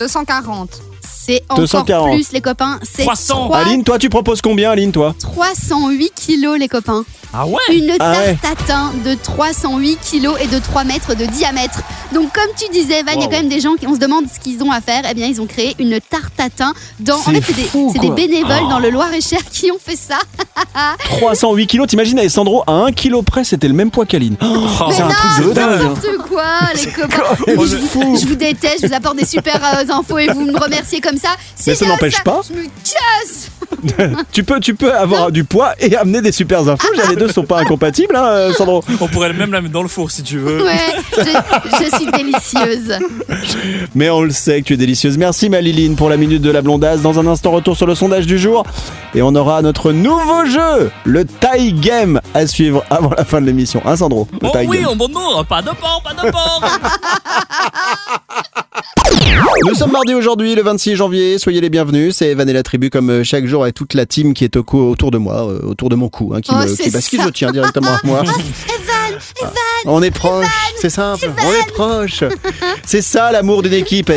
240. 0.00 0.82
C'est 1.28 1.42
encore 1.50 1.58
240. 1.58 2.10
plus 2.14 2.32
les 2.32 2.40
copains. 2.40 2.80
C'est 2.82 3.02
300. 3.02 3.44
trois- 3.44 3.58
Aline, 3.58 3.84
toi, 3.84 3.98
tu 3.98 4.08
proposes 4.08 4.40
combien, 4.40 4.70
Aline, 4.70 4.92
toi? 4.92 5.14
308 5.20 6.10
kilos 6.14 6.58
les 6.58 6.68
copains. 6.68 7.04
Ah 7.34 7.46
ouais? 7.46 7.58
Une 7.70 7.90
Ah 7.90 7.98
tarte 7.98 8.26
ouais. 8.26 8.38
tatin 8.40 8.90
de 9.04 9.12
308 9.14 9.98
kilos 10.00 10.36
et 10.40 10.46
de 10.46 10.58
3 10.58 10.84
mètres 10.84 11.14
de 11.14 11.26
diamètre. 11.26 11.82
Donc 12.14 12.32
comme 12.32 12.48
tu 12.56 12.70
disais, 12.72 13.02
Van, 13.02 13.12
il 13.12 13.20
y 13.20 13.24
a 13.24 13.26
quand 13.26 13.32
même 13.32 13.50
des 13.50 13.60
gens 13.60 13.74
qui 13.74 13.86
on 13.86 13.94
se 13.94 13.98
demande 13.98 14.24
ce 14.34 14.40
qu'ils 14.40 14.62
ont 14.62 14.72
à 14.72 14.80
faire. 14.80 15.02
Eh 15.10 15.12
bien, 15.12 15.26
ils 15.26 15.38
ont 15.42 15.44
créé 15.46 15.76
une 15.78 16.00
tarte 16.00 16.34
tatin 16.34 16.72
dans. 17.00 17.16
En 17.16 17.22
C'est 17.24 17.42
fait, 17.42 17.52
c'est 17.92 17.98
des, 17.98 18.10
bénévoles 18.10 18.68
dans 18.70 18.78
le 18.78 18.88
Loir-et-Cher 18.88 19.40
qui 19.52 19.70
ont 19.70 19.78
fait 19.78 19.96
ça. 19.96 20.16
308 21.04 21.66
kilos. 21.66 21.86
T'imagines, 21.88 22.18
Alessandro, 22.18 22.62
à 22.66 22.72
1 22.72 22.92
kilo 22.92 23.20
près, 23.20 23.44
c'était 23.44 23.68
le 23.68 23.74
même 23.74 23.90
poids 23.90 24.06
qu'Aline. 24.06 24.36
Oh, 24.42 24.46
Mais 24.88 24.94
c'est 24.94 25.02
un 25.02 25.08
non, 25.08 25.14
truc 25.14 25.48
de 25.48 25.52
dingue. 25.52 25.82
N'importe 25.82 26.28
quoi, 26.30 26.44
les 26.74 26.90
copains. 26.92 28.16
je 28.16 28.26
vous 28.26 28.34
déteste, 28.36 28.78
je 28.82 28.86
vous 28.86 28.94
apporte 28.94 29.16
des 29.16 29.26
super 29.26 29.60
euh, 29.62 29.92
infos 29.92 30.16
et 30.18 30.28
vous 30.28 30.46
me 30.46 30.58
remerciez 30.58 31.02
comme 31.02 31.17
ça. 31.18 31.30
Si 31.54 31.70
Mais 31.70 31.74
ça 31.74 31.86
n'empêche 31.86 32.22
pas. 32.22 32.40
Je 32.48 32.54
me 32.54 32.64
casse. 32.64 33.50
Tu 34.32 34.44
peux, 34.44 34.60
tu 34.60 34.74
peux 34.74 34.92
avoir 34.94 35.30
du 35.30 35.44
poids 35.44 35.74
et 35.78 35.94
amener 35.94 36.20
des 36.22 36.32
super 36.32 36.66
infos. 36.68 36.88
Les 37.10 37.16
deux 37.16 37.28
sont 37.28 37.44
pas 37.44 37.60
incompatibles, 37.60 38.16
hein, 38.16 38.24
euh, 38.24 38.52
Sandro. 38.54 38.82
On 39.00 39.08
pourrait 39.08 39.32
même 39.32 39.52
la 39.52 39.60
mettre 39.60 39.72
dans 39.74 39.82
le 39.82 39.88
four 39.88 40.10
si 40.10 40.22
tu 40.22 40.38
veux. 40.38 40.64
Ouais, 40.64 40.78
je, 41.16 41.84
je 41.84 41.96
suis 41.96 42.06
délicieuse. 42.10 42.98
Mais 43.94 44.08
on 44.10 44.22
le 44.22 44.30
sait 44.30 44.62
que 44.62 44.66
tu 44.68 44.72
es 44.74 44.76
délicieuse. 44.76 45.18
Merci 45.18 45.50
Maliline 45.50 45.96
pour 45.96 46.08
la 46.08 46.16
minute 46.16 46.42
de 46.42 46.50
la 46.50 46.62
blondasse. 46.62 47.02
Dans 47.02 47.18
un 47.18 47.26
instant, 47.26 47.50
retour 47.50 47.76
sur 47.76 47.86
le 47.86 47.94
sondage 47.94 48.26
du 48.26 48.38
jour. 48.38 48.64
Et 49.14 49.22
on 49.22 49.34
aura 49.34 49.60
notre 49.62 49.92
nouveau 49.92 50.44
jeu, 50.46 50.90
le 51.04 51.24
Tie 51.24 51.72
Game, 51.74 52.20
à 52.34 52.46
suivre 52.46 52.84
avant 52.90 53.10
la 53.16 53.24
fin 53.24 53.40
de 53.40 53.46
l'émission. 53.46 53.82
Hein 53.84 53.96
Sandro 53.96 54.28
Le 54.40 54.48
Oh 54.48 54.58
oui, 54.66 54.78
Game. 54.80 54.88
on 54.90 54.96
bon 54.96 55.08
non, 55.08 55.44
pas 55.44 55.62
de 55.62 55.70
porc, 55.70 56.02
pas 56.02 56.14
de 56.14 56.30
porc. 56.30 56.62
Nous 59.66 59.74
sommes 59.74 59.92
mardi 59.92 60.14
aujourd'hui, 60.14 60.54
le 60.54 60.62
26 60.62 60.96
janvier. 60.96 61.07
Soyez 61.38 61.60
les 61.60 61.70
bienvenus. 61.70 62.16
C'est 62.16 62.28
Evan 62.28 62.48
et 62.48 62.52
la 62.52 62.62
tribu, 62.62 62.90
comme 62.90 63.10
euh, 63.10 63.24
chaque 63.24 63.46
jour, 63.46 63.66
et 63.66 63.72
toute 63.72 63.94
la 63.94 64.04
team 64.06 64.34
qui 64.34 64.44
est 64.44 64.56
au 64.56 64.62
cou- 64.62 64.90
autour 64.90 65.10
de 65.10 65.18
moi, 65.18 65.48
euh, 65.48 65.60
autour 65.62 65.88
de 65.88 65.94
mon 65.96 66.08
cou, 66.08 66.32
hein, 66.34 66.40
qui, 66.40 66.50
Oh, 66.52 66.58
me, 66.58 66.66
qui, 66.76 66.90
ça. 66.90 67.00
se 67.00 67.28
tient 67.30 67.50
directement 67.50 67.88
à 67.94 68.00
moi. 68.04 68.22
On 69.86 70.02
est 70.02 70.10
proche, 70.10 70.46
c'est 70.80 70.90
simple, 70.90 71.30
on 71.44 71.52
est 71.52 71.72
proche. 71.72 72.24
C'est 72.84 73.00
ça 73.00 73.30
l'amour 73.32 73.62
d'une 73.62 73.72
équipe. 73.74 74.10
Et 74.10 74.16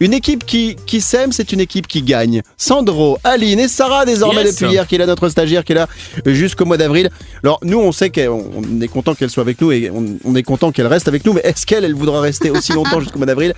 une 0.00 0.12
équipe 0.14 0.46
qui, 0.46 0.76
qui 0.86 1.00
s'aime, 1.00 1.32
c'est 1.32 1.52
une 1.52 1.60
équipe 1.60 1.86
qui 1.88 2.02
gagne. 2.02 2.42
Sandro, 2.56 3.18
Aline 3.24 3.58
et 3.60 3.68
Sarah 3.68 4.04
désormais 4.04 4.44
Yes. 4.44 4.54
depuis 4.56 4.72
hier, 4.72 4.86
qui 4.86 4.94
est 4.94 4.98
là, 4.98 5.06
notre 5.06 5.28
stagiaire, 5.28 5.64
qui 5.64 5.72
est 5.72 5.76
là 5.76 5.88
jusqu'au 6.26 6.64
mois 6.64 6.76
d'avril. 6.76 7.10
Alors 7.42 7.58
nous, 7.62 7.78
on 7.78 7.90
sait 7.92 8.10
qu'on 8.10 8.50
on 8.56 8.80
est 8.80 8.88
content 8.88 9.14
qu'elle 9.14 9.30
soit 9.30 9.42
avec 9.42 9.60
nous 9.60 9.72
et 9.72 9.90
on, 9.92 10.04
on 10.24 10.34
est 10.36 10.42
content 10.44 10.70
qu'elle 10.72 10.86
reste 10.86 11.08
avec 11.08 11.24
nous, 11.26 11.32
mais 11.32 11.42
est-ce 11.44 11.66
qu'elle, 11.66 11.84
elle 11.84 11.94
voudra 11.94 12.20
rester 12.20 12.50
aussi 12.50 12.72
longtemps 12.72 13.00
jusqu'au 13.00 13.18
mois 13.18 13.26
d'avril? 13.26 13.52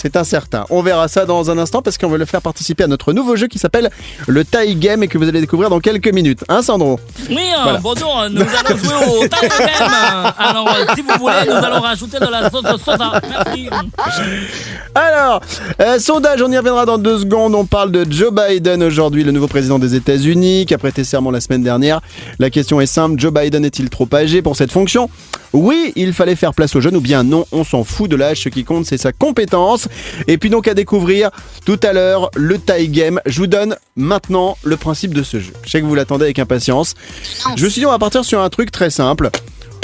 C'est 0.00 0.16
incertain. 0.16 0.64
On 0.70 0.80
verra 0.82 1.08
ça 1.08 1.26
dans 1.26 1.50
un 1.50 1.58
instant 1.58 1.82
parce 1.82 1.98
qu'on 1.98 2.08
va 2.08 2.16
le 2.16 2.24
faire 2.24 2.40
participer 2.40 2.84
à 2.84 2.86
notre 2.86 3.12
nouveau 3.12 3.36
jeu 3.36 3.48
qui 3.48 3.58
s'appelle 3.58 3.90
le 4.26 4.44
Tie 4.46 4.74
Game 4.76 5.02
et 5.02 5.08
que 5.08 5.18
vous 5.18 5.28
allez 5.28 5.40
découvrir 5.40 5.68
dans 5.68 5.80
quelques 5.80 6.12
minutes. 6.12 6.42
Hein, 6.48 6.62
Sandro? 6.62 6.98
Oui, 7.28 7.36
euh, 7.36 7.62
Voilà. 7.62 7.78
bonjour, 7.80 8.24
nous 8.30 8.40
allons 8.40 8.78
jouer 8.78 8.94
au 9.18 9.28
Time 9.28 9.48
Game. 9.58 10.32
Alors, 10.38 10.68
euh, 10.68 10.84
si 10.94 11.02
vous 11.02 11.18
voulez, 11.18 11.34
nous 11.46 11.52
allons 11.54 11.80
rajouter 11.80 12.18
de 12.18 12.26
la 12.26 12.50
sauce 12.50 12.82
soda. 12.82 13.20
Merci. 13.28 13.68
Alors, 14.94 15.40
euh, 15.80 15.98
sondage, 15.98 16.40
on 16.42 16.50
y 16.50 16.56
reviendra 16.56 16.86
dans 16.86 16.98
deux 16.98 17.18
secondes. 17.20 17.54
On 17.54 17.66
parle 17.66 17.92
de 17.92 18.06
Joe 18.10 18.32
Biden 18.32 18.82
aujourd'hui, 18.82 19.22
le 19.22 19.32
nouveau 19.32 19.48
président 19.48 19.78
des 19.78 19.94
États-Unis, 19.94 20.64
qui 20.66 20.74
a 20.74 20.78
prêté 20.78 21.04
serment 21.04 21.30
la 21.30 21.40
semaine 21.40 21.62
dernière. 21.62 22.00
La 22.38 22.48
question 22.50 22.80
est 22.80 22.86
simple 22.86 23.20
Joe 23.20 23.32
Biden 23.32 23.64
est-il 23.64 23.90
trop 23.90 24.08
âgé 24.14 24.40
pour 24.40 24.56
cette 24.56 24.72
fonction? 24.72 25.10
Oui, 25.52 25.92
il 25.96 26.12
fallait 26.12 26.36
faire 26.36 26.54
place 26.54 26.74
aux 26.76 26.80
jeunes, 26.80 26.96
ou 26.96 27.00
bien 27.00 27.24
non, 27.24 27.44
on 27.52 27.64
s'en 27.64 27.82
fout 27.84 28.08
de 28.10 28.16
l'âge. 28.16 28.40
Ce 28.42 28.48
qui 28.48 28.64
compte, 28.64 28.86
c'est 28.86 28.98
sa 28.98 29.12
compétence. 29.12 29.88
Et 30.26 30.38
puis 30.38 30.50
donc 30.50 30.68
à 30.68 30.74
découvrir 30.74 31.30
tout 31.64 31.78
à 31.82 31.92
l'heure 31.92 32.30
le 32.34 32.58
tie 32.58 32.88
game. 32.88 33.20
Je 33.26 33.38
vous 33.40 33.46
donne 33.46 33.76
maintenant 33.96 34.56
le 34.62 34.76
principe 34.76 35.14
de 35.14 35.22
ce 35.22 35.40
jeu. 35.40 35.52
Je 35.64 35.70
sais 35.70 35.80
que 35.80 35.86
vous 35.86 35.94
l'attendez 35.94 36.24
avec 36.24 36.38
impatience. 36.38 36.94
Je 37.56 37.64
me 37.64 37.70
suis 37.70 37.80
dit, 37.80 37.86
on 37.86 37.90
va 37.90 37.98
partir 37.98 38.24
sur 38.24 38.40
un 38.40 38.48
truc 38.50 38.70
très 38.70 38.90
simple. 38.90 39.30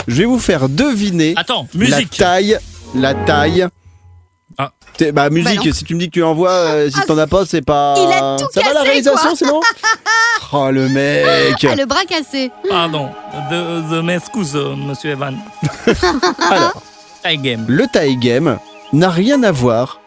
Je 0.08 0.16
vais 0.16 0.24
vous 0.24 0.38
faire 0.38 0.68
deviner 0.68 1.34
Attends, 1.36 1.66
la 1.74 1.80
musique. 1.80 2.16
taille, 2.16 2.58
la 2.94 3.14
taille. 3.14 3.66
Ah. 4.58 4.70
Bah 5.12 5.28
musique, 5.28 5.64
Bah 5.64 5.72
si 5.72 5.84
tu 5.84 5.94
me 5.94 6.00
dis 6.00 6.06
que 6.06 6.12
tu 6.14 6.22
envoies, 6.22 6.48
euh, 6.50 6.90
si 6.90 6.98
t'en 7.06 7.18
as 7.18 7.26
pas, 7.26 7.44
c'est 7.44 7.60
pas. 7.60 7.94
Il 7.98 8.12
a 8.12 8.36
tout 8.38 8.46
Ça 8.54 8.62
va 8.62 8.72
la 8.72 8.82
réalisation, 8.82 9.20
quoi. 9.28 9.36
sinon 9.36 9.60
Oh 10.52 10.70
le 10.70 10.88
mec 10.88 11.66
Ah, 11.68 11.74
le 11.74 11.84
bras 11.84 12.04
cassé. 12.08 12.50
Pardon, 12.68 13.10
de, 13.50 13.94
de 13.96 14.00
m'excuse, 14.00 14.52
euh, 14.54 14.74
monsieur 14.76 15.10
Evan. 15.10 15.36
Alors, 16.50 16.82
Time 17.22 17.42
Game. 17.42 17.64
le 17.68 17.84
tie 17.92 18.16
game 18.16 18.58
n'a 18.92 19.10
rien 19.10 19.42
à 19.42 19.52
voir 19.52 20.00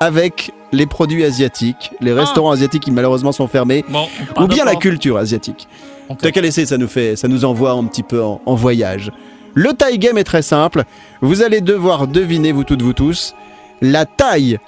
avec 0.00 0.52
les 0.72 0.86
produits 0.86 1.24
asiatiques, 1.24 1.92
les 2.00 2.10
Ah. 2.12 2.20
restaurants 2.20 2.50
asiatiques 2.50 2.82
qui 2.84 2.90
malheureusement 2.90 3.32
sont 3.32 3.46
fermés, 3.48 3.84
Bon, 3.88 4.06
ou 4.40 4.46
bien 4.46 4.64
la 4.64 4.74
culture 4.74 5.16
asiatique. 5.16 5.68
Ok. 6.08 6.18
T'as 6.20 6.30
qu'à 6.32 6.40
laisser, 6.40 6.66
ça 6.66 6.76
nous 6.76 6.88
fait, 6.88 7.16
ça 7.16 7.28
nous 7.28 7.44
envoie 7.44 7.70
un 7.72 7.84
petit 7.84 8.02
peu 8.02 8.22
en, 8.22 8.40
en 8.44 8.54
voyage. 8.54 9.10
Le 9.54 9.72
tie 9.72 9.98
game 9.98 10.18
est 10.18 10.24
très 10.24 10.42
simple. 10.42 10.82
Vous 11.22 11.42
allez 11.42 11.60
devoir 11.60 12.08
deviner, 12.08 12.50
vous 12.52 12.64
toutes, 12.64 12.82
vous 12.82 12.92
tous, 12.92 13.34
la 13.80 14.04
taille 14.04 14.58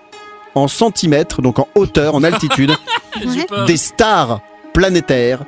en 0.55 0.69
centimètres, 0.69 1.43
donc 1.43 1.59
en 1.59 1.67
hauteur, 1.75 2.15
en 2.15 2.23
altitude, 2.25 2.73
des 3.67 3.77
stars 3.77 4.41
planétaires 4.73 5.43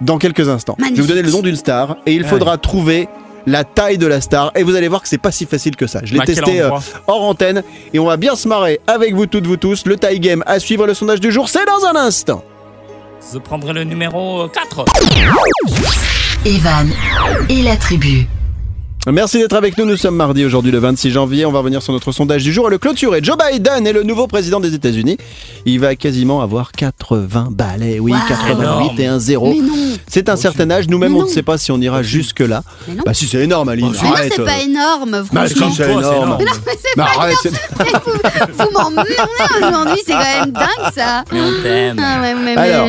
dans 0.00 0.18
quelques 0.18 0.48
instants. 0.48 0.76
Je 0.78 0.84
vais 0.94 1.00
vous 1.02 1.06
donner 1.08 1.22
le 1.22 1.30
nom 1.30 1.42
d'une 1.42 1.56
star 1.56 1.96
et 2.06 2.14
il 2.14 2.22
Ouais. 2.22 2.28
faudra 2.28 2.56
trouver 2.56 3.08
la 3.46 3.64
taille 3.64 3.98
de 3.98 4.06
la 4.06 4.20
star 4.20 4.52
et 4.54 4.62
vous 4.62 4.74
allez 4.74 4.88
voir 4.88 5.02
que 5.02 5.08
c'est 5.08 5.18
pas 5.18 5.32
si 5.32 5.46
facile 5.46 5.76
que 5.76 5.86
ça. 5.86 6.00
Je 6.04 6.14
l'ai 6.14 6.20
quel 6.20 6.36
testé 6.36 6.60
euh, 6.60 6.70
hors 7.06 7.22
antenne 7.22 7.62
et 7.92 7.98
on 7.98 8.06
va 8.06 8.16
bien 8.16 8.36
se 8.36 8.48
marrer 8.48 8.80
avec 8.86 9.14
vous 9.14 9.26
toutes 9.26 9.46
vous 9.46 9.56
tous. 9.56 9.86
Le 9.86 9.96
tie 9.96 10.20
game 10.20 10.42
à 10.46 10.58
suivre 10.58 10.86
le 10.86 10.94
sondage 10.94 11.20
du 11.20 11.32
jour, 11.32 11.48
c'est 11.48 11.66
dans 11.66 11.84
un 11.86 11.96
instant. 11.96 12.44
Je 13.32 13.38
prendrai 13.38 13.72
le 13.72 13.84
numéro 13.84 14.48
4. 14.48 14.84
Evan 16.44 16.90
et 17.48 17.62
la 17.62 17.76
tribu. 17.76 18.26
Merci 19.10 19.38
d'être 19.38 19.56
avec 19.56 19.76
nous. 19.78 19.84
Nous 19.84 19.96
sommes 19.96 20.14
mardi 20.14 20.44
aujourd'hui 20.44 20.70
le 20.70 20.78
26 20.78 21.10
janvier. 21.10 21.44
On 21.44 21.50
va 21.50 21.58
revenir 21.58 21.82
sur 21.82 21.92
notre 21.92 22.12
sondage 22.12 22.44
du 22.44 22.52
jour 22.52 22.68
et 22.68 22.70
le 22.70 22.78
clôturer. 22.78 23.18
Joe 23.20 23.36
Biden 23.36 23.84
est 23.84 23.92
le 23.92 24.04
nouveau 24.04 24.28
président 24.28 24.60
des 24.60 24.74
États-Unis. 24.74 25.16
Il 25.66 25.80
va 25.80 25.96
quasiment 25.96 26.40
avoir 26.40 26.70
80 26.70 27.48
balais. 27.50 27.98
Oui, 27.98 28.12
Wow. 28.12 28.18
88 28.28 29.00
et 29.02 29.06
un 29.08 29.18
0. 29.18 29.52
Mais 29.54 29.60
non. 29.60 29.74
C'est 30.06 30.28
un 30.28 30.36
certain 30.36 30.70
âge. 30.70 30.86
Nous-mêmes, 30.88 31.12
Mais 31.12 31.18
on 31.18 31.22
ne 31.22 31.26
non. 31.26 31.32
sait 31.32 31.42
pas 31.42 31.58
si 31.58 31.72
on 31.72 31.80
ira 31.80 32.04
jusque-là. 32.04 32.62
Mais 32.86 32.94
non. 32.94 33.02
Bah 33.04 33.12
si, 33.12 33.26
c'est 33.26 33.40
énorme, 33.40 33.70
Aline. 33.70 33.90
Mais 33.90 33.98
Mais 34.02 34.08
non, 34.08 34.14
c'est 34.36 34.44
pas 34.44 34.58
énorme, 34.60 35.10
Bah, 35.32 35.46
franchement. 35.46 35.46
si, 35.48 35.54
c'est 35.54 35.84
Comme 35.88 36.00
toi, 36.00 36.02
c'est 36.08 36.16
énorme. 36.16 36.40
énorme. 36.40 36.60
Mais 36.96 37.02
arrête, 37.02 37.36
c'est- 37.42 38.52
Vous 38.52 38.70
m'emmerdez 38.72 39.16
aujourd'hui, 39.58 40.02
c'est 40.06 40.12
quand 40.12 40.18
même 40.44 40.52
dingue 40.52 40.92
ça. 40.94 41.24
Mais 41.32 41.40
on 41.40 41.62
t'aime. 41.62 41.96
Ah 42.00 42.20
ouais, 42.20 42.34
mais, 42.34 42.54
mais- 42.54 42.60
Alors, 42.60 42.88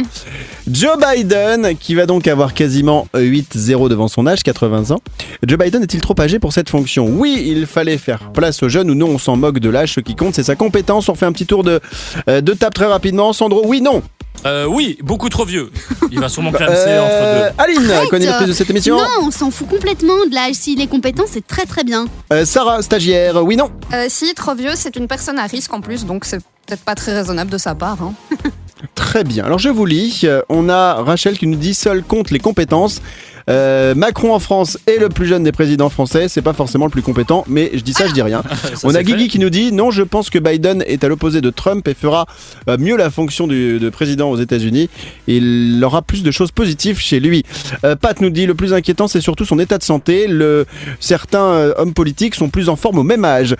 Joe 0.72 0.98
Biden, 0.98 1.76
qui 1.78 1.94
va 1.94 2.06
donc 2.06 2.26
avoir 2.28 2.54
quasiment 2.54 3.08
8-0 3.14 3.90
devant 3.90 4.08
son 4.08 4.26
âge, 4.28 4.44
80 4.44 4.92
ans. 4.92 5.00
Joe 5.46 5.60
Biden 5.60 5.84
est-il 5.84 6.00
trop 6.00 6.16
âgé 6.20 6.40
pour 6.40 6.54
cette 6.54 6.70
fonction? 6.70 7.06
Oui, 7.08 7.44
il 7.48 7.66
fallait 7.66 7.98
faire 7.98 8.32
place 8.32 8.64
aux 8.64 8.70
jeunes 8.70 8.90
ou 8.90 8.96
non, 8.96 9.08
on 9.08 9.18
s'en 9.18 9.36
moque 9.36 9.60
de 9.60 9.70
l'âge. 9.70 9.94
Ce 9.94 10.00
qui 10.00 10.16
compte, 10.16 10.36
c'est 10.36 10.44
sa 10.44 10.56
compétence. 10.56 11.10
On 11.10 11.16
fait 11.16 11.26
un 11.26 11.34
petit 11.34 11.46
tour 11.46 11.64
de, 11.66 11.82
euh, 12.30 12.40
de 12.40 12.54
table 12.54 12.74
très 12.74 12.86
rapidement. 12.86 13.34
Sandro, 13.34 13.64
oui, 13.66 13.82
non? 13.82 14.02
Euh, 14.46 14.66
oui, 14.66 14.98
beaucoup 15.04 15.30
trop 15.30 15.46
vieux. 15.46 15.70
Il 16.12 16.20
va 16.22 16.30
sûrement 16.30 16.52
clamser 16.54 16.74
Euh, 16.88 17.50
entre 17.50 17.54
deux. 17.56 17.62
Aline, 17.64 18.10
connais-tu 18.10 18.46
de 18.46 18.54
cette 18.54 18.70
émission? 18.70 18.98
Non, 18.98 19.08
on 19.28 19.32
s'en 19.32 19.52
fout 19.52 19.68
complètement 19.68 20.26
de 20.30 20.34
l'âge. 20.34 20.56
S'il 20.56 20.80
est 20.82 20.88
compétent, 20.88 21.24
c'est 21.30 21.46
très 21.46 21.66
très 21.66 21.84
bien. 21.84 22.06
Euh, 22.32 22.46
Sarah, 22.46 22.82
stagiaire, 22.82 23.44
oui, 23.44 23.58
non? 23.58 23.70
Euh, 23.94 24.06
si 24.08 24.34
trop 24.34 24.56
vieux, 24.56 24.72
c'est 24.76 24.96
une 24.96 25.08
personne 25.08 25.40
à 25.40 25.46
risque 25.46 25.74
en 25.74 25.82
plus, 25.82 26.06
donc 26.06 26.24
c'est 26.26 26.40
peut-être 26.66 26.84
pas 26.84 26.96
très 26.96 27.14
raisonnable 27.14 27.52
de 27.52 27.58
sa 27.58 27.76
part. 27.76 27.98
hein. 28.02 28.14
très 28.96 29.24
bien. 29.24 29.46
Alors 29.46 29.60
je 29.60 29.70
vous 29.70 29.86
lis. 29.86 30.22
Euh, 30.24 30.42
On 30.50 30.70
a 30.70 30.96
Rachel 30.96 31.38
qui 31.38 31.48
nous 31.48 31.58
dit 31.58 31.74
seul 31.74 32.04
compte 32.04 32.32
les 32.32 32.40
compétences. 32.40 33.02
Euh, 33.50 33.96
Macron 33.96 34.34
en 34.34 34.40
France 34.40 34.78
est 34.88 34.98
le 34.98 35.10
plus 35.10 35.26
jeune 35.26 35.44
des 35.44 35.52
présidents 35.52 35.90
français. 35.90 36.28
C'est 36.28 36.42
pas 36.42 36.54
forcément 36.54 36.86
le 36.86 36.92
plus 36.92 37.02
compétent, 37.02 37.44
mais 37.48 37.72
je 37.74 37.82
dis 37.82 37.94
ça, 37.94 38.08
je 38.08 38.14
dis 38.14 38.22
rien. 38.22 38.44
Ça, 38.64 38.88
On 38.88 38.96
a 38.96 39.04
Guigui 39.04 39.28
qui 39.28 39.40
nous 39.40 39.50
dit 39.50 39.72
non, 39.72 39.92
je 39.92 40.04
pense 40.04 40.30
que 40.30 40.40
Biden 40.40 40.84
est 40.88 41.04
à 41.04 41.08
l'opposé 41.08 41.42
de 41.42 41.50
Trump 41.50 41.88
et 41.88 41.94
fera 41.94 42.26
euh, 42.70 42.78
mieux 42.78 42.96
la 42.96 43.10
fonction 43.10 43.48
du, 43.48 43.80
de 43.80 43.90
président 43.90 44.30
aux 44.30 44.38
États-Unis. 44.38 44.90
Il 45.28 45.82
aura 45.84 46.02
plus 46.02 46.24
de 46.24 46.32
choses 46.32 46.52
positives 46.52 47.00
chez 47.00 47.20
lui. 47.20 47.44
Euh, 47.84 47.96
Pat 47.96 48.20
nous 48.22 48.30
dit 48.30 48.46
le 48.46 48.56
plus 48.56 48.74
inquiétant, 48.74 49.08
c'est 49.08 49.22
surtout 49.22 49.46
son 49.46 49.60
état 49.60 49.78
de 49.78 49.84
santé. 49.84 50.28
Le, 50.28 50.66
certains 51.00 51.44
euh, 51.44 51.74
hommes 51.78 51.94
politiques 51.94 52.36
sont 52.36 52.50
plus 52.50 52.70
en 52.70 52.76
forme 52.76 53.00
au 53.00 53.04
même 53.04 53.26
âge. 53.26 53.56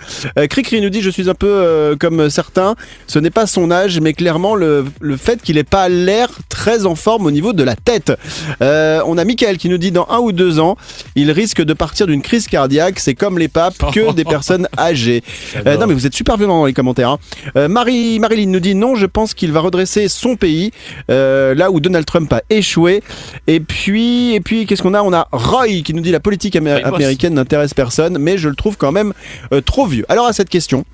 Cricri 0.48 0.80
nous 0.80 0.90
dit 0.90 1.02
je 1.02 1.10
suis 1.10 1.28
un 1.28 1.34
peu 1.34 1.96
comme 1.98 2.30
certains. 2.30 2.74
Ce 3.06 3.18
n'est 3.18 3.30
pas 3.30 3.46
son 3.46 3.70
âge, 3.70 4.00
mais 4.00 4.12
clairement 4.12 4.54
le, 4.54 4.84
le 5.00 5.16
fait 5.16 5.42
qu'il 5.42 5.56
n'ait 5.56 5.64
pas 5.64 5.88
l'air 5.88 6.28
très 6.48 6.86
en 6.86 6.94
forme 6.94 7.26
au 7.26 7.30
niveau 7.30 7.52
de 7.52 7.62
la 7.62 7.76
tête. 7.76 8.12
On 8.60 9.18
a 9.18 9.24
Michael 9.24 9.58
qui 9.58 9.68
nous 9.68 9.73
dit 9.76 9.90
dans 9.90 10.06
un 10.10 10.18
ou 10.18 10.32
deux 10.32 10.58
ans, 10.60 10.76
il 11.14 11.30
risque 11.30 11.62
de 11.62 11.72
partir 11.74 12.06
d'une 12.06 12.22
crise 12.22 12.46
cardiaque. 12.46 12.98
C'est 13.00 13.14
comme 13.14 13.38
les 13.38 13.48
papes, 13.48 13.92
que 13.92 14.12
des 14.14 14.24
personnes 14.24 14.68
âgées. 14.78 15.22
Euh, 15.66 15.76
non 15.76 15.86
mais 15.86 15.94
vous 15.94 16.06
êtes 16.06 16.14
super 16.14 16.36
violents 16.36 16.60
dans 16.60 16.66
les 16.66 16.72
commentaires. 16.72 17.10
hein. 17.10 17.18
Euh, 17.56 17.68
Marie, 17.68 18.18
Marilyn 18.18 18.50
nous 18.50 18.60
dit 18.60 18.74
non, 18.74 18.94
je 18.96 19.06
pense 19.06 19.34
qu'il 19.34 19.52
va 19.52 19.60
redresser 19.60 20.08
son 20.08 20.36
pays 20.36 20.70
euh, 21.10 21.54
là 21.54 21.70
où 21.70 21.80
Donald 21.80 22.06
Trump 22.06 22.32
a 22.32 22.42
échoué. 22.50 23.02
Et 23.46 23.60
puis, 23.60 24.34
et 24.34 24.40
puis 24.40 24.66
qu'est-ce 24.66 24.82
qu'on 24.82 24.94
a? 24.94 25.02
On 25.02 25.12
a 25.12 25.28
Roy 25.32 25.82
qui 25.84 25.94
nous 25.94 26.02
dit 26.02 26.10
la 26.10 26.20
politique 26.20 26.56
amé- 26.56 26.74
Oui, 26.76 26.82
boss. 26.82 26.94
américaine 26.94 27.34
n'intéresse 27.34 27.74
personne, 27.74 28.18
mais 28.18 28.38
je 28.38 28.48
le 28.48 28.54
trouve 28.54 28.76
quand 28.76 28.92
même 28.92 29.12
euh, 29.52 29.60
trop 29.60 29.86
vieux. 29.86 30.04
Alors 30.08 30.26
à 30.26 30.32
cette 30.32 30.48
question, 30.48 30.84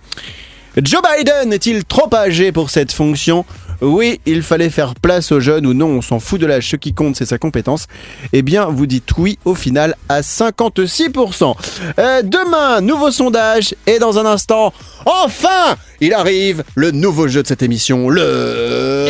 Joe 0.83 1.01
Biden 1.03 1.53
est-il 1.53 1.85
trop 1.85 2.09
âgé 2.15 2.53
pour 2.53 2.71
cette 2.71 2.93
fonction? 2.93 3.45
Oui, 3.81 4.21
il 4.27 4.43
fallait 4.43 4.71
faire 4.71 4.95
place 4.95 5.33
aux 5.33 5.41
jeunes 5.41 5.67
ou 5.67 5.75
non, 5.75 5.89
on 5.89 6.03
s'en 6.03 6.21
fout 6.21 6.41
de 6.41 6.47
l'âge, 6.47 6.69
ce 6.71 6.77
qui 6.77 6.93
compte 6.93 7.17
c'est 7.17 7.27
sa 7.27 7.39
compétence. 7.39 7.87
Eh 8.33 8.43
bien, 8.43 8.67
vous 8.67 8.87
dites 8.87 9.11
oui 9.19 9.39
au 9.45 9.55
final 9.55 9.97
à 10.09 10.21
56%. 10.21 11.55
Euh, 11.99 12.23
demain, 12.23 12.81
nouveau 12.81 13.11
sondage 13.11 13.75
et 13.87 13.99
dans 13.99 14.19
un 14.19 14.27
instant, 14.27 14.73
enfin, 15.07 15.77
il 16.01 16.15
arrive 16.15 16.65
le 16.75 16.91
nouveau 16.91 17.29
jeu 17.29 17.43
de 17.43 17.49
cette 17.49 17.63
émission, 17.63 18.09
le 18.09 19.07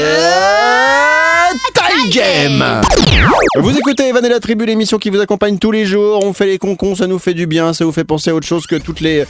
Tie 1.51 2.11
Game. 2.11 2.65
Vous 3.59 3.77
écoutez 3.77 4.09
Evan 4.09 4.25
et 4.25 4.29
la 4.29 4.39
tribu, 4.39 4.65
l'émission 4.67 4.99
qui 4.99 5.11
vous 5.11 5.19
accompagne 5.19 5.59
tous 5.59 5.73
les 5.73 5.85
jours. 5.85 6.25
On 6.25 6.33
fait 6.33 6.47
les 6.47 6.59
concons, 6.59 6.95
ça 6.95 7.09
nous 7.09 7.19
fait 7.19 7.35
du 7.35 7.49
bien, 7.49 7.73
ça 7.73 7.85
vous 7.85 7.91
fait 7.91 8.05
penser 8.05 8.31
à 8.31 8.35
autre 8.37 8.47
chose 8.47 8.69
que 8.69 8.77
toutes 8.77 9.01
les 9.01 9.25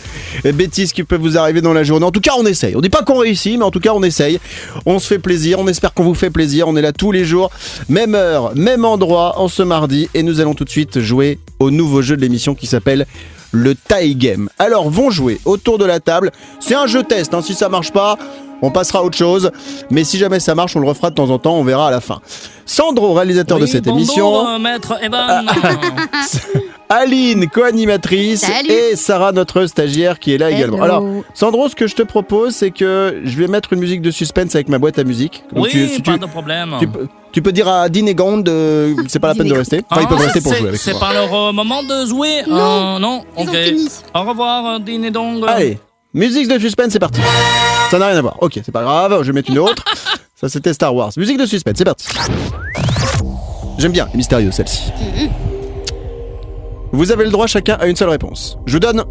bêtises 0.44 0.92
qui 0.92 1.02
peuvent 1.02 1.20
vous 1.20 1.38
arriver 1.38 1.62
dans 1.62 1.72
la 1.72 1.82
journée. 1.82 2.04
En 2.04 2.10
tout 2.10 2.20
cas, 2.20 2.32
on 2.36 2.44
essaye. 2.44 2.76
On 2.76 2.82
dit 2.82 2.90
pas 2.90 3.02
qu'on 3.02 3.18
réussit, 3.18 3.58
mais 3.58 3.64
en 3.64 3.70
tout 3.70 3.80
cas, 3.80 3.92
on 3.94 4.02
essaye. 4.02 4.38
On 4.84 4.98
se 4.98 5.06
fait 5.06 5.18
plaisir, 5.18 5.60
on 5.60 5.68
espère 5.68 5.94
qu'on 5.94 6.04
vous 6.04 6.14
fait 6.14 6.30
plaisir. 6.30 6.68
On 6.68 6.76
est 6.76 6.82
là 6.82 6.92
tous 6.92 7.10
les 7.10 7.24
jours, 7.24 7.50
même 7.88 8.14
heure, 8.14 8.52
même 8.54 8.84
endroit, 8.84 9.38
en 9.38 9.48
ce 9.48 9.62
mardi. 9.62 10.10
Et 10.12 10.22
nous 10.22 10.40
allons 10.40 10.54
tout 10.54 10.64
de 10.64 10.70
suite 10.70 11.00
jouer 11.00 11.38
au 11.58 11.70
nouveau 11.70 12.02
jeu 12.02 12.16
de 12.16 12.20
l'émission 12.20 12.54
qui 12.54 12.66
s'appelle 12.66 13.06
le 13.52 13.74
Tie 13.74 14.14
Game. 14.14 14.50
Alors, 14.58 14.90
vont 14.90 15.10
jouer 15.10 15.40
autour 15.46 15.78
de 15.78 15.86
la 15.86 16.00
table. 16.00 16.32
C'est 16.60 16.74
un 16.74 16.86
jeu 16.86 17.02
test, 17.02 17.32
hein. 17.32 17.40
si 17.42 17.54
ça 17.54 17.68
marche 17.68 17.92
pas, 17.92 18.18
on 18.62 18.70
passera 18.70 19.00
à 19.00 19.02
autre 19.02 19.16
chose. 19.16 19.50
Mais 19.90 20.04
si 20.04 20.18
jamais 20.18 20.40
ça 20.40 20.54
marche, 20.54 20.76
on 20.76 20.80
le 20.80 20.88
refera 20.88 21.10
de 21.10 21.14
temps 21.14 21.30
en 21.30 21.38
temps, 21.38 21.54
on 21.56 21.64
verra 21.64 21.88
à 21.88 21.90
la 21.90 22.00
fin. 22.00 22.20
Sandro, 22.66 23.12
réalisateur 23.14 23.58
de 23.58 23.66
cette 23.66 23.86
émission. 23.86 24.48
euh, 24.48 24.58
maître 24.58 24.94
Evan. 25.02 25.46
Aline, 26.92 27.48
co-animatrice, 27.48 28.44
et 28.68 28.96
Sarah, 28.96 29.30
notre 29.30 29.64
stagiaire, 29.66 30.18
qui 30.18 30.34
est 30.34 30.38
là 30.38 30.50
également. 30.50 30.82
Alors, 30.82 31.04
Sandro, 31.34 31.68
ce 31.68 31.76
que 31.76 31.86
je 31.86 31.94
te 31.94 32.02
propose, 32.02 32.52
c'est 32.56 32.72
que 32.72 33.20
je 33.24 33.36
vais 33.36 33.46
mettre 33.46 33.72
une 33.72 33.78
musique 33.78 34.02
de 34.02 34.10
suspense 34.10 34.56
avec 34.56 34.68
ma 34.68 34.78
boîte 34.78 34.98
à 34.98 35.04
musique. 35.04 35.44
Donc, 35.54 35.66
oui, 35.66 35.70
tu, 35.70 35.86
si 35.88 36.02
pas 36.02 36.14
tu, 36.14 36.18
de 36.18 36.26
problème. 36.26 36.74
tu 36.80 36.88
peux- 36.88 37.06
tu 37.30 37.42
peux 37.42 37.52
dire 37.52 37.68
à 37.68 37.88
Dean 37.88 38.06
et 38.06 38.14
Gond, 38.16 38.42
euh, 38.48 38.92
c'est 39.06 39.20
pas 39.20 39.28
la 39.28 39.34
peine 39.36 39.46
de 39.46 39.54
rester. 39.54 39.82
Enfin, 39.88 40.00
ils 40.02 40.08
peuvent 40.08 40.18
Ah, 40.20 40.24
rester 40.24 40.40
pour 40.40 40.50
c'est- 40.52 40.58
jouer 40.58 40.68
avec 40.70 40.80
C'est 40.80 40.98
pas 40.98 41.12
leur 41.12 41.32
euh, 41.32 41.52
moment 41.52 41.84
de 41.84 42.06
jouer 42.06 42.42
Non. 42.48 42.96
Euh, 42.96 42.98
non 42.98 43.22
Ils 43.38 43.42
Ok. 43.48 43.54
ont 43.54 43.62
fini. 43.64 43.88
Au 44.12 44.22
revoir, 44.22 44.80
Dean 44.80 45.02
et 45.04 45.10
Dong. 45.12 45.44
Allez, 45.46 45.78
musique 46.12 46.48
de 46.48 46.58
suspense, 46.58 46.88
c'est 46.90 46.98
parti. 46.98 47.20
Ça 47.90 47.98
n'a 47.98 48.06
rien 48.08 48.16
à 48.16 48.22
voir. 48.22 48.36
Ok, 48.40 48.60
c'est 48.64 48.72
pas 48.72 48.82
grave, 48.82 49.22
je 49.22 49.26
vais 49.28 49.32
mettre 49.32 49.50
une 49.50 49.58
autre. 49.58 49.82
Ça, 50.36 50.48
c'était 50.48 50.72
Star 50.72 50.94
Wars. 50.94 51.10
Musique 51.16 51.38
de 51.38 51.46
suspense, 51.46 51.74
c'est 51.76 51.84
parti. 51.84 52.06
J'aime 53.78 53.92
bien, 53.92 54.08
mystérieux 54.14 54.50
celle-ci. 54.52 54.92
Vous 56.92 57.12
avez 57.12 57.24
le 57.24 57.30
droit 57.30 57.46
chacun 57.46 57.74
à 57.80 57.86
une 57.86 57.96
seule 57.96 58.08
réponse. 58.10 58.58
Je 58.66 58.74
vous 58.74 58.80
donne 58.80 59.04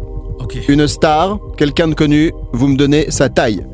une 0.68 0.86
star, 0.88 1.38
quelqu'un 1.56 1.88
de 1.88 1.94
connu, 1.94 2.32
vous 2.52 2.68
me 2.68 2.76
donnez 2.76 3.10
sa 3.10 3.28
taille. 3.28 3.64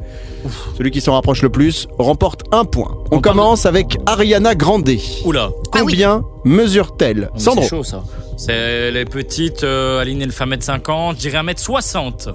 Celui 0.76 0.90
qui 0.90 1.00
s'en 1.00 1.14
rapproche 1.14 1.42
le 1.42 1.48
plus 1.48 1.88
remporte 1.98 2.42
un 2.52 2.64
point. 2.64 2.90
On, 3.10 3.16
On 3.16 3.20
parle 3.20 3.36
commence 3.36 3.66
avec 3.66 3.98
Ariana 4.06 4.54
Grande. 4.54 4.88
Oula. 5.24 5.50
Ah 5.72 5.78
oui. 5.84 5.92
Combien 5.92 6.22
mesure-t-elle 6.44 7.30
Oh, 7.34 7.38
Sandro 7.38 7.62
C'est 7.62 7.68
chaud 7.68 7.84
ça. 7.84 8.04
C'est 8.36 8.90
les 8.90 9.04
petites, 9.04 9.64
euh, 9.64 10.00
Aline 10.00 10.22
elle 10.22 10.32
fait 10.32 10.44
1m50, 10.44 11.14
je 11.14 11.18
dirais 11.20 11.38
1m60. 11.38 12.28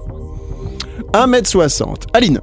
1m60. 1.13 1.95
Aline 2.13 2.39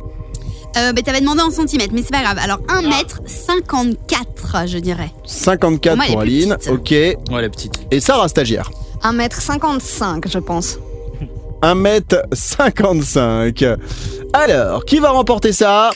Euh, 0.77 0.93
bah, 0.93 1.03
T'avais 1.03 1.21
demandé 1.21 1.41
en 1.43 1.51
centimètres, 1.51 1.93
mais 1.95 2.03
c'est 2.03 2.13
pas 2.13 2.23
grave. 2.23 2.39
Alors 2.43 2.59
1m54, 2.69 4.67
je 4.67 4.79
dirais. 4.79 5.11
54 5.25 5.89
Pour 5.89 5.97
moi, 5.97 6.05
elle 6.07 6.13
pour 6.13 6.23
est 6.23 6.27
plus 6.27 6.43
Aline. 6.43 6.57
petite. 6.57 6.71
Ok. 6.73 6.91
Ouais, 7.35 7.43
les 7.43 7.49
petites. 7.49 7.81
Et 7.91 8.01
Sarah, 8.01 8.29
stagiaire 8.29 8.71
1m55, 9.03 10.29
je 10.31 10.39
pense. 10.39 10.79
1m55. 11.63 13.77
Alors, 14.33 14.85
qui 14.85 14.99
va 14.99 15.11
remporter 15.11 15.53
ça? 15.53 15.91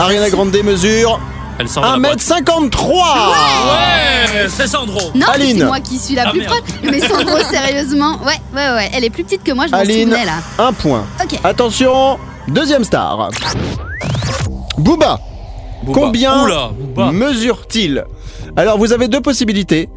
Ariana 0.00 0.28
Grande 0.30 0.56
mesure 0.64 1.20
Elle 1.58 1.68
sort 1.68 1.84
de 1.84 1.88
la 2.02 2.08
boîte. 2.08 2.18
1m53 2.18 2.88
Ouais, 2.88 4.48
c'est 4.48 4.66
Sandro. 4.66 5.00
Non, 5.14 5.26
mais 5.28 5.34
Aline. 5.34 5.58
c'est 5.58 5.64
moi 5.66 5.78
qui 5.80 5.98
suis 5.98 6.14
la 6.16 6.24
Ah, 6.28 6.30
plus 6.30 6.40
merde. 6.40 6.52
proche. 6.52 6.70
Mais 6.90 7.00
Sandro, 7.00 7.38
sérieusement, 7.50 8.18
ouais, 8.24 8.40
ouais, 8.54 8.70
ouais. 8.74 8.90
Elle 8.92 9.04
est 9.04 9.10
plus 9.10 9.22
petite 9.24 9.44
que 9.44 9.52
moi, 9.52 9.66
je 9.66 9.72
m'en 9.72 9.78
Aline. 9.78 10.08
souvenais 10.10 10.24
là. 10.26 10.38
Un 10.58 10.72
point. 10.72 11.04
Ok. 11.22 11.38
Attention, 11.44 12.18
deuxième 12.48 12.84
star. 12.84 13.30
Booba, 14.78 15.18
Booba. 15.84 16.00
Combien 16.00 16.44
Oula, 16.44 16.70
Booba. 16.78 17.12
mesure-t-il 17.12 18.04
Alors, 18.56 18.78
vous 18.78 18.92
avez 18.92 19.08
deux 19.08 19.20
possibilités. 19.20 19.88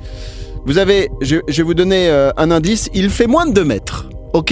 Vous 0.66 0.78
avez, 0.78 1.10
je, 1.22 1.38
je 1.48 1.58
vais 1.58 1.64
vous 1.64 1.74
donner 1.74 2.10
euh, 2.10 2.32
un 2.38 2.52
indice, 2.52 2.90
il 2.94 3.10
fait 3.10 3.28
moins 3.28 3.46
de 3.46 3.54
2 3.54 3.64
mètres. 3.64 4.10
Ok 4.34 4.52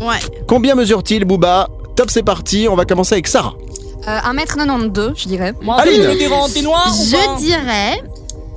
Ouais. 0.00 0.18
Combien 0.48 0.74
mesure-t-il, 0.74 1.24
Booba 1.24 1.68
Top, 1.96 2.10
c'est 2.10 2.24
parti, 2.24 2.66
on 2.68 2.74
va 2.74 2.84
commencer 2.84 3.14
avec 3.14 3.28
Sarah. 3.28 3.54
Euh, 4.08 4.18
1m92, 4.18 5.12
je 5.16 5.28
dirais. 5.28 5.54
Moi, 5.62 5.76
Aline. 5.80 6.02
je 6.02 6.08
le 6.08 6.16
dirai 6.16 6.34
en 6.34 6.46
ou 6.46 6.48
Je 6.48 7.36
dirais 7.38 8.02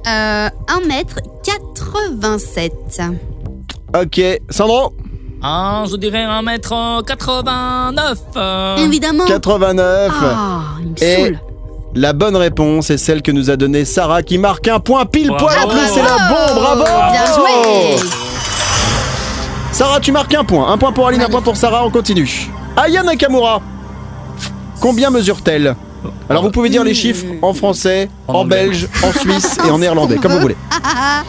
euh, 0.08 0.50
1m87. 0.68 2.72
Ok, 4.02 4.22
Sandro 4.50 4.94
Ah, 5.42 5.84
je 5.90 5.96
dirais 5.98 6.26
1m89. 6.26 8.18
euh. 8.36 8.78
Évidemment. 8.78 9.26
89. 9.26 10.12
Ah, 10.22 10.62
il 10.82 10.90
me 10.90 11.04
Et- 11.04 11.16
saoule. 11.16 11.40
La 11.96 12.14
bonne 12.14 12.36
réponse 12.36 12.90
est 12.92 12.98
celle 12.98 13.22
que 13.24 13.32
nous 13.32 13.50
a 13.50 13.56
donnée 13.56 13.84
Sarah 13.86 14.22
qui 14.22 14.38
marque 14.38 14.68
un 14.68 14.80
point 14.80 15.06
pile 15.06 15.30
Bravo. 15.30 15.46
poil 15.48 15.58
en 15.64 15.68
plus, 15.70 15.88
c'est 15.94 16.04
la 16.04 16.30
bon, 16.30 16.56
bravo 16.56 16.84
Bien 16.84 17.26
joué. 17.34 17.98
Sarah, 19.72 20.00
tu 20.00 20.12
marques 20.12 20.34
un 20.36 20.44
point. 20.44 20.72
Un 20.72 20.78
point 20.78 20.92
pour 20.92 21.08
Aline, 21.08 21.22
un 21.22 21.30
point 21.30 21.42
pour 21.42 21.56
Sarah, 21.58 21.86
on 21.86 21.90
continue. 21.90 22.50
Aya 22.76 23.02
Nakamura, 23.04 23.62
combien 24.80 25.10
mesure-t-elle? 25.10 25.76
Alors 26.30 26.44
vous 26.44 26.52
pouvez 26.52 26.70
dire 26.70 26.84
les 26.84 26.94
chiffres 26.94 27.26
en 27.42 27.54
français, 27.54 28.10
en, 28.28 28.46
belge, 28.46 28.88
en 29.04 29.12
suisse 29.12 29.58
et 29.66 29.70
en 29.72 29.78
néerlandais, 29.80 30.18
comme 30.18 30.34
vous 30.34 30.40
voulez. 30.42 30.58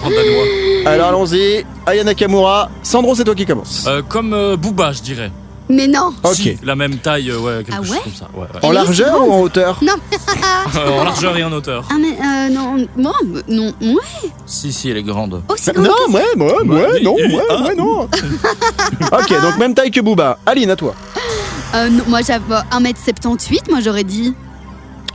En 0.05 0.09
danois. 0.11 0.91
Alors 0.93 1.09
allons-y, 1.09 1.65
Aya 1.87 2.05
Nakamura, 2.05 2.71
Sandro 2.83 3.15
c'est 3.15 3.25
toi 3.25 3.35
qui 3.35 3.47
commence. 3.47 3.85
Euh, 3.89 4.03
comme 4.07 4.33
euh, 4.33 4.57
Booba, 4.57 4.93
je 4.93 5.03
dirais. 5.03 5.31
Mais 5.71 5.87
non. 5.87 6.15
Ok. 6.25 6.33
Si, 6.35 6.57
la 6.63 6.75
même 6.77 6.97
taille, 6.97 7.29
euh, 7.31 7.39
ouais, 7.41 7.63
quelque 7.63 7.73
Ah 7.79 7.83
chose 7.85 7.91
ouais 7.91 8.01
comme 8.03 8.15
ça. 8.15 8.29
Ouais, 8.35 8.41
ouais. 8.55 8.65
En 8.67 8.73
largeur 8.73 9.29
ou 9.29 9.33
en 9.33 9.41
hauteur 9.41 9.79
Euh, 10.77 10.89
en 11.01 11.05
largeur 11.05 11.37
et 11.37 11.45
en 11.45 11.53
hauteur. 11.53 11.87
Ah 11.91 11.95
mais 12.01 12.13
euh, 12.19 12.49
non, 12.49 12.87
non, 12.97 13.13
non, 13.49 13.73
ouais, 13.83 14.31
Si, 14.47 14.73
si, 14.73 14.89
elle 14.91 14.97
est 14.99 15.03
grande. 15.03 15.43
aussi 15.49 15.71
grande 15.73 15.87
Non, 15.87 15.93
que 16.07 16.13
ouais, 16.13 16.23
ouais, 16.37 16.53
ouais, 16.53 16.93
Ouais, 16.93 17.01
non, 17.03 17.17
et- 17.19 17.35
ouais, 17.35 17.43
ah. 17.51 17.63
ouais, 17.65 17.75
non. 17.75 18.01
ok, 19.13 19.43
donc 19.43 19.59
même 19.59 19.75
taille 19.75 19.91
que 19.91 20.01
Booba. 20.01 20.39
Aline, 20.47 20.71
à 20.71 20.77
toi. 20.77 20.95
Euh, 21.75 21.91
non, 21.91 22.05
moi 22.07 22.21
j'avais 22.23 22.43
1m78, 22.73 23.71
moi 23.71 23.81
j'aurais 23.83 24.05
dit. 24.05 24.35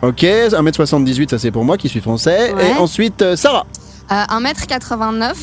Ok, 0.03 0.21
1m78, 0.23 1.29
ça 1.29 1.39
c'est 1.39 1.49
pour 1.49 1.63
moi 1.63 1.77
qui 1.77 1.87
suis 1.87 2.01
français. 2.01 2.53
Ouais. 2.53 2.71
Et 2.71 2.73
ensuite, 2.73 3.21
euh, 3.21 3.37
Sarah. 3.37 3.65
Euh, 4.11 4.15
1m89. 4.15 5.33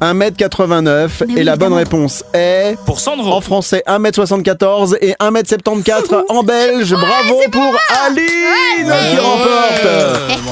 1m89 0.00 1.08
Mais 1.26 1.32
et 1.32 1.36
oui, 1.38 1.42
la 1.42 1.56
bonne 1.56 1.72
réponse 1.72 2.22
est 2.32 2.76
Pour 2.86 3.00
Sandro. 3.00 3.32
en 3.32 3.40
français 3.40 3.82
1m74 3.88 4.96
et 5.00 5.14
1m74 5.20 6.22
en 6.28 6.44
belge. 6.44 6.92
Bravo 6.92 7.40
pour 7.50 7.74
Aline 8.06 8.92
qui 9.10 9.18
remporte. 9.18 9.88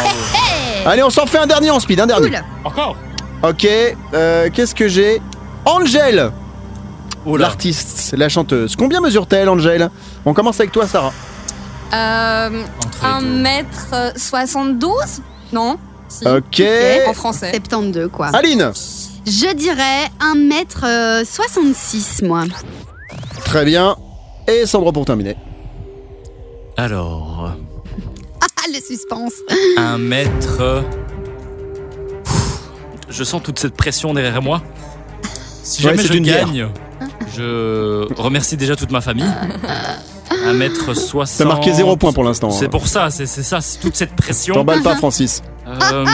Allez, 0.86 1.04
on 1.04 1.10
s'en 1.10 1.26
fait 1.26 1.38
un 1.38 1.46
dernier 1.46 1.70
en 1.70 1.78
speed, 1.78 2.00
un 2.00 2.08
dernier. 2.08 2.28
Cool. 2.30 2.40
Encore 2.64 2.96
Ok, 3.44 3.68
euh, 4.14 4.48
qu'est-ce 4.52 4.74
que 4.74 4.88
j'ai? 4.88 5.22
Angèle, 5.64 6.32
l'artiste, 7.24 8.14
la 8.16 8.28
chanteuse. 8.28 8.74
Combien 8.74 9.00
mesure-t-elle, 9.00 9.48
Angèle? 9.48 9.90
On 10.24 10.34
commence 10.34 10.58
avec 10.58 10.72
toi, 10.72 10.88
Sarah. 10.88 11.12
Euh, 11.94 12.64
Entre 12.84 13.04
les 13.04 13.32
deux. 13.32 13.38
1m72 14.16 15.20
Non 15.52 15.78
Si. 16.08 16.26
Ok. 16.26 16.62
En 17.08 17.12
français. 17.14 17.50
72 17.52 18.10
quoi. 18.12 18.28
Aline 18.28 18.70
Je 19.26 19.52
dirais 19.54 20.08
1m66 20.20 22.24
moi. 22.26 22.44
Très 23.44 23.64
bien. 23.64 23.96
Et 24.48 24.64
Sandro 24.66 24.92
pour 24.92 25.04
terminer. 25.04 25.36
Alors, 26.76 27.50
Ah 28.40 28.46
le 28.72 28.80
suspense. 28.80 29.32
un 29.76 29.98
mètre. 29.98 30.58
euh, 30.60 30.82
Je 33.08 33.24
sens 33.24 33.42
toute 33.42 33.58
cette 33.58 33.74
pression 33.76 34.14
derrière 34.14 34.40
moi. 34.42 34.62
Si 35.62 35.84
Ouais, 35.84 35.96
jamais 35.96 36.06
je 36.06 36.12
une 36.14 36.24
gagne, 36.24 36.68
je 37.36 38.06
remercie 38.20 38.56
déjà 38.56 38.76
toute 38.76 38.92
ma 38.92 39.00
famille. 39.00 39.24
Un 40.46 40.52
mètre 40.54 40.94
soixante. 40.94 41.38
T'as 41.38 41.44
marqué 41.44 41.72
zéro 41.72 41.96
point 41.96 42.12
pour 42.12 42.24
l'instant. 42.24 42.50
C'est 42.50 42.68
pour 42.68 42.86
ça, 42.88 43.08
c'est 43.10 43.26
ça, 43.26 43.60
c'est 43.60 43.78
toute 43.78 43.96
cette 43.96 44.14
pression. 44.14 44.54
T'emballes 44.54 44.82
pas, 44.82 44.96
Francis. 44.96 45.42
Euh, 45.66 46.04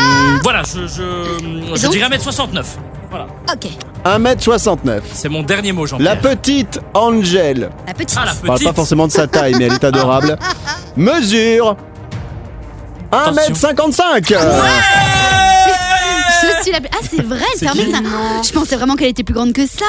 voilà, 0.42 0.62
je, 0.62 0.86
je, 0.86 1.76
je 1.76 1.82
Donc 1.82 1.92
dirais 1.92 2.08
1m69. 2.08 2.64
Voilà, 3.10 3.26
Ok. 3.52 3.68
1m69. 4.06 5.00
c'est 5.12 5.28
mon 5.28 5.42
dernier 5.42 5.72
mot, 5.72 5.82
La 5.84 5.88
Jean-Pierre. 5.90 6.20
petite 6.20 6.80
Angel, 6.94 7.70
La 7.86 7.92
petite. 7.94 8.18
Ah, 8.20 8.24
la 8.24 8.32
je 8.32 8.38
parle 8.38 8.52
petite. 8.54 8.68
pas 8.68 8.72
forcément 8.74 9.06
de 9.06 9.12
sa 9.12 9.26
taille, 9.26 9.54
mais 9.58 9.66
elle 9.66 9.74
est 9.74 9.84
adorable, 9.84 10.38
mesure 10.96 11.76
1m55 13.12 14.28
Je 14.28 15.51
suis 16.62 16.72
la... 16.72 16.78
Ah 16.92 16.98
c'est 17.08 17.22
vrai, 17.22 17.44
qui 17.58 17.64
ça. 17.64 17.72
Je 18.44 18.52
pensais 18.52 18.76
vraiment 18.76 18.96
qu'elle 18.96 19.08
était 19.08 19.22
plus 19.24 19.34
grande 19.34 19.52
que 19.52 19.66
ça. 19.66 19.84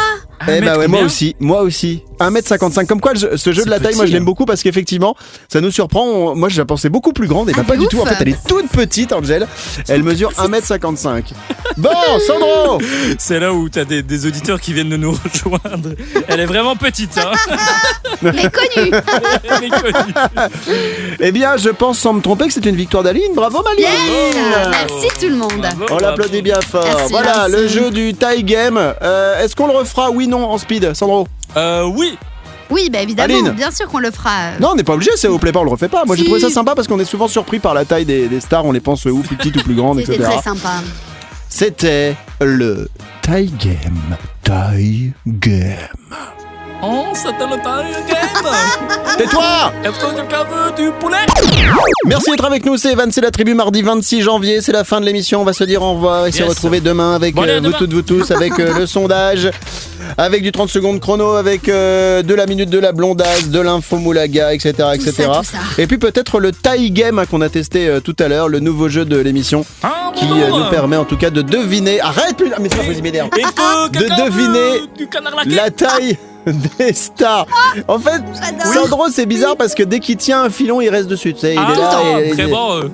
Eh 0.47 0.59
bah 0.61 0.77
ouais, 0.77 0.87
moi 0.87 1.01
aussi, 1.01 1.35
moi 1.39 1.61
aussi. 1.61 2.03
1m55. 2.19 2.85
Comme 2.85 2.99
quoi, 3.01 3.13
ce 3.15 3.51
jeu 3.53 3.63
de 3.63 3.69
la 3.69 3.79
taille, 3.79 3.95
moi 3.95 4.05
je 4.05 4.11
l'aime 4.11 4.23
hein. 4.23 4.25
beaucoup 4.25 4.45
parce 4.45 4.61
qu'effectivement, 4.63 5.15
ça 5.47 5.61
nous 5.61 5.71
surprend. 5.71 6.03
On- 6.05 6.35
Moi 6.35 6.49
je 6.49 6.57
la 6.57 6.65
pensais 6.65 6.89
beaucoup 6.89 7.13
plus 7.13 7.27
grande 7.27 7.49
et 7.49 7.53
Ah, 7.55 7.59
bah 7.61 7.63
pas 7.69 7.73
de 7.75 7.79
du 7.79 7.85
ouf. 7.85 7.91
tout. 7.91 7.99
En 8.01 8.05
fait, 8.05 8.15
elle 8.19 8.29
est 8.29 8.47
toute 8.47 8.67
petite, 8.69 9.13
Angel. 9.13 9.47
Elle 9.87 10.03
mesure 10.03 10.31
1m55. 10.33 11.23
Bon, 11.77 11.89
Sandro 12.27 12.79
C'est 13.17 13.39
là 13.39 13.53
où 13.53 13.69
t'as 13.69 13.85
des, 13.85 14.03
des 14.03 14.25
auditeurs 14.25 14.59
qui 14.59 14.73
viennent 14.73 14.89
de 14.89 14.97
nous 14.97 15.11
rejoindre. 15.11 15.89
Elle 16.27 16.39
est 16.41 16.45
vraiment 16.45 16.75
petite, 16.75 17.17
hein. 17.17 17.31
Mais 18.21 18.31
connue. 18.49 18.91
Elle 19.43 19.63
est 19.65 19.69
connue. 19.69 20.13
Eh 21.19 21.31
bien, 21.31 21.57
je 21.57 21.69
pense 21.69 21.99
sans 21.99 22.13
me 22.13 22.21
tromper 22.21 22.47
que 22.47 22.53
c'est 22.53 22.65
une 22.65 22.75
victoire 22.75 23.03
d'Aline. 23.03 23.33
Bravo, 23.33 23.61
Maline 23.63 23.83
Yes. 23.85 24.35
Merci 24.69 25.07
tout 25.19 25.29
le 25.29 25.35
monde. 25.35 25.51
Bravo, 25.59 25.85
On 25.91 25.97
l'applaudit 25.97 26.41
bien 26.41 26.59
fort. 26.63 26.83
Merci, 26.85 27.11
voilà, 27.11 27.47
merci. 27.47 27.51
le 27.51 27.67
jeu 27.67 27.91
du 27.91 28.13
tie 28.13 28.43
game. 28.43 28.77
Euh, 29.01 29.43
Est-ce 29.43 29.55
qu'on 29.55 29.67
le 29.67 29.73
refera? 29.73 30.09
Oui, 30.11 30.27
non, 30.27 30.45
en 30.49 30.57
speed, 30.57 30.93
Sandro 30.93 31.27
Euh, 31.57 31.83
oui. 31.83 32.17
Oui, 32.69 32.89
bah 32.91 33.01
évidemment, 33.01 33.31
Aline. 33.33 33.49
bien 33.51 33.69
sûr 33.69 33.87
qu'on 33.87 33.99
le 33.99 34.09
fera. 34.09 34.57
Non, 34.59 34.69
on 34.71 34.75
n'est 34.75 34.83
pas 34.83 34.93
obligé, 34.93 35.11
c'est 35.15 35.27
au 35.27 35.37
playbar, 35.37 35.61
on 35.61 35.65
le 35.65 35.71
refait 35.71 35.89
pas. 35.89 36.05
Moi, 36.05 36.15
j'ai 36.15 36.21
Si. 36.23 36.25
trouvé 36.29 36.41
ça 36.41 36.49
sympa 36.49 36.73
parce 36.73 36.87
qu'on 36.87 36.99
est 36.99 37.05
souvent 37.05 37.27
surpris 37.27 37.59
par 37.59 37.73
la 37.75 37.85
taille 37.85 38.05
des, 38.05 38.27
des 38.27 38.39
stars. 38.39 38.65
On 38.65 38.71
les 38.71 38.79
pense 38.79 39.05
ou 39.05 39.19
plus 39.19 39.35
petites 39.35 39.57
ou 39.57 39.63
plus 39.63 39.75
grandes, 39.75 39.99
C'était 39.99 40.15
etc. 40.15 40.29
très 40.31 40.41
sympa. 40.41 40.81
C'était 41.49 42.15
le 42.41 42.89
tie 43.21 43.45
game. 43.59 44.15
Tie 44.43 45.13
game. 45.27 45.75
Oh, 46.85 47.05
c'était 47.13 47.45
le 47.45 47.61
time 47.61 48.05
game. 48.07 49.17
Tais-toi. 49.17 49.71
Du 50.75 50.91
poulet? 50.99 51.17
Merci 52.05 52.31
d'être 52.31 52.43
avec 52.45 52.65
nous, 52.65 52.75
c'est 52.77 52.91
Evan, 52.91 53.09
c'est 53.11 53.21
la 53.21 53.31
tribu 53.31 53.53
mardi 53.53 53.81
26 53.81 54.21
janvier, 54.21 54.59
c'est 54.59 54.73
la 54.73 54.83
fin 54.83 54.99
de 54.99 55.05
l'émission, 55.05 55.41
on 55.41 55.45
va 55.45 55.53
se 55.53 55.63
dire 55.63 55.81
au 55.81 55.93
revoir 55.93 56.27
et 56.27 56.31
se 56.33 56.43
retrouver 56.43 56.81
demain 56.81 57.15
avec 57.15 57.35
Bon, 57.35 57.43
euh, 57.43 57.59
vous 57.59 57.67
demain. 57.67 57.77
toutes, 57.77 57.93
vous 57.93 58.01
tous, 58.01 58.31
avec 58.31 58.59
euh, 58.59 58.79
le 58.79 58.85
sondage, 58.87 59.49
avec 60.17 60.43
du 60.43 60.51
30 60.51 60.69
secondes 60.69 60.99
chrono, 60.99 61.31
avec 61.33 61.67
euh, 61.69 62.21
de 62.23 62.33
la 62.33 62.45
minute 62.45 62.69
de 62.69 62.79
la 62.79 62.91
blondasse, 62.91 63.49
de 63.49 63.59
l'info 63.59 63.97
moulaga, 63.97 64.53
etc. 64.53 64.73
Tout 64.77 64.93
etc. 64.93 65.13
ça, 65.17 65.25
tout 65.39 65.43
ça. 65.43 65.57
Et 65.81 65.87
puis 65.87 65.97
peut-être 65.97 66.39
le 66.39 66.51
tie 66.51 66.91
game 66.91 67.19
hein, 67.19 67.25
qu'on 67.25 67.41
a 67.41 67.49
testé 67.49 67.87
euh, 67.87 67.99
tout 67.99 68.15
à 68.19 68.27
l'heure, 68.27 68.47
le 68.49 68.59
nouveau 68.59 68.89
jeu 68.89 69.05
de 69.05 69.17
l'émission 69.17 69.65
Ah, 69.81 70.11
qui 70.15 70.25
bon, 70.25 70.35
euh, 70.39 70.49
nous 70.49 70.69
permet 70.69 70.97
en 70.97 71.05
tout 71.05 71.17
cas 71.17 71.29
de 71.29 71.41
deviner, 71.41 71.99
arrête 72.01 72.37
plus, 72.37 72.51
ah, 72.53 72.59
mais 72.61 72.69
pas 72.69 72.77
possible, 72.77 73.01
m'énerve. 73.03 73.29
De 73.31 74.23
deviner 74.25 74.81
la 75.55 75.69
taille 75.71 76.17
des 76.77 76.93
stars. 76.93 77.47
En 77.87 77.99
fait. 77.99 78.21
Sandro, 78.73 79.05
c'est 79.11 79.25
bizarre 79.25 79.55
parce 79.57 79.73
que 79.75 79.83
dès 79.83 79.99
qu'il 79.99 80.17
tient 80.17 80.43
un 80.43 80.49
filon, 80.49 80.81
il 80.81 80.89
reste 80.89 81.07
dessus. 81.07 81.33
Tu 81.33 81.39
sais, 81.39 81.53
il 81.53 81.59
Ah, 81.59 81.71
est 81.73 81.77
là. 81.79 82.19
et- 82.19 82.31
très 82.31 82.43
et- 82.43 82.47
bon. 82.51 82.71
euh. 82.73 82.89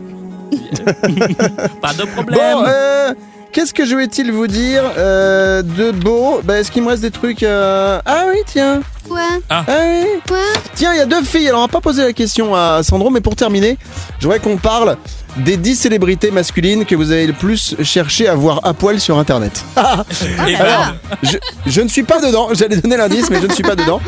Pas 1.81 1.93
de 1.93 2.03
problème. 2.05 2.39
Bon, 2.57 2.63
euh, 2.67 3.13
qu'est-ce 3.51 3.73
que 3.73 3.85
je 3.85 3.95
vais-il 3.95 4.31
vous 4.31 4.47
dire 4.47 4.83
euh, 4.97 5.61
de 5.61 5.91
beau 5.91 6.41
bah, 6.43 6.59
Est-ce 6.59 6.71
qu'il 6.71 6.83
me 6.83 6.89
reste 6.89 7.01
des 7.01 7.11
trucs 7.11 7.43
euh, 7.43 7.99
Ah 8.05 8.25
oui, 8.29 8.39
tiens. 8.45 8.81
Quoi 9.07 9.21
Ah 9.49 9.63
oui. 9.67 10.05
Quoi 10.27 10.37
Tiens, 10.75 10.93
il 10.93 10.97
y 10.97 11.01
a 11.01 11.05
deux 11.05 11.23
filles. 11.23 11.47
Alors, 11.47 11.61
on 11.61 11.65
va 11.65 11.71
pas 11.71 11.81
poser 11.81 12.03
la 12.03 12.13
question 12.13 12.55
à 12.55 12.81
Sandro, 12.83 13.09
mais 13.09 13.21
pour 13.21 13.35
terminer, 13.35 13.77
je 14.19 14.25
voudrais 14.25 14.39
qu'on 14.39 14.57
parle 14.57 14.97
des 15.37 15.57
10 15.57 15.75
célébrités 15.75 16.31
masculines 16.31 16.85
que 16.85 16.95
vous 16.95 17.11
avez 17.11 17.27
le 17.27 17.33
plus 17.33 17.75
cherché 17.83 18.27
à 18.27 18.35
voir 18.35 18.61
à 18.63 18.73
poil 18.73 18.99
sur 18.99 19.17
Internet. 19.17 19.63
Et 20.47 20.55
Alors, 20.55 20.93
je, 21.23 21.37
je 21.65 21.81
ne 21.81 21.87
suis 21.87 22.03
pas 22.03 22.19
dedans. 22.21 22.49
J'allais 22.53 22.77
donner 22.77 22.97
l'indice, 22.97 23.29
mais 23.29 23.41
je 23.41 23.47
ne 23.47 23.53
suis 23.53 23.63
pas 23.63 23.75
dedans. 23.75 24.01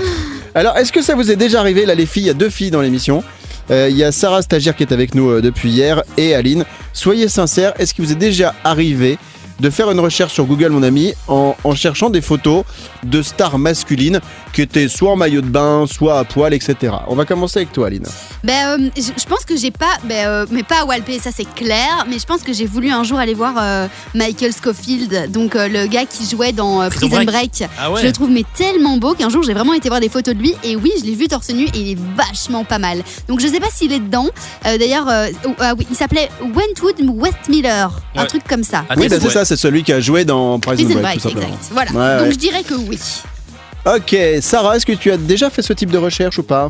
Alors, 0.54 0.78
est-ce 0.78 0.92
que 0.92 1.02
ça 1.02 1.16
vous 1.16 1.32
est 1.32 1.36
déjà 1.36 1.60
arrivé 1.60 1.86
Là, 1.86 1.96
les 1.96 2.06
filles, 2.06 2.24
il 2.24 2.28
y 2.28 2.32
a 2.32 2.36
deux 2.36 2.50
filles 2.50 2.72
dans 2.72 2.82
l'émission. 2.82 3.24
Euh, 3.70 3.88
Il 3.90 3.96
y 3.98 4.04
a 4.04 4.12
Sarah 4.12 4.42
Stagiaire 4.42 4.76
qui 4.76 4.84
est 4.84 4.92
avec 4.92 5.16
nous 5.16 5.30
euh, 5.30 5.42
depuis 5.42 5.70
hier 5.70 6.04
et 6.18 6.36
Aline. 6.36 6.66
Soyez 6.94 7.30
sincères, 7.30 7.74
est-ce 7.80 7.94
qu'il 7.94 8.04
vous 8.04 8.12
est 8.12 8.16
déjà 8.16 8.54
arrivé 8.64 9.18
de 9.62 9.70
faire 9.70 9.90
une 9.92 10.00
recherche 10.00 10.34
sur 10.34 10.46
Google, 10.46 10.70
mon 10.72 10.84
ami, 10.84 11.14
en, 11.28 11.56
en 11.64 11.76
cherchant 11.76 12.10
des 12.10 12.22
photos 12.22 12.64
de 13.04 13.22
stars 13.22 13.58
masculines 13.60 14.20
qui 14.54 14.62
étaient 14.62 14.88
soit 14.88 15.12
en 15.12 15.16
maillot 15.16 15.42
de 15.42 15.48
bain, 15.48 15.86
soit 15.88 16.20
à 16.20 16.24
poil, 16.24 16.54
etc. 16.54 16.94
On 17.08 17.16
va 17.16 17.26
commencer 17.26 17.60
avec 17.60 17.72
toi, 17.72 17.88
Aline. 17.88 18.06
Ben, 18.44 18.80
euh, 18.82 18.90
je 18.98 19.26
pense 19.26 19.46
que 19.46 19.56
j'ai 19.56 19.72
pas, 19.72 19.98
ben, 20.04 20.28
euh, 20.28 20.46
mais 20.52 20.64
pas 20.64 20.82
à 20.82 20.86
Walpé, 20.86 21.20
ça 21.20 21.30
c'est 21.36 21.48
clair. 21.54 22.06
Mais 22.10 22.18
je 22.20 22.26
pense 22.26 22.42
que 22.42 22.52
j'ai 22.54 22.66
voulu 22.66 22.90
un 22.92 23.04
jour 23.04 23.20
aller 23.20 23.34
voir 23.36 23.54
euh, 23.62 23.88
Michael 24.16 24.52
Scofield, 24.52 25.32
donc 25.32 25.56
euh, 25.56 25.68
le 25.68 25.86
gars 25.88 26.06
qui 26.06 26.28
jouait 26.30 26.52
dans 26.52 26.82
euh, 26.82 26.90
Prison 26.90 27.08
Prison 27.08 27.24
Break. 27.24 27.52
Break. 27.60 27.70
Ah 27.80 27.92
ouais. 27.92 28.02
Je 28.02 28.08
le 28.08 28.12
trouve 28.12 28.30
mais 28.32 28.44
tellement 28.58 28.98
beau 28.98 29.14
qu'un 29.14 29.30
jour 29.30 29.44
j'ai 29.44 29.54
vraiment 29.54 29.74
été 29.74 29.90
voir 29.90 30.02
des 30.02 30.10
photos 30.10 30.34
de 30.36 30.40
lui 30.40 30.56
et 30.64 30.76
oui 30.76 30.92
je 31.00 31.06
l'ai 31.06 31.16
vu 31.16 31.28
torse 31.28 31.50
nu 31.50 31.66
et 31.66 31.70
il 31.78 31.92
est 31.92 31.98
vachement 32.18 32.64
pas 32.64 32.80
mal. 32.80 33.04
Donc 33.28 33.40
je 33.40 33.48
sais 33.48 33.60
pas 33.60 33.70
s'il 33.72 33.92
est 33.94 34.00
dedans. 34.00 34.28
Euh, 34.66 34.78
D'ailleurs 34.78 35.08
euh, 35.08 35.28
ah 35.60 35.74
oui, 35.78 35.86
il 35.90 35.96
s'appelait 35.96 36.30
Wentwood 36.42 36.96
Westmiller, 37.16 37.70
un 38.16 38.22
Ouais. 38.22 38.28
truc 38.28 38.44
comme 38.48 38.64
ça. 38.64 38.84
Ah, 38.90 38.96
oui, 38.98 39.04
ouais. 39.08 39.20
c'est 39.20 39.30
ça, 39.30 39.46
c'est 39.52 39.58
celui 39.58 39.84
qui 39.84 39.92
a 39.92 40.00
joué 40.00 40.24
dans 40.24 40.60
Prison 40.60 40.86
Break, 40.86 40.96
tout 40.96 41.02
Break, 41.02 41.20
simplement. 41.20 41.48
exact. 41.56 41.72
Voilà. 41.74 41.92
Ouais, 41.92 42.18
Donc 42.20 42.28
ouais. 42.28 42.32
je 42.32 42.38
dirais 42.38 42.64
que 42.64 42.74
oui. 42.76 42.98
Ok, 43.86 44.16
Sarah, 44.40 44.78
est-ce 44.78 44.86
que 44.86 44.94
tu 44.94 45.12
as 45.12 45.18
déjà 45.18 45.50
fait 45.50 45.62
ce 45.62 45.74
type 45.74 45.92
de 45.92 45.98
recherche 45.98 46.38
ou 46.40 46.44
pas? 46.44 46.70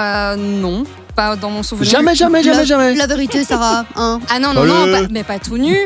Euh, 0.00 0.36
non, 0.36 0.84
pas 1.14 1.36
dans 1.36 1.50
mon 1.50 1.62
souvenir. 1.62 1.90
Jamais, 1.90 2.14
jamais, 2.14 2.42
jamais, 2.42 2.56
la, 2.56 2.64
jamais. 2.64 2.94
la 2.94 3.06
vérité 3.06 3.44
Sarah, 3.44 3.84
hein. 3.96 4.20
Ah 4.30 4.38
non, 4.38 4.54
non, 4.54 4.62
Allez. 4.62 4.72
non, 4.92 5.00
pas- 5.02 5.08
mais 5.10 5.22
pas 5.24 5.38
tout 5.38 5.58
nu. 5.58 5.76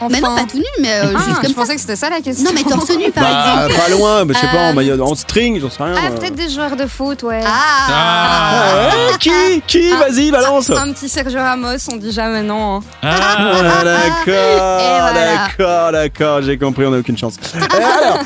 Enfin. 0.00 0.08
Mais 0.10 0.20
non 0.20 0.34
pas 0.34 0.42
tout 0.50 0.58
nu 0.58 0.64
mais 0.80 0.92
euh, 0.92 1.12
Ah, 1.14 1.18
juste 1.18 1.28
je 1.36 1.40
comme 1.42 1.48
ça. 1.50 1.54
pensais 1.54 1.74
que 1.74 1.80
c'était 1.80 1.96
ça 1.96 2.10
la 2.10 2.20
question. 2.20 2.44
Non 2.44 2.50
mais 2.54 2.62
torse 2.64 2.90
nu 2.90 3.10
par 3.12 3.22
Bah, 3.24 3.64
exemple. 3.66 3.80
pas 3.84 3.88
loin, 3.96 4.24
mais 4.24 4.34
je 4.34 4.38
sais 4.40 4.46
pas, 4.46 4.58
en 4.58 4.70
Euh, 4.70 4.72
maillot, 4.72 5.00
en 5.02 5.14
string, 5.14 5.60
j'en 5.60 5.70
sais 5.70 5.82
rien. 5.82 5.94
Ah, 5.96 6.08
euh. 6.10 6.18
peut-être 6.18 6.34
des 6.34 6.48
joueurs 6.48 6.76
de 6.76 6.86
foot, 6.86 7.22
ouais. 7.22 7.40
Ah. 7.46 7.50
Ah 7.88 8.88
ouais, 9.12 9.18
qui 9.18 9.62
Qui 9.66 9.90
Ah. 9.94 10.08
Vas-y, 10.08 10.30
balance 10.30 10.70
Un 10.70 10.92
petit 10.92 11.08
Sergio 11.08 11.38
Ramos, 11.38 11.76
on 11.92 11.96
dit 11.96 12.12
jamais 12.12 12.42
non. 12.42 12.76
hein. 12.76 12.80
Ah, 13.02 13.16
Ah, 13.28 13.84
d'accord, 13.84 14.24
voilà. 14.26 15.12
d'accord, 15.36 15.92
d'accord, 15.92 16.42
j'ai 16.42 16.58
compris, 16.58 16.86
on 16.86 16.90
n'a 16.90 16.98
aucune 16.98 17.16
chance. 17.18 17.34
Euh, 17.54 17.60
alors, 17.76 18.18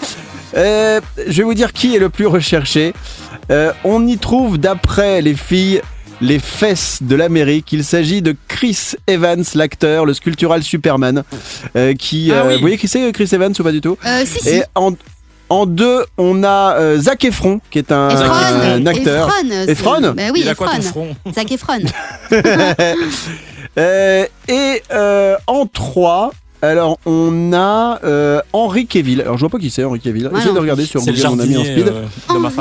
euh, 0.56 1.00
je 1.26 1.36
vais 1.38 1.42
vous 1.42 1.54
dire 1.54 1.72
qui 1.72 1.94
est 1.94 1.98
le 1.98 2.08
plus 2.08 2.26
recherché. 2.26 2.94
Euh, 3.50 3.72
on 3.84 4.06
y 4.06 4.18
trouve, 4.18 4.58
d'après 4.58 5.20
les 5.22 5.34
filles, 5.34 5.82
les 6.20 6.38
fesses 6.38 6.98
de 7.02 7.14
l'Amérique. 7.16 7.72
Il 7.72 7.84
s'agit 7.84 8.22
de 8.22 8.34
Chris 8.48 8.92
Evans, 9.06 9.44
l'acteur, 9.54 10.06
le 10.06 10.14
sculptural 10.14 10.62
Superman, 10.62 11.22
euh, 11.76 11.94
qui... 11.94 12.30
Ah 12.32 12.36
euh, 12.36 12.48
oui. 12.48 12.54
Vous 12.54 12.60
voyez 12.60 12.78
qui 12.78 12.88
c'est, 12.88 13.10
Chris 13.12 13.28
Evans, 13.32 13.52
ou 13.58 13.62
pas 13.62 13.72
du 13.72 13.80
tout 13.80 13.96
Euh, 14.06 14.24
si 14.24 14.40
si. 14.40 14.48
Et 14.50 14.62
en, 14.74 14.92
en 15.48 15.66
deux, 15.66 16.04
on 16.18 16.42
a 16.42 16.76
euh, 16.76 16.98
Zac 17.00 17.24
Efron, 17.24 17.60
qui 17.70 17.78
est 17.78 17.92
un, 17.92 18.08
Efron, 18.10 18.32
un 18.32 18.86
acteur. 18.86 19.28
Efron, 19.68 19.98
Efron? 19.98 20.12
Bah 20.12 20.22
oui, 20.32 20.40
il 20.42 20.48
a 20.48 20.54
quoi 20.54 20.68
ton 20.70 20.78
Efron. 20.78 21.14
front? 21.22 21.32
Zac 21.32 21.52
Efron. 21.52 21.78
Euh, 23.78 24.24
et 24.48 24.82
euh, 24.90 25.36
en 25.46 25.66
3, 25.66 26.32
alors 26.62 26.98
on 27.06 27.52
a 27.52 28.00
euh, 28.04 28.40
Henri 28.52 28.86
Cavill. 28.86 29.20
Alors 29.20 29.36
je 29.36 29.40
vois 29.40 29.50
pas 29.50 29.58
qui 29.58 29.70
c'est 29.70 29.84
Henri 29.84 30.00
Cavill. 30.00 30.28
Ouais, 30.28 30.38
Essayez 30.38 30.54
de 30.54 30.58
regarder 30.58 30.84
sur 30.86 31.00
Google 31.00 31.20
mon 31.28 31.38
ami 31.40 31.56
en 31.56 31.64
speed. 31.64 31.88
euh. 31.88 32.04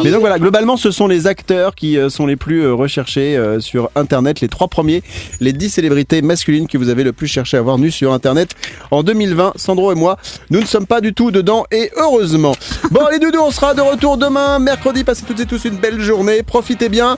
Mais 0.04 0.12
donc 0.12 0.20
voilà, 0.22 0.40
globalement, 0.40 0.78
ce 0.78 0.92
sont 0.92 1.08
les 1.08 1.28
acteurs 1.28 1.76
qui 1.76 1.98
euh, 1.98 2.10
sont 2.10 2.26
les 2.26 2.36
plus 2.36 2.62
euh, 2.64 2.74
recherchés 2.74 3.36
euh, 3.38 3.60
sur 3.60 3.90
Internet. 3.96 4.42
Les 4.42 4.48
trois 4.48 4.68
premiers, 4.68 5.04
les 5.40 5.54
10 5.54 5.70
célébrités 5.70 6.22
masculines 6.22 6.68
que 6.68 6.78
vous 6.78 6.90
avez 6.90 7.04
le 7.04 7.14
plus 7.14 7.28
cherché 7.28 7.58
à 7.58 7.62
voir 7.62 7.78
nues 7.78 7.92
sur 7.92 8.14
Internet 8.14 8.52
en 8.92 9.04
2020. 9.04 9.54
Sandro 9.56 9.92
et 9.92 9.96
moi, 9.96 10.18
nous 10.50 10.60
ne 10.60 10.66
sommes 10.66 10.86
pas 10.88 11.02
du 11.02 11.14
tout 11.14 11.32
dedans 11.32 11.66
et 11.72 11.92
heureusement. 11.98 12.54
Bon, 12.92 13.02
les 13.12 13.20
doudous, 13.20 13.40
on 13.42 13.52
sera 13.52 13.74
de 13.74 13.82
retour 13.82 14.18
demain, 14.18 14.60
mercredi. 14.60 15.04
Passez 15.04 15.24
toutes 15.26 15.40
et 15.40 15.46
tous 15.46 15.66
une 15.66 15.78
belle 15.78 16.00
journée. 16.02 16.44
Profitez 16.44 16.90
bien. 16.90 17.18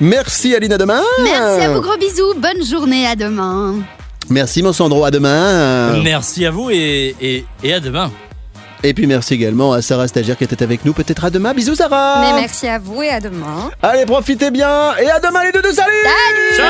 Merci 0.00 0.54
Aline, 0.54 0.72
à 0.72 0.78
demain. 0.78 1.02
Merci 1.22 1.60
à 1.62 1.72
vous, 1.72 1.80
gros 1.80 1.96
bisous. 1.96 2.34
Bonne 2.36 2.64
journée, 2.64 3.06
à 3.06 3.16
demain. 3.16 3.74
Merci 4.30 4.62
mon 4.62 4.72
Sandro, 4.72 5.04
à 5.04 5.10
demain. 5.10 6.00
Merci 6.02 6.44
à 6.44 6.50
vous 6.50 6.70
et, 6.70 7.14
et, 7.20 7.44
et 7.62 7.72
à 7.74 7.80
demain. 7.80 8.10
Et 8.84 8.94
puis 8.94 9.06
merci 9.08 9.34
également 9.34 9.72
à 9.72 9.82
Sarah 9.82 10.06
Stagiaire 10.06 10.36
qui 10.36 10.44
était 10.44 10.62
avec 10.62 10.84
nous. 10.84 10.92
Peut-être 10.92 11.24
à 11.24 11.30
demain. 11.30 11.52
Bisous 11.52 11.74
Sarah. 11.74 12.20
Mais 12.20 12.40
merci 12.40 12.68
à 12.68 12.78
vous 12.78 13.02
et 13.02 13.08
à 13.08 13.18
demain. 13.20 13.70
Allez, 13.82 14.06
profitez 14.06 14.50
bien 14.50 14.94
et 14.96 15.10
à 15.10 15.18
demain 15.18 15.44
les 15.44 15.52
deux. 15.52 15.62
Salut. 15.72 15.90
Bisous, 16.52 16.62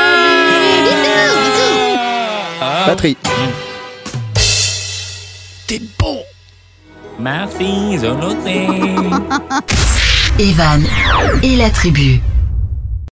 bisous. 1.40 1.98
Patrie. 2.86 3.16
T'es 5.66 5.82
bon. 5.98 6.20
Ma 7.18 7.46
fille, 7.48 7.96
Evan 10.38 10.82
et 11.42 11.56
la 11.56 11.68
tribu. 11.68 12.20